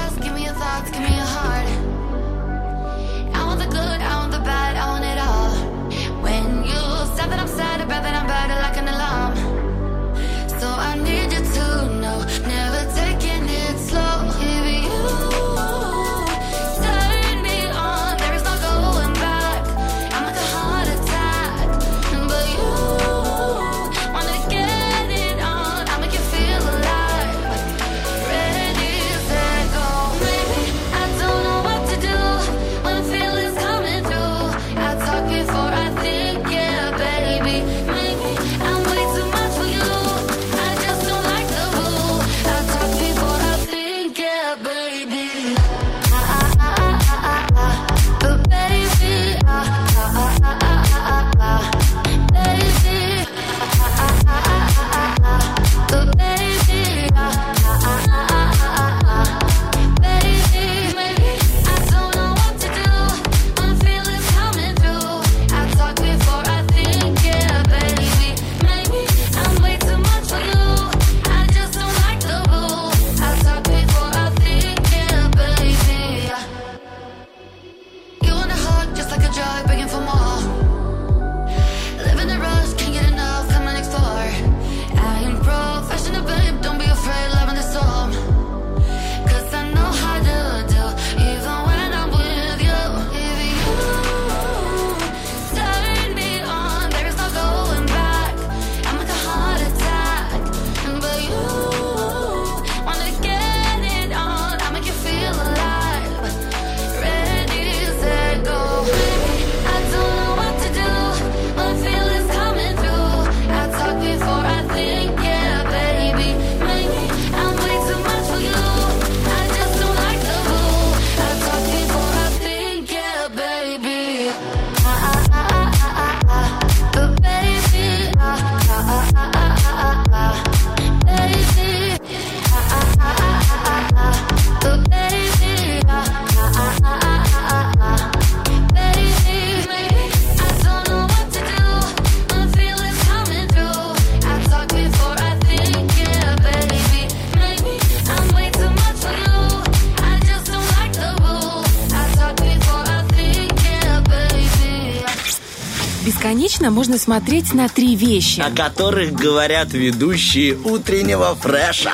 [156.82, 158.40] Можно смотреть на три вещи.
[158.40, 161.92] О которых говорят ведущие утреннего фреша.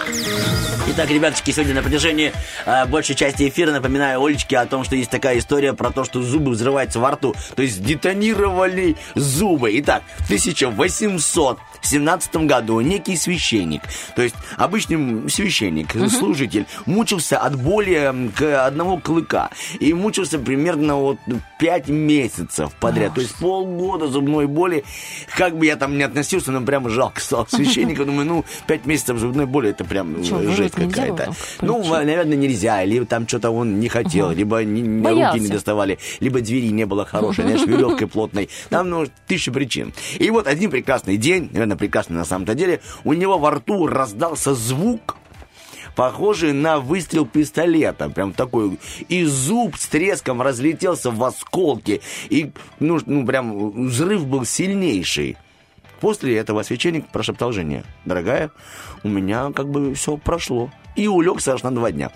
[0.91, 2.33] Итак, ребяточки, сегодня на протяжении
[2.65, 6.23] э, большей части эфира напоминаю Олечке о том, что есть такая история про то, что
[6.23, 7.35] зубы взрываются во рту.
[7.55, 9.79] То есть детонировали зубы.
[9.81, 10.27] Итак, в
[11.79, 13.83] 1817 году некий священник,
[14.15, 19.51] то есть обычный священник, служитель, мучился от боли к одного клыка.
[19.81, 21.19] И мучился примерно вот
[21.59, 23.15] 5 месяцев подряд.
[23.15, 24.85] То есть полгода зубной боли.
[25.37, 28.05] Как бы я там не относился, но прямо жалко стало священника.
[28.05, 31.35] Думаю, ну, 5 месяцев зубной боли, это прям Чё, э, жесть нельзя было какая-то.
[31.61, 32.85] Ну, наверное, нельзя.
[32.85, 37.45] Либо там что-то он не хотел, либо руки не доставали, либо двери не было хорошей,
[37.45, 38.49] знаешь, веревкой плотной.
[38.69, 39.93] Там, ну, тысяча причин.
[40.19, 44.55] И вот один прекрасный день, наверное, прекрасный на самом-то деле, у него во рту раздался
[44.55, 45.17] звук,
[45.95, 48.09] похожий на выстрел пистолета.
[48.09, 48.79] Прям такой.
[49.09, 52.01] И зуб с треском разлетелся в осколки.
[52.31, 55.37] И, ну, ну прям взрыв был сильнейший.
[56.01, 57.85] После этого священник прошептал жене.
[58.05, 58.51] Дорогая,
[59.03, 60.71] у меня как бы все прошло.
[60.99, 62.11] И улегся аж на два дня.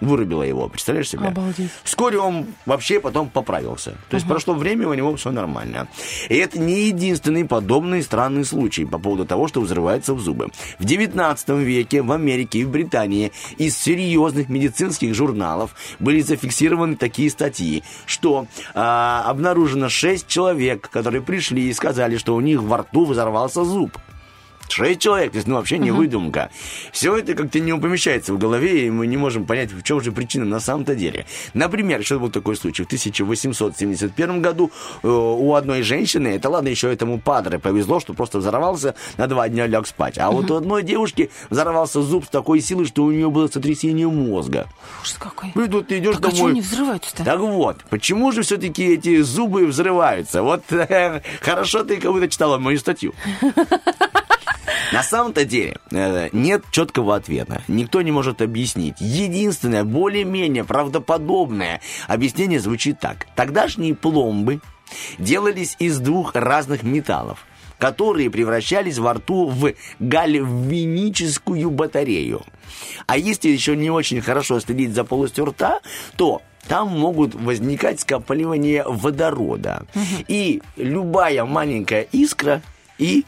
[0.00, 1.28] Вырубила его, представляешь себе?
[1.28, 1.70] Обалдеть.
[1.82, 3.98] Вскоре он вообще потом поправился.
[4.08, 5.88] То есть прошло время, у него все нормально.
[6.30, 10.48] И это не единственный подобный странный случай по поводу того, что взрывается в зубы.
[10.78, 17.28] В 19 веке в Америке и в Британии из серьезных медицинских журналов были зафиксированы такие
[17.28, 23.04] статьи, что а, обнаружено 6 человек, которые пришли и сказали, что у них во рту
[23.04, 23.98] взорвался зуб.
[24.74, 25.98] Шесть человек, то есть, ну, вообще не Мгм.
[25.98, 26.50] выдумка.
[26.92, 30.10] Все это как-то не помещается в голове, и мы не можем понять, в чем же
[30.12, 31.26] причина на самом-то деле.
[31.54, 32.82] Например, еще был такой случай.
[32.82, 34.70] В 1871 году
[35.02, 39.48] э, у одной женщины, это ладно, еще этому падре повезло, что просто взорвался, на два
[39.48, 40.18] дня лег спать.
[40.18, 44.08] А вот у одной девушки взорвался зуб с такой силой, что у нее было сотрясение
[44.08, 44.66] мозга.
[45.02, 45.52] Ужас какой.
[45.54, 46.50] Ну, и тут ты идешь Так а домой.
[46.52, 47.24] они взрываются-то?
[47.24, 50.42] Так вот, почему же все-таки эти зубы взрываются?
[50.42, 53.14] Вот э, хорошо ты как будто читала мою статью.
[54.94, 57.62] На самом-то деле э, нет четкого ответа.
[57.66, 58.94] Никто не может объяснить.
[59.00, 63.26] Единственное, более-менее правдоподобное объяснение звучит так.
[63.34, 64.60] Тогдашние пломбы
[65.18, 67.44] делались из двух разных металлов
[67.76, 72.42] которые превращались во рту в гальваническую батарею.
[73.06, 75.80] А если еще не очень хорошо следить за полостью рта,
[76.16, 79.86] то там могут возникать скапливания водорода.
[80.28, 82.62] И любая маленькая искра
[82.96, 83.24] и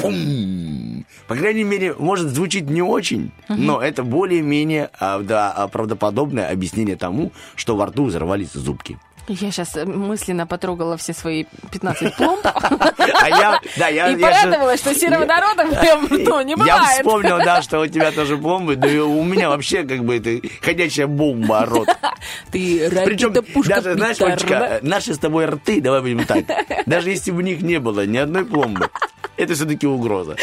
[0.00, 1.04] пум.
[1.26, 6.96] По крайней мере, может звучить не очень, но это более-менее а, да, а, правдоподобное объяснение
[6.96, 8.98] тому, что во рту взорвались зубки.
[9.28, 14.76] Я сейчас мысленно потрогала все свои 15 пломб А я, да, я, и я же-
[14.78, 16.96] что сероводорода в моем рту не Я бывает.
[16.98, 20.40] вспомнил, да, что у тебя тоже пломбы, да и у меня вообще как бы это
[20.62, 21.88] ходячая бомба рот.
[22.50, 23.32] Ты Причем
[23.66, 24.20] даже, знаешь.
[24.20, 26.44] Олечка, наши с тобой рты, давай будем так,
[26.86, 28.90] даже если в них не было ни одной пломбы,
[29.36, 30.36] это все-таки угроза.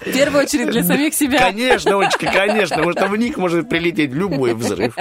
[0.00, 1.38] В первую очередь для самих себя.
[1.38, 4.94] Конечно, Олечка, конечно, потому что в них может прилететь любой взрыв.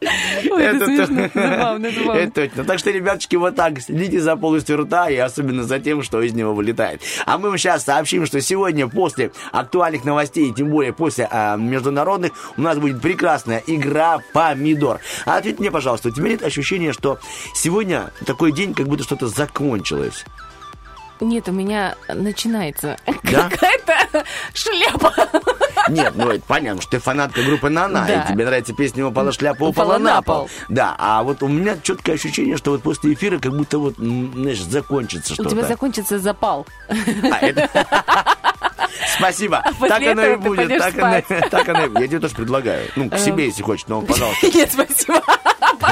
[0.50, 2.18] Ой, это смешно, забавно, забавно.
[2.20, 2.64] Это точно.
[2.64, 6.34] Так что, ребяточки, вот так следите за полостью рта и особенно за тем, что из
[6.34, 7.00] него вылетает.
[7.24, 12.32] А мы вам сейчас сообщим, что сегодня после актуальных новостей, тем более после а, международных,
[12.56, 15.00] у нас будет прекрасная игра «Помидор».
[15.24, 17.18] А ответь мне, пожалуйста, у тебя нет ощущения, что
[17.54, 20.24] сегодня такой день, как будто что-то закончилось?
[21.20, 23.48] Нет, у меня начинается Да?
[23.50, 24.24] какая-то
[24.54, 25.14] шляпа.
[25.88, 28.22] Нет, ну это понятно, что ты фанатка группы Нана, Да.
[28.22, 30.34] и тебе нравится песня «Упала шляпа, упала, Упала на пол».
[30.42, 30.50] пол.
[30.68, 34.60] Да, а вот у меня четкое ощущение, что вот после эфира как будто вот, знаешь,
[34.62, 35.50] закончится У что-то.
[35.50, 36.66] тебя закончится запал.
[36.88, 37.68] А, это-
[39.18, 39.62] Спасибо.
[39.78, 40.78] после Так оно и будет.
[40.78, 41.20] Так оно,
[41.50, 42.88] так оно Я тебе тоже предлагаю.
[42.96, 43.18] Ну, к Эм.
[43.18, 44.46] себе, если хочешь, но, пожалуйста.
[44.48, 45.22] Нет, спасибо.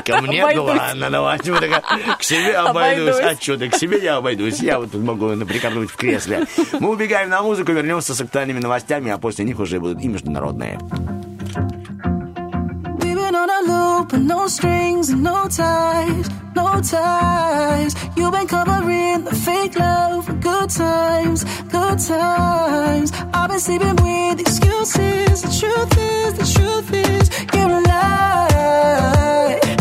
[0.05, 0.79] Ко мне, ну Обойдусь.
[0.79, 1.39] ладно, давай.
[1.39, 1.81] Чего такая?
[2.19, 3.17] К себе обойдусь.
[3.17, 3.39] Обойдусь.
[3.39, 4.61] А что ты, к себе я обойдусь.
[4.61, 6.47] Я вот тут могу прикорнуть в кресле.
[6.79, 10.79] Мы убегаем на музыку, вернемся с актуальными новостями, а после них уже будут и международные.
[13.45, 17.95] On a loop with no strings and no ties, no ties.
[18.17, 23.13] You've been covering the fake love for good times, good times.
[23.35, 25.43] I've been sleeping with excuses.
[25.43, 29.74] The truth is, the truth is, you lie, you lie.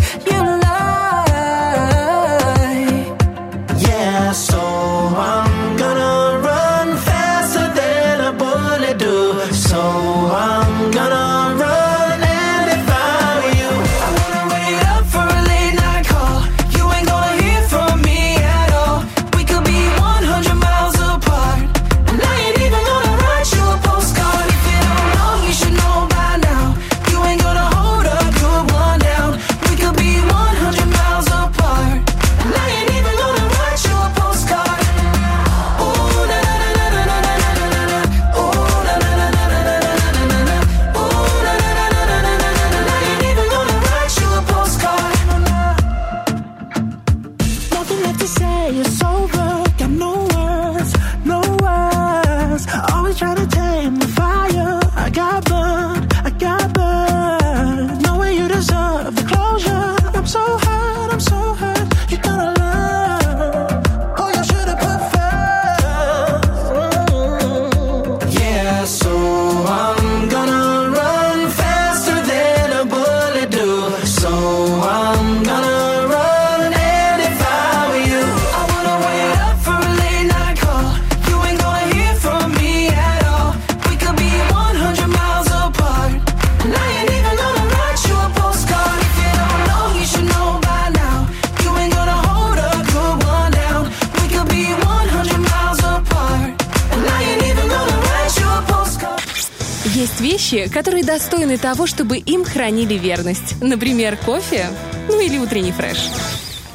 [101.54, 103.62] Достойны того, чтобы им хранили верность.
[103.62, 104.68] Например, кофе,
[105.10, 105.98] ну или утренний фреш.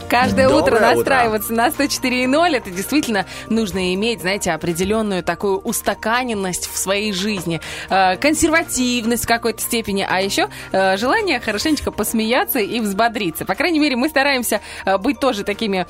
[0.08, 0.94] Каждое Доброе утро утро.
[0.94, 7.60] настраиваться на 104.0, это действительно нужно иметь, знаете, определенную такую устаканенность в своей жизни,
[7.90, 13.44] э, консервативность в какой-то степени, а еще э, желание хорошенечко посмеяться и взбодриться.
[13.44, 15.86] По крайней мере, мы стараемся э, быть тоже такими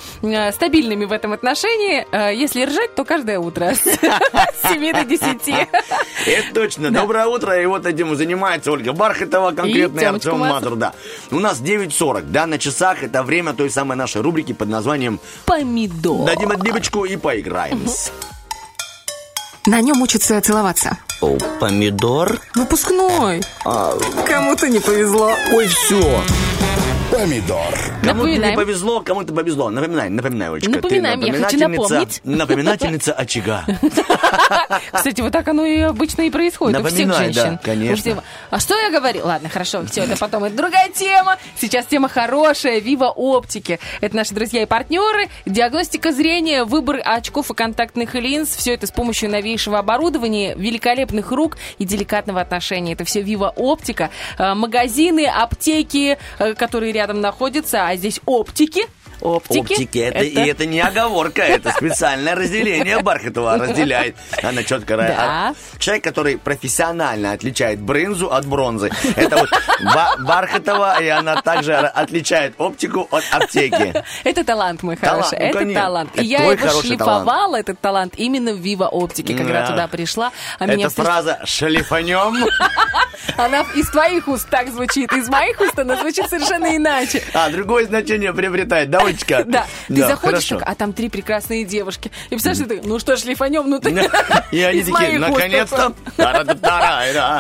[0.53, 2.07] стабильными в этом отношении.
[2.35, 5.49] Если ржать, то каждое утро с 7 до 10.
[6.27, 6.90] Это точно.
[6.90, 7.61] Доброе утро.
[7.62, 10.49] И вот этим занимается Ольга Бархатова, Тёмочка Артем Мазур.
[10.49, 10.77] Мазур.
[10.77, 10.93] Да.
[11.31, 13.03] У нас 9.40, да, на часах.
[13.03, 16.26] Это время той самой нашей рубрики под названием Помидор.
[16.26, 17.82] «Дадим отбивочку и поиграем».
[19.66, 20.97] На нем учатся целоваться.
[21.20, 22.40] О, помидор?
[22.55, 23.43] Выпускной.
[23.66, 25.32] А, Кому-то не повезло.
[25.52, 26.22] ой, все.
[27.10, 27.74] Помидор.
[28.02, 29.70] Кому-то не повезло, кому-то повезло.
[29.70, 30.70] Напоминай, напоминай, Олечка.
[30.70, 32.20] Напоминаем, я хочу напоминательница- напомнить.
[32.24, 33.64] Напоминательница очага.
[34.93, 37.59] Кстати, вот так оно и обычно и происходит у всех женщин.
[37.62, 38.22] конечно.
[38.51, 39.22] А что я говорю?
[39.24, 40.44] Ладно, хорошо, все, это потом.
[40.44, 41.36] Это другая тема.
[41.56, 42.78] Сейчас тема хорошая.
[42.80, 43.78] Вива Оптики.
[44.01, 45.28] Это наши друзья и партнеры.
[45.47, 48.51] Диагностика зрения, выбор очков и контактных линз.
[48.55, 52.93] Все это с помощью новейшего оборудования, великолепных рук и деликатного отношения.
[52.93, 54.10] Это все Вива Оптика.
[54.39, 58.83] Э, Магазины, аптеки, э, которые рядом находятся, а здесь оптики.
[59.20, 59.59] Оптики.
[59.73, 59.99] Оптики.
[59.99, 64.16] Это, И это не оговорка, это специальное разделение Бархатова разделяет.
[64.43, 64.95] Она четко...
[64.95, 65.15] ра- Да.
[65.19, 68.90] а- Человек, который профессионально отличает брынзу от бронзы.
[69.16, 69.49] Это вот
[69.82, 73.95] Ба- Бархатова, и она также отличает оптику от аптеки.
[74.24, 75.39] Это талант мой хороший.
[75.39, 76.11] ну, это талант.
[76.15, 79.66] Это И я его шлифовала, этот талант, именно в Вива Оптике, когда Да.
[79.66, 80.32] туда пришла.
[80.59, 82.47] А меня Это встреч- фраза «шлифанем».
[83.36, 87.23] Она из твоих уст так звучит, из моих уст она звучит совершенно иначе.
[87.35, 89.44] А, другое значение приобретает, да, Олечка?
[89.48, 92.10] Да, ты заходишь, а там три прекрасные девушки.
[92.26, 93.90] И представляешь, ты, ну что, шлифанем, ну ты
[94.52, 95.94] И они такие, наконец-то.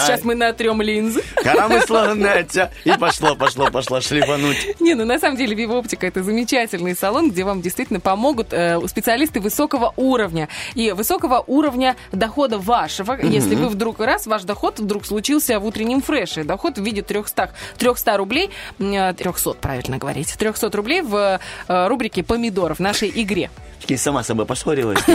[0.00, 1.22] Сейчас мы натрем линзы.
[1.36, 2.72] Коромысло нетя.
[2.84, 4.80] И пошло, пошло, пошло шлифануть.
[4.80, 8.78] Не, ну на самом деле Viva Оптика это замечательный салон, где вам действительно помогут э,
[8.88, 10.48] специалисты высокого уровня.
[10.74, 16.02] И высокого уровня дохода вашего, если вы вдруг раз, ваш доход вдруг случился в утреннем
[16.02, 16.44] фреше.
[16.44, 22.22] Доход в виде 300, 300 рублей, м, э, 300, правильно говорить, 300 рублей в рубрике
[22.22, 23.50] «Помидор» в нашей игре.
[23.86, 25.00] Ты сама собой поссорилась?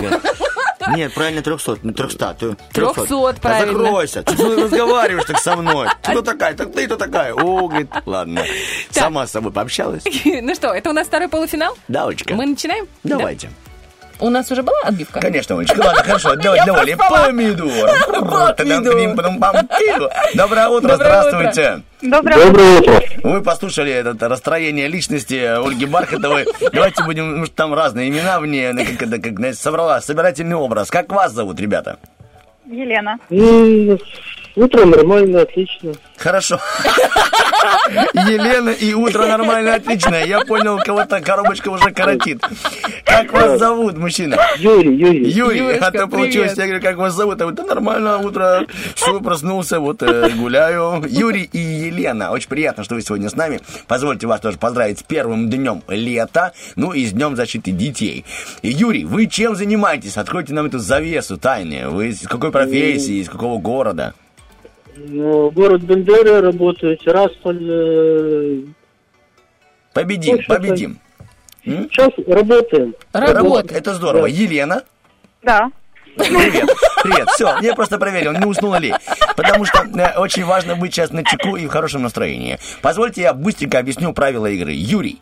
[0.96, 1.14] Нет.
[1.14, 1.78] Правильно, 300.
[1.82, 2.34] Ну, 300.
[2.40, 3.84] ты- 300, Да правильно.
[3.84, 4.24] закройся.
[4.24, 5.88] Ты разговариваешь так со мной?
[6.02, 6.54] Ты кто такая?
[6.56, 7.34] Так ты кто такая?
[7.34, 8.44] О, говорит, ладно.
[8.92, 10.04] Сама с собой пообщалась?
[10.26, 11.78] Ну что, это у нас второй полуфинал?
[11.88, 12.34] Да, Олечка?
[12.34, 12.88] Мы начинаем?
[13.04, 13.50] Давайте.
[14.20, 15.20] У нас уже была отбивка?
[15.20, 15.80] Конечно, Олечка.
[15.80, 16.36] Ладно, хорошо.
[16.36, 16.96] Давай для Оли.
[16.96, 17.70] Помидор.
[20.34, 20.90] Доброе утро.
[20.90, 21.82] Доброе Здравствуйте.
[22.02, 23.02] Доброе утро.
[23.24, 26.46] Вы послушали это расстроение личности Ольги Бархатовой.
[26.72, 30.90] Давайте будем, ну, там разные имена в ней, она как, как собрала собирательный образ.
[30.90, 31.98] Как вас зовут, ребята?
[32.66, 33.20] Елена.
[34.56, 35.94] Утро нормально, отлично.
[36.18, 36.60] Хорошо.
[38.14, 40.24] Елена и утро нормально, отлично.
[40.24, 42.44] Я понял, кого-то коробочка уже коротит.
[43.04, 44.38] Как вас зовут, мужчина?
[44.58, 45.30] Юрий, Юрий.
[45.30, 46.58] Юрий, Юрочка, а то получилось, привет.
[46.58, 47.42] я говорю, как вас зовут?
[47.42, 51.04] А вы, да нормально, утро, все, проснулся, вот э, гуляю.
[51.08, 53.60] Юрий и Елена, очень приятно, что вы сегодня с нами.
[53.88, 58.24] Позвольте вас тоже поздравить с первым днем лета, ну и с днем защиты детей.
[58.62, 60.18] И, Юрий, вы чем занимаетесь?
[60.18, 61.90] Откройте нам эту завесу тайны.
[61.90, 64.14] Вы из какой профессии, из какого города?
[64.96, 67.60] Ну, город Бендера, работаю, Тирасполь.
[67.70, 68.60] э,
[69.94, 71.00] Победим, Слушай, победим.
[71.66, 71.90] М?
[71.92, 72.94] Сейчас работаем.
[73.14, 74.26] Работа, это здорово.
[74.28, 74.84] Елена?
[75.42, 75.72] Да.
[76.16, 76.70] Привет,
[77.04, 77.28] привет.
[77.30, 78.94] Все, я просто проверил, не уснула ли.
[79.36, 82.60] Потому что э, очень важно быть сейчас на чеку и в хорошем настроении.
[82.82, 84.74] Позвольте я быстренько объясню правила игры.
[84.74, 85.20] Юрий,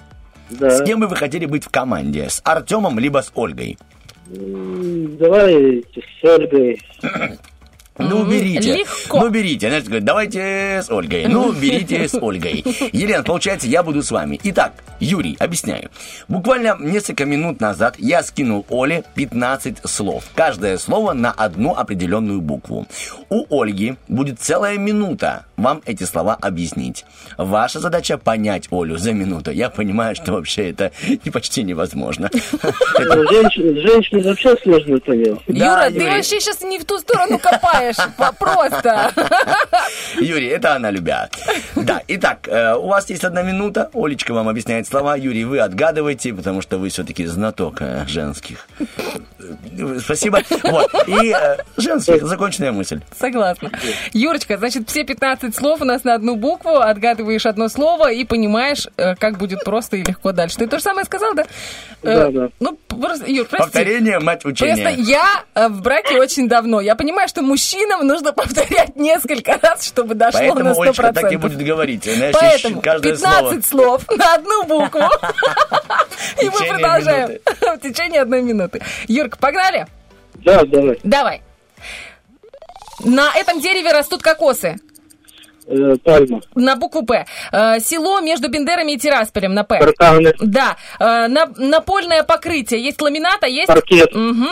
[0.49, 0.69] Да.
[0.69, 2.29] с кем бы вы хотели быть в команде?
[2.29, 3.77] С Артемом либо с Ольгой?
[4.27, 6.81] Давай с Ольгой.
[8.09, 8.77] Ну, берите.
[8.77, 9.19] легко.
[9.19, 9.67] Ну, берите.
[9.67, 10.39] Знаете, говорят, давайте
[10.83, 11.25] с Ольгой.
[11.27, 12.63] Ну, берите с Ольгой.
[12.91, 14.39] Елена, получается, я буду с вами.
[14.43, 15.89] Итак, Юрий, объясняю.
[16.27, 20.25] Буквально несколько минут назад я скинул Оле 15 слов.
[20.35, 22.87] Каждое слово на одну определенную букву.
[23.29, 27.05] У Ольги будет целая минута вам эти слова объяснить.
[27.37, 29.51] Ваша задача понять Олю за минуту.
[29.51, 30.91] Я понимаю, что вообще это
[31.31, 32.29] почти невозможно.
[32.33, 35.39] Ну, Женщин, вообще сложно понять.
[35.47, 37.90] Юра, ты вообще сейчас не в ту сторону копаешь.
[38.39, 39.11] Просто.
[40.19, 41.31] Юрий, это она любят.
[41.75, 43.89] Да, итак, э, у вас есть одна минута.
[43.93, 45.15] Олечка вам объясняет слова.
[45.15, 48.67] Юрий, вы отгадываете, потому что вы все-таки знаток э, женских.
[48.79, 50.41] Э, Спасибо.
[50.63, 50.91] Вот.
[51.07, 51.35] И
[51.77, 53.01] женских, законченная мысль.
[53.17, 53.71] Согласна.
[54.13, 58.25] Юрочка, значит, все 15 15 слов у нас на одну букву, отгадываешь одно слово и
[58.25, 60.57] понимаешь, как будет просто и легко дальше.
[60.57, 61.43] Ты то же самое сказал, да?
[62.03, 62.49] Э, Да, да.
[62.59, 63.65] Ну, просто, Юр, прости.
[63.65, 64.83] Повторение, мать учения.
[64.83, 66.81] Просто я в браке очень давно.
[66.81, 67.41] Я понимаю, что
[67.71, 70.81] мужчинам нужно повторять несколько раз, чтобы дошло Поэтому на 100%.
[70.81, 72.03] Олечка так и будет говорить.
[72.03, 73.99] Знаешь, Поэтому каждое 15 слово.
[73.99, 75.01] слов на одну букву.
[76.41, 78.81] И мы продолжаем в течение одной минуты.
[79.07, 79.87] Юрка, погнали?
[80.35, 80.99] Да, давай.
[81.03, 81.41] Давай.
[83.03, 84.77] На этом дереве растут кокосы.
[85.67, 86.41] Э, Пальма.
[86.55, 87.25] На букву П.
[87.51, 89.79] Э, село между Бендерами и Тирасполем на П.
[89.79, 90.33] Парканы.
[90.39, 90.75] Да.
[90.99, 92.83] Э, на- напольное покрытие.
[92.83, 93.67] Есть ламината, есть...
[93.67, 94.13] Паркет.
[94.13, 94.49] Мгм.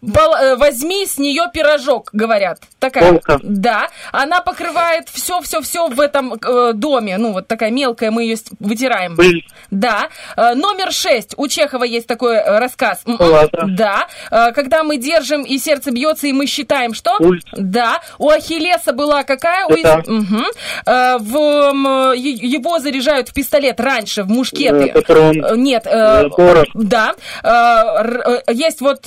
[0.00, 0.06] Э,
[0.40, 2.60] э, возьми с нее пирожок, говорят.
[2.78, 3.10] Такая.
[3.12, 3.38] Полка.
[3.42, 3.88] Да.
[4.12, 7.18] Она покрывает все-все-все в этом э, доме.
[7.18, 9.16] Ну, вот такая мелкая, мы ее вытираем.
[9.16, 9.44] Пыль.
[9.72, 10.08] Да.
[10.36, 11.34] Э, номер шесть.
[11.36, 13.02] У Чехова есть такой э, рассказ.
[13.18, 13.64] Палата.
[13.66, 14.06] Да.
[14.30, 17.16] Э, когда мы держим, и сердце бьется, и мы считаем, что?
[17.18, 17.42] Пульс.
[17.52, 18.00] Да.
[18.18, 19.66] У Ахиллеса была какая?
[19.66, 20.02] У Это.
[20.06, 20.44] Ис- Мгм.
[20.86, 24.84] Э, в, е- его заряжают в пистолет раньше, в мушкеты.
[24.90, 25.44] Э, патрон.
[25.44, 25.86] Э, Нет.
[25.86, 26.66] э, Э, порох.
[26.74, 27.14] Да.
[27.42, 29.04] Э, э, есть вот...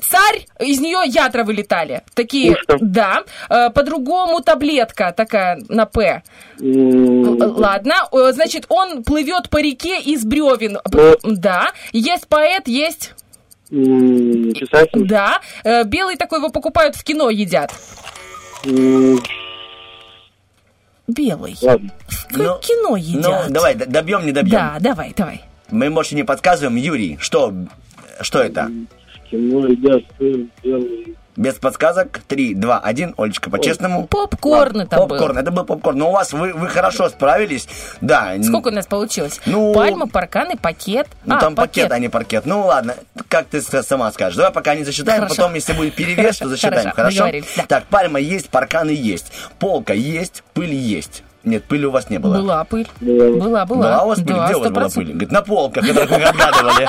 [0.00, 2.02] Царь, из нее ядра вылетали.
[2.14, 2.78] Такие, Пушка.
[2.80, 3.24] да.
[3.50, 6.22] Э, По-другому таблетка такая на П.
[6.58, 10.78] Ладно, Э, значит, он плывет по реке из бревен.
[10.90, 11.20] Вот.
[11.24, 11.72] Да.
[11.92, 13.12] Есть поэт, есть...
[13.68, 15.06] Писатель.
[15.06, 15.40] Да.
[15.64, 17.72] Э, Белый такой его покупают в кино, едят.
[21.08, 21.56] Белый.
[21.60, 21.90] Ладно.
[22.30, 23.50] В Ну, кино Ну, едят.
[23.50, 24.52] давай, д- добьем, не добьем.
[24.52, 25.42] Да, давай, давай.
[25.70, 26.76] Мы больше не подсказываем.
[26.76, 27.52] Юрий, что,
[28.20, 28.70] что это?
[29.32, 31.16] Кино едят, пыль, белый.
[31.36, 32.20] Без подсказок.
[32.28, 33.14] Три, два, один.
[33.16, 34.06] Олечка, по-честному.
[34.06, 35.08] Попкорн это был.
[35.08, 35.96] Попкорн, это был попкорн.
[35.96, 37.66] Но у вас, вы, вы хорошо справились.
[38.02, 38.34] Да.
[38.42, 39.40] Сколько у нас получилось?
[39.46, 41.08] Ну- Пальма, парканы, пакет.
[41.24, 41.90] Ну, а, там пакет.
[41.90, 42.44] а не паркет.
[42.44, 42.96] Ну, ладно,
[43.28, 44.36] как ты сама скажешь.
[44.36, 45.36] Давай пока не засчитаем, Хорошо.
[45.36, 46.90] потом, если будет перевес, то засчитаем.
[46.90, 47.46] хорошо, Хорошо?
[47.56, 47.64] да.
[47.66, 49.32] Так, пальма есть, парканы есть.
[49.58, 51.22] Полка есть, пыль есть.
[51.44, 52.36] Нет, пыли у вас не было.
[52.38, 52.86] Была пыль.
[53.00, 53.44] Была.
[53.46, 54.02] Была, была.
[54.04, 54.34] У вас пыль?
[54.34, 54.94] Да, Где у вас была 100%.
[54.94, 55.08] пыль?
[55.10, 56.88] Говорит, на полках, которых вы отгадывали.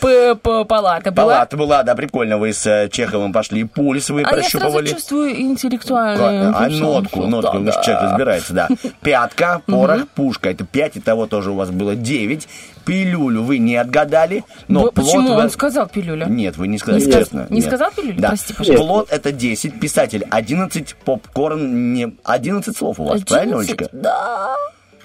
[0.68, 1.26] Палата была.
[1.26, 2.38] Палата была, да, прикольно.
[2.38, 4.86] Вы с э, Чеховым пошли, пульс вы А я сразу прощупывали.
[4.88, 6.54] чувствую интеллектуальную.
[6.56, 8.68] А нотку, нотку, человек разбирается, да.
[9.02, 10.50] Пятка, порох, пушка.
[10.50, 12.48] Это пять, и того тоже у вас было девять.
[12.88, 15.34] Пилюлю вы не отгадали, но Б- плод Почему?
[15.34, 16.24] вы- Он сказал пилюля.
[16.24, 17.46] Нет, вы не сказали, Не сказ- честно.
[17.50, 17.66] не нет.
[17.66, 18.18] сказал пилюлю?
[18.18, 18.28] Да.
[18.28, 18.84] Прости, пожалуйста.
[18.86, 22.16] Плод это 10, писатель 11, попкорн не...
[22.24, 23.78] 11 слов у вас, правильно, 11?
[23.78, 23.96] Олечка?
[23.96, 24.54] Да.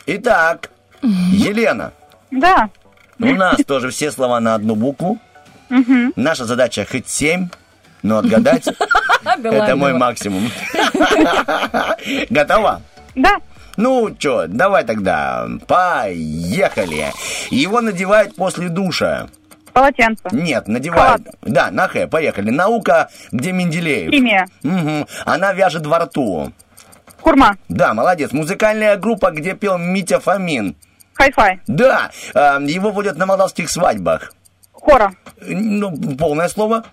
[0.05, 0.69] Итак,
[1.01, 1.91] Елена,
[2.31, 2.69] Да.
[3.19, 5.19] у нас тоже все слова на одну букву.
[6.15, 7.49] Наша задача хоть 7,
[8.01, 8.65] но отгадать
[9.39, 10.49] Да это мой максимум.
[12.29, 12.81] Готова?
[13.15, 13.37] Да.
[13.77, 17.11] Ну, чё, давай тогда, поехали.
[17.49, 19.27] Его надевают после душа.
[19.73, 20.23] Полотенце.
[20.31, 21.23] Нет, надевают.
[21.41, 22.51] Да, на Х, поехали.
[22.51, 24.11] Наука, где Менделеев.
[24.11, 24.47] Химия.
[24.61, 25.07] Мгм.
[25.25, 26.53] Она вяжет во рту.
[27.21, 27.57] Курма.
[27.69, 28.31] Да, молодец.
[28.31, 30.75] Музыкальная группа, где пел Митя Фомин.
[31.13, 31.61] Хай-фай.
[31.67, 34.33] Да, э, его водят на молдавских свадьбах.
[34.71, 35.13] Хора.
[35.41, 36.83] Ну, полное слово.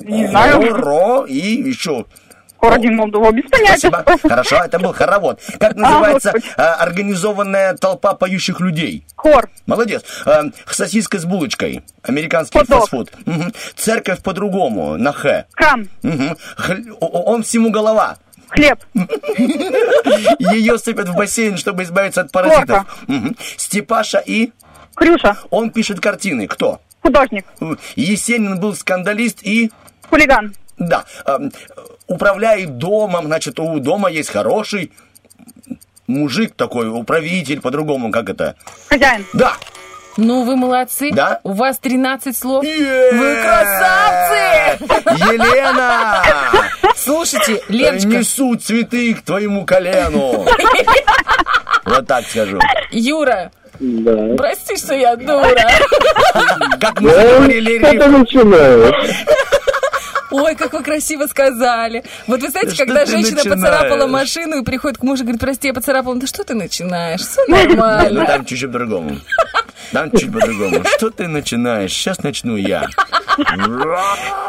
[0.00, 0.60] Не знаю.
[0.74, 2.06] Хоро и еще.
[2.62, 3.32] Хор один Молдова.
[3.32, 3.88] Без понятия.
[3.88, 4.28] Спасибо.
[4.28, 5.40] Хорошо, это был хоровод.
[5.58, 9.04] Как называется э, организованная толпа поющих людей?
[9.16, 9.50] Хор.
[9.66, 10.04] Молодец.
[10.26, 11.82] Э, сосиска с булочкой.
[12.04, 12.78] Американский Хот-дог.
[12.82, 13.10] фастфуд.
[13.26, 13.52] Мгм.
[13.74, 14.96] Церковь по-другому.
[14.96, 15.46] На Х.
[15.54, 15.88] Крам.
[16.04, 16.36] Мгм.
[16.56, 18.18] Хл- Он всему голова.
[18.50, 18.78] Хлеб.
[20.38, 22.84] Ее сыпят в бассейн, чтобы избавиться от паразитов.
[23.56, 24.52] Степаша и...
[24.94, 25.36] Крюша.
[25.50, 26.46] Он пишет картины.
[26.46, 26.80] Кто?
[27.02, 27.44] Художник.
[27.96, 29.72] Есенин был скандалист и...
[30.08, 30.54] Хулиган.
[30.78, 31.04] Да.
[32.12, 33.24] Управляет домом.
[33.26, 34.92] Значит, у дома есть хороший
[36.06, 38.54] мужик такой, управитель, по-другому, как это?
[38.90, 39.24] Хозяин.
[39.32, 39.54] Да.
[40.18, 41.10] Ну, вы молодцы.
[41.10, 41.40] Да?
[41.42, 42.62] У вас 13 слов.
[42.64, 43.12] Е-е-е!
[43.12, 45.32] Вы красавцы!
[45.32, 46.22] Елена!
[46.96, 50.46] Слушайте, Леночка, Несу цветы к твоему колену.
[51.86, 52.60] Вот так скажу.
[52.90, 54.34] Юра, Да.
[54.36, 55.56] прости, что я дура.
[56.78, 59.24] Как мы Да, говорили, Что ты начинаешь?
[60.32, 62.02] Ой, как вы красиво сказали.
[62.26, 63.60] Вот вы знаете, что когда женщина начинаешь?
[63.62, 66.16] поцарапала машину и приходит к мужу и говорит, прости, я поцарапала.
[66.16, 67.20] Да что ты начинаешь?
[67.20, 68.26] Все Ну, нормально.
[68.26, 69.16] там чуть-чуть по-другому.
[69.92, 70.82] Там чуть по-другому.
[70.96, 71.92] Что ты начинаешь?
[71.92, 72.86] Сейчас начну я.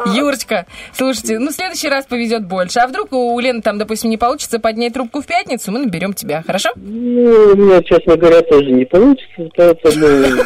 [0.06, 2.80] Юрочка, слушайте, ну в следующий раз повезет больше.
[2.80, 6.44] А вдруг у Лены там, допустим, не получится поднять трубку в пятницу, мы наберем тебя,
[6.46, 6.70] хорошо?
[6.76, 10.44] Ну, у меня, честно говоря, тоже не получится, поэтому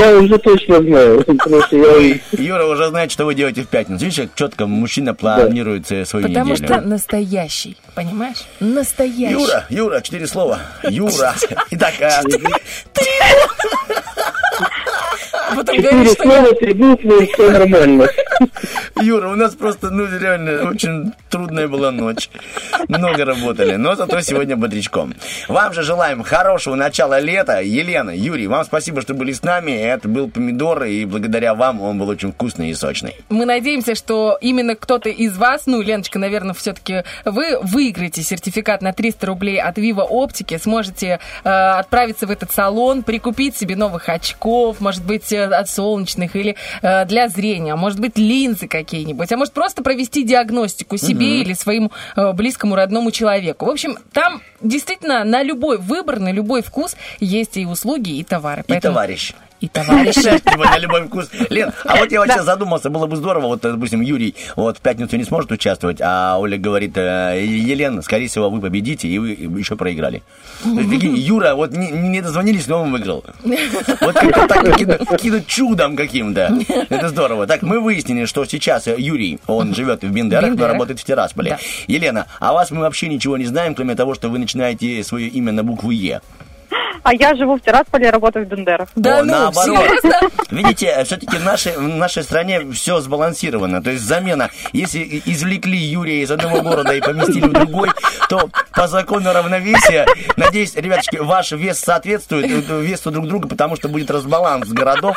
[0.00, 3.68] я уже точно знаю, потому что я и Юра уже знает, что вы делаете в
[3.68, 4.04] пятницу.
[4.04, 6.66] Видишь, как четко мужчина планирует э, свою Потому неделю.
[6.66, 8.44] что настоящий, понимаешь?
[8.60, 9.32] Настоящий.
[9.32, 10.58] Юра, Юра, четыре слова.
[10.82, 11.34] Юра.
[11.70, 12.22] Итак, а,
[15.54, 18.08] Потом четыре говоришь, что слова, три буквы, все нормально.
[19.00, 22.30] Юра, у нас просто, ну, реально, очень трудная была ночь.
[22.88, 25.14] Много работали, но зато сегодня бодрячком.
[25.48, 27.60] Вам же желаем хорошего начала лета.
[27.60, 29.70] Елена, Юрий, вам спасибо, что были с нами.
[29.70, 33.14] Это был помидор, и благодаря вам он был очень вкусный и сочный.
[33.28, 38.92] Мы надеемся, что именно кто-то из вас, ну, Леночка, наверное, все-таки вы выиграете сертификат на
[38.92, 44.80] 300 рублей от Viva Оптики, сможете э, отправиться в этот салон, прикупить себе новых очков,
[44.80, 49.36] может быть, э, от солнечных или э, для зрения, а может быть, линзы какие-нибудь, а
[49.36, 51.42] может просто провести диагностику себе Мгм.
[51.42, 53.66] или своему э, близкому родному человеку.
[53.66, 58.64] В общем, там действительно на любой выбор, на любой вкус есть и услуги, и товары.
[58.66, 59.32] И товарищ.
[59.60, 60.14] И товарищ.
[60.14, 61.28] Типа на любой вкус.
[61.50, 65.16] Лен, а вот я сейчас задумался, было бы здорово, вот, допустим, Юрий вот в пятницу
[65.16, 69.76] не сможет участвовать, а Оля говорит, э, Елена, скорее всего, вы победите, и вы еще
[69.76, 70.22] проиграли.
[70.64, 73.24] Юра, вот не, дозвонились, но он выиграл.
[74.00, 76.56] Вот как-то так каким-то чудом каким-то.
[76.88, 77.46] Это здорово.
[77.46, 81.58] Так, мы выяснили, что сейчас Юрий, он живет в Бендерах, но работает в Тирасполе.
[81.86, 85.28] Елена, а о вас мы вообще ничего не знаем, кроме того, что вы начинаете свое
[85.28, 86.20] имя на букву Е.
[87.02, 88.88] А я живу в Тирасполе и работаю в Бендерах.
[88.96, 89.88] О, наоборот.
[90.50, 93.82] Видите, все-таки в нашей, в нашей стране все сбалансировано.
[93.82, 94.50] То есть замена.
[94.72, 97.90] Если извлекли Юрия из одного города и поместили в другой,
[98.28, 103.88] то по закону равновесия, надеюсь, ребяточки, ваш вес соответствует э, весу друг друга, потому что
[103.88, 105.16] будет разбаланс городов.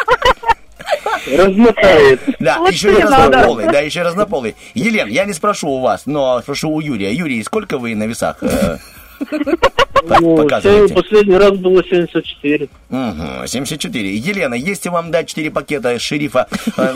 [1.28, 2.22] Размотает.
[2.40, 4.56] Да, Вот еще и разнополый, да, еще и разнополый.
[4.74, 7.14] Елен, я не спрошу у вас, но спрошу у Юрия.
[7.14, 8.38] Юрий, сколько вы на весах?
[9.22, 10.86] Показываете?
[10.86, 12.70] всё, последний раз было 74.
[12.90, 14.16] Угу, 74.
[14.16, 16.94] Елена, если вам дать 4 пакета шерифа э,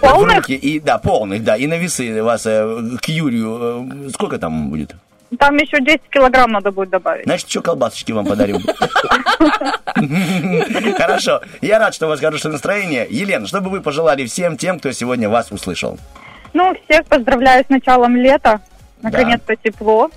[0.00, 4.38] в руки, и, да, полных, да, и на весы вас э, к Юрию, э, сколько
[4.38, 4.94] там будет?
[5.38, 7.24] Там еще 10 килограмм надо будет добавить.
[7.24, 8.62] Значит, еще колбасочки вам подарим.
[10.96, 11.42] Хорошо.
[11.60, 13.06] Я рад, что у вас хорошее настроение.
[13.10, 15.98] Елена, что бы вы пожелали всем тем, кто сегодня вас услышал?
[16.54, 18.62] Ну, всех поздравляю с началом лета.
[19.02, 20.10] Наконец-то тепло.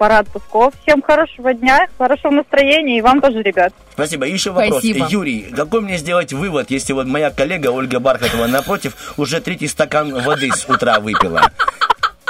[0.00, 0.72] Пора отпусков.
[0.82, 3.74] Всем хорошего дня, хорошего настроения и вам тоже, ребят.
[3.92, 4.26] Спасибо.
[4.26, 4.78] И еще вопрос.
[4.78, 5.06] Спасибо.
[5.10, 10.10] Юрий, какой мне сделать вывод, если вот моя коллега Ольга Бархатова напротив уже третий стакан
[10.22, 11.42] воды с утра выпила?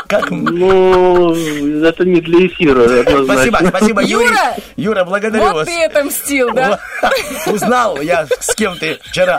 [0.08, 0.32] Как?
[0.32, 1.32] Ну,
[1.84, 3.34] это не для эфира, однозначно.
[3.34, 4.24] Спасибо, спасибо, Юрий.
[4.24, 4.56] Юра!
[4.74, 5.68] Юра, благодарю Вот вас.
[5.68, 6.80] ты отомстил, да?
[7.46, 9.38] Узнал я, с кем ты вчера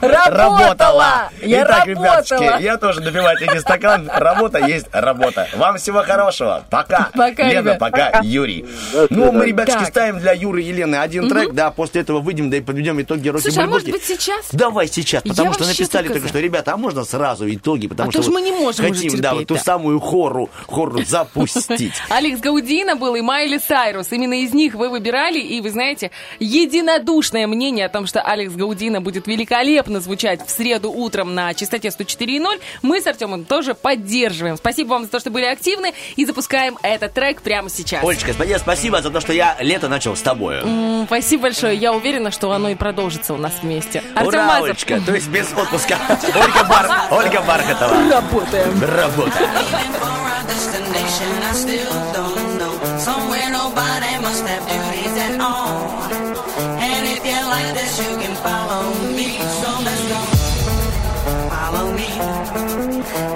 [0.00, 1.30] Работала!
[1.42, 2.20] Я Итак, работала!
[2.22, 4.10] ребяточки, я тоже допиваю третий стакан.
[4.12, 5.48] Работа есть работа.
[5.56, 6.64] Вам всего хорошего.
[6.70, 7.10] Пока.
[7.14, 7.78] Пока, Лена, ребят.
[7.78, 8.06] пока.
[8.06, 8.20] Пока.
[8.22, 8.66] Юрий.
[9.10, 9.88] Ну, мы, ребяточки, Так.
[9.88, 13.28] ставим для Юры и Елены один трек, да, после этого выйдем, да и подведем итоги
[13.28, 14.46] Рокки Слушай, а может быть сейчас?
[14.52, 18.12] Давай сейчас, потому Я что написали только что, ребята, а можно сразу итоги, потому А
[18.12, 19.60] что мы не можем хотим, да, вот ту да.
[19.60, 21.94] самую хорру, хорру запустить.
[22.08, 24.12] Алекс Гаудина был и Майли Сайрус.
[24.12, 26.10] Именно из них вы выбирали, и вы знаете,
[26.40, 29.26] единодушное мнение о том, что Алекс Гаудина будет
[29.64, 34.56] великолепно звучать в среду утром на частоте 104.0, мы с Артемом тоже поддерживаем.
[34.56, 38.04] Спасибо вам за то, что были активны, и запускаем этот трек прямо сейчас.
[38.04, 40.58] Олечка, спасибо, спасибо за то, что я лето начал с тобой.
[40.60, 41.76] М, Спасибо большое.
[41.76, 44.02] Я уверена, что оно и продолжится у нас вместе.
[44.14, 44.64] Артем Ура, Мазов.
[44.64, 45.96] Олечка, то есть без отпуска.
[46.34, 46.90] Ольга, Бар...
[47.10, 48.10] Ольга Бархатова.
[48.10, 48.80] Работаем.
[48.82, 49.50] Работаем.
[53.74, 55.82] Nobody must have duties at all.
[56.86, 58.84] And if you like this, you can follow
[59.18, 59.28] me.
[59.60, 60.20] So let's go.
[61.50, 62.08] Follow me.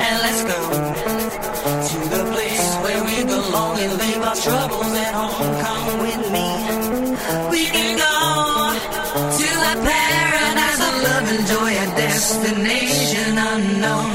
[0.04, 0.58] And let's go
[1.90, 5.50] to the place where we belong and leave our troubles at home.
[5.64, 6.48] Come with me.
[7.50, 8.14] We can go
[9.40, 14.07] to a paradise of love and joy, a destination unknown,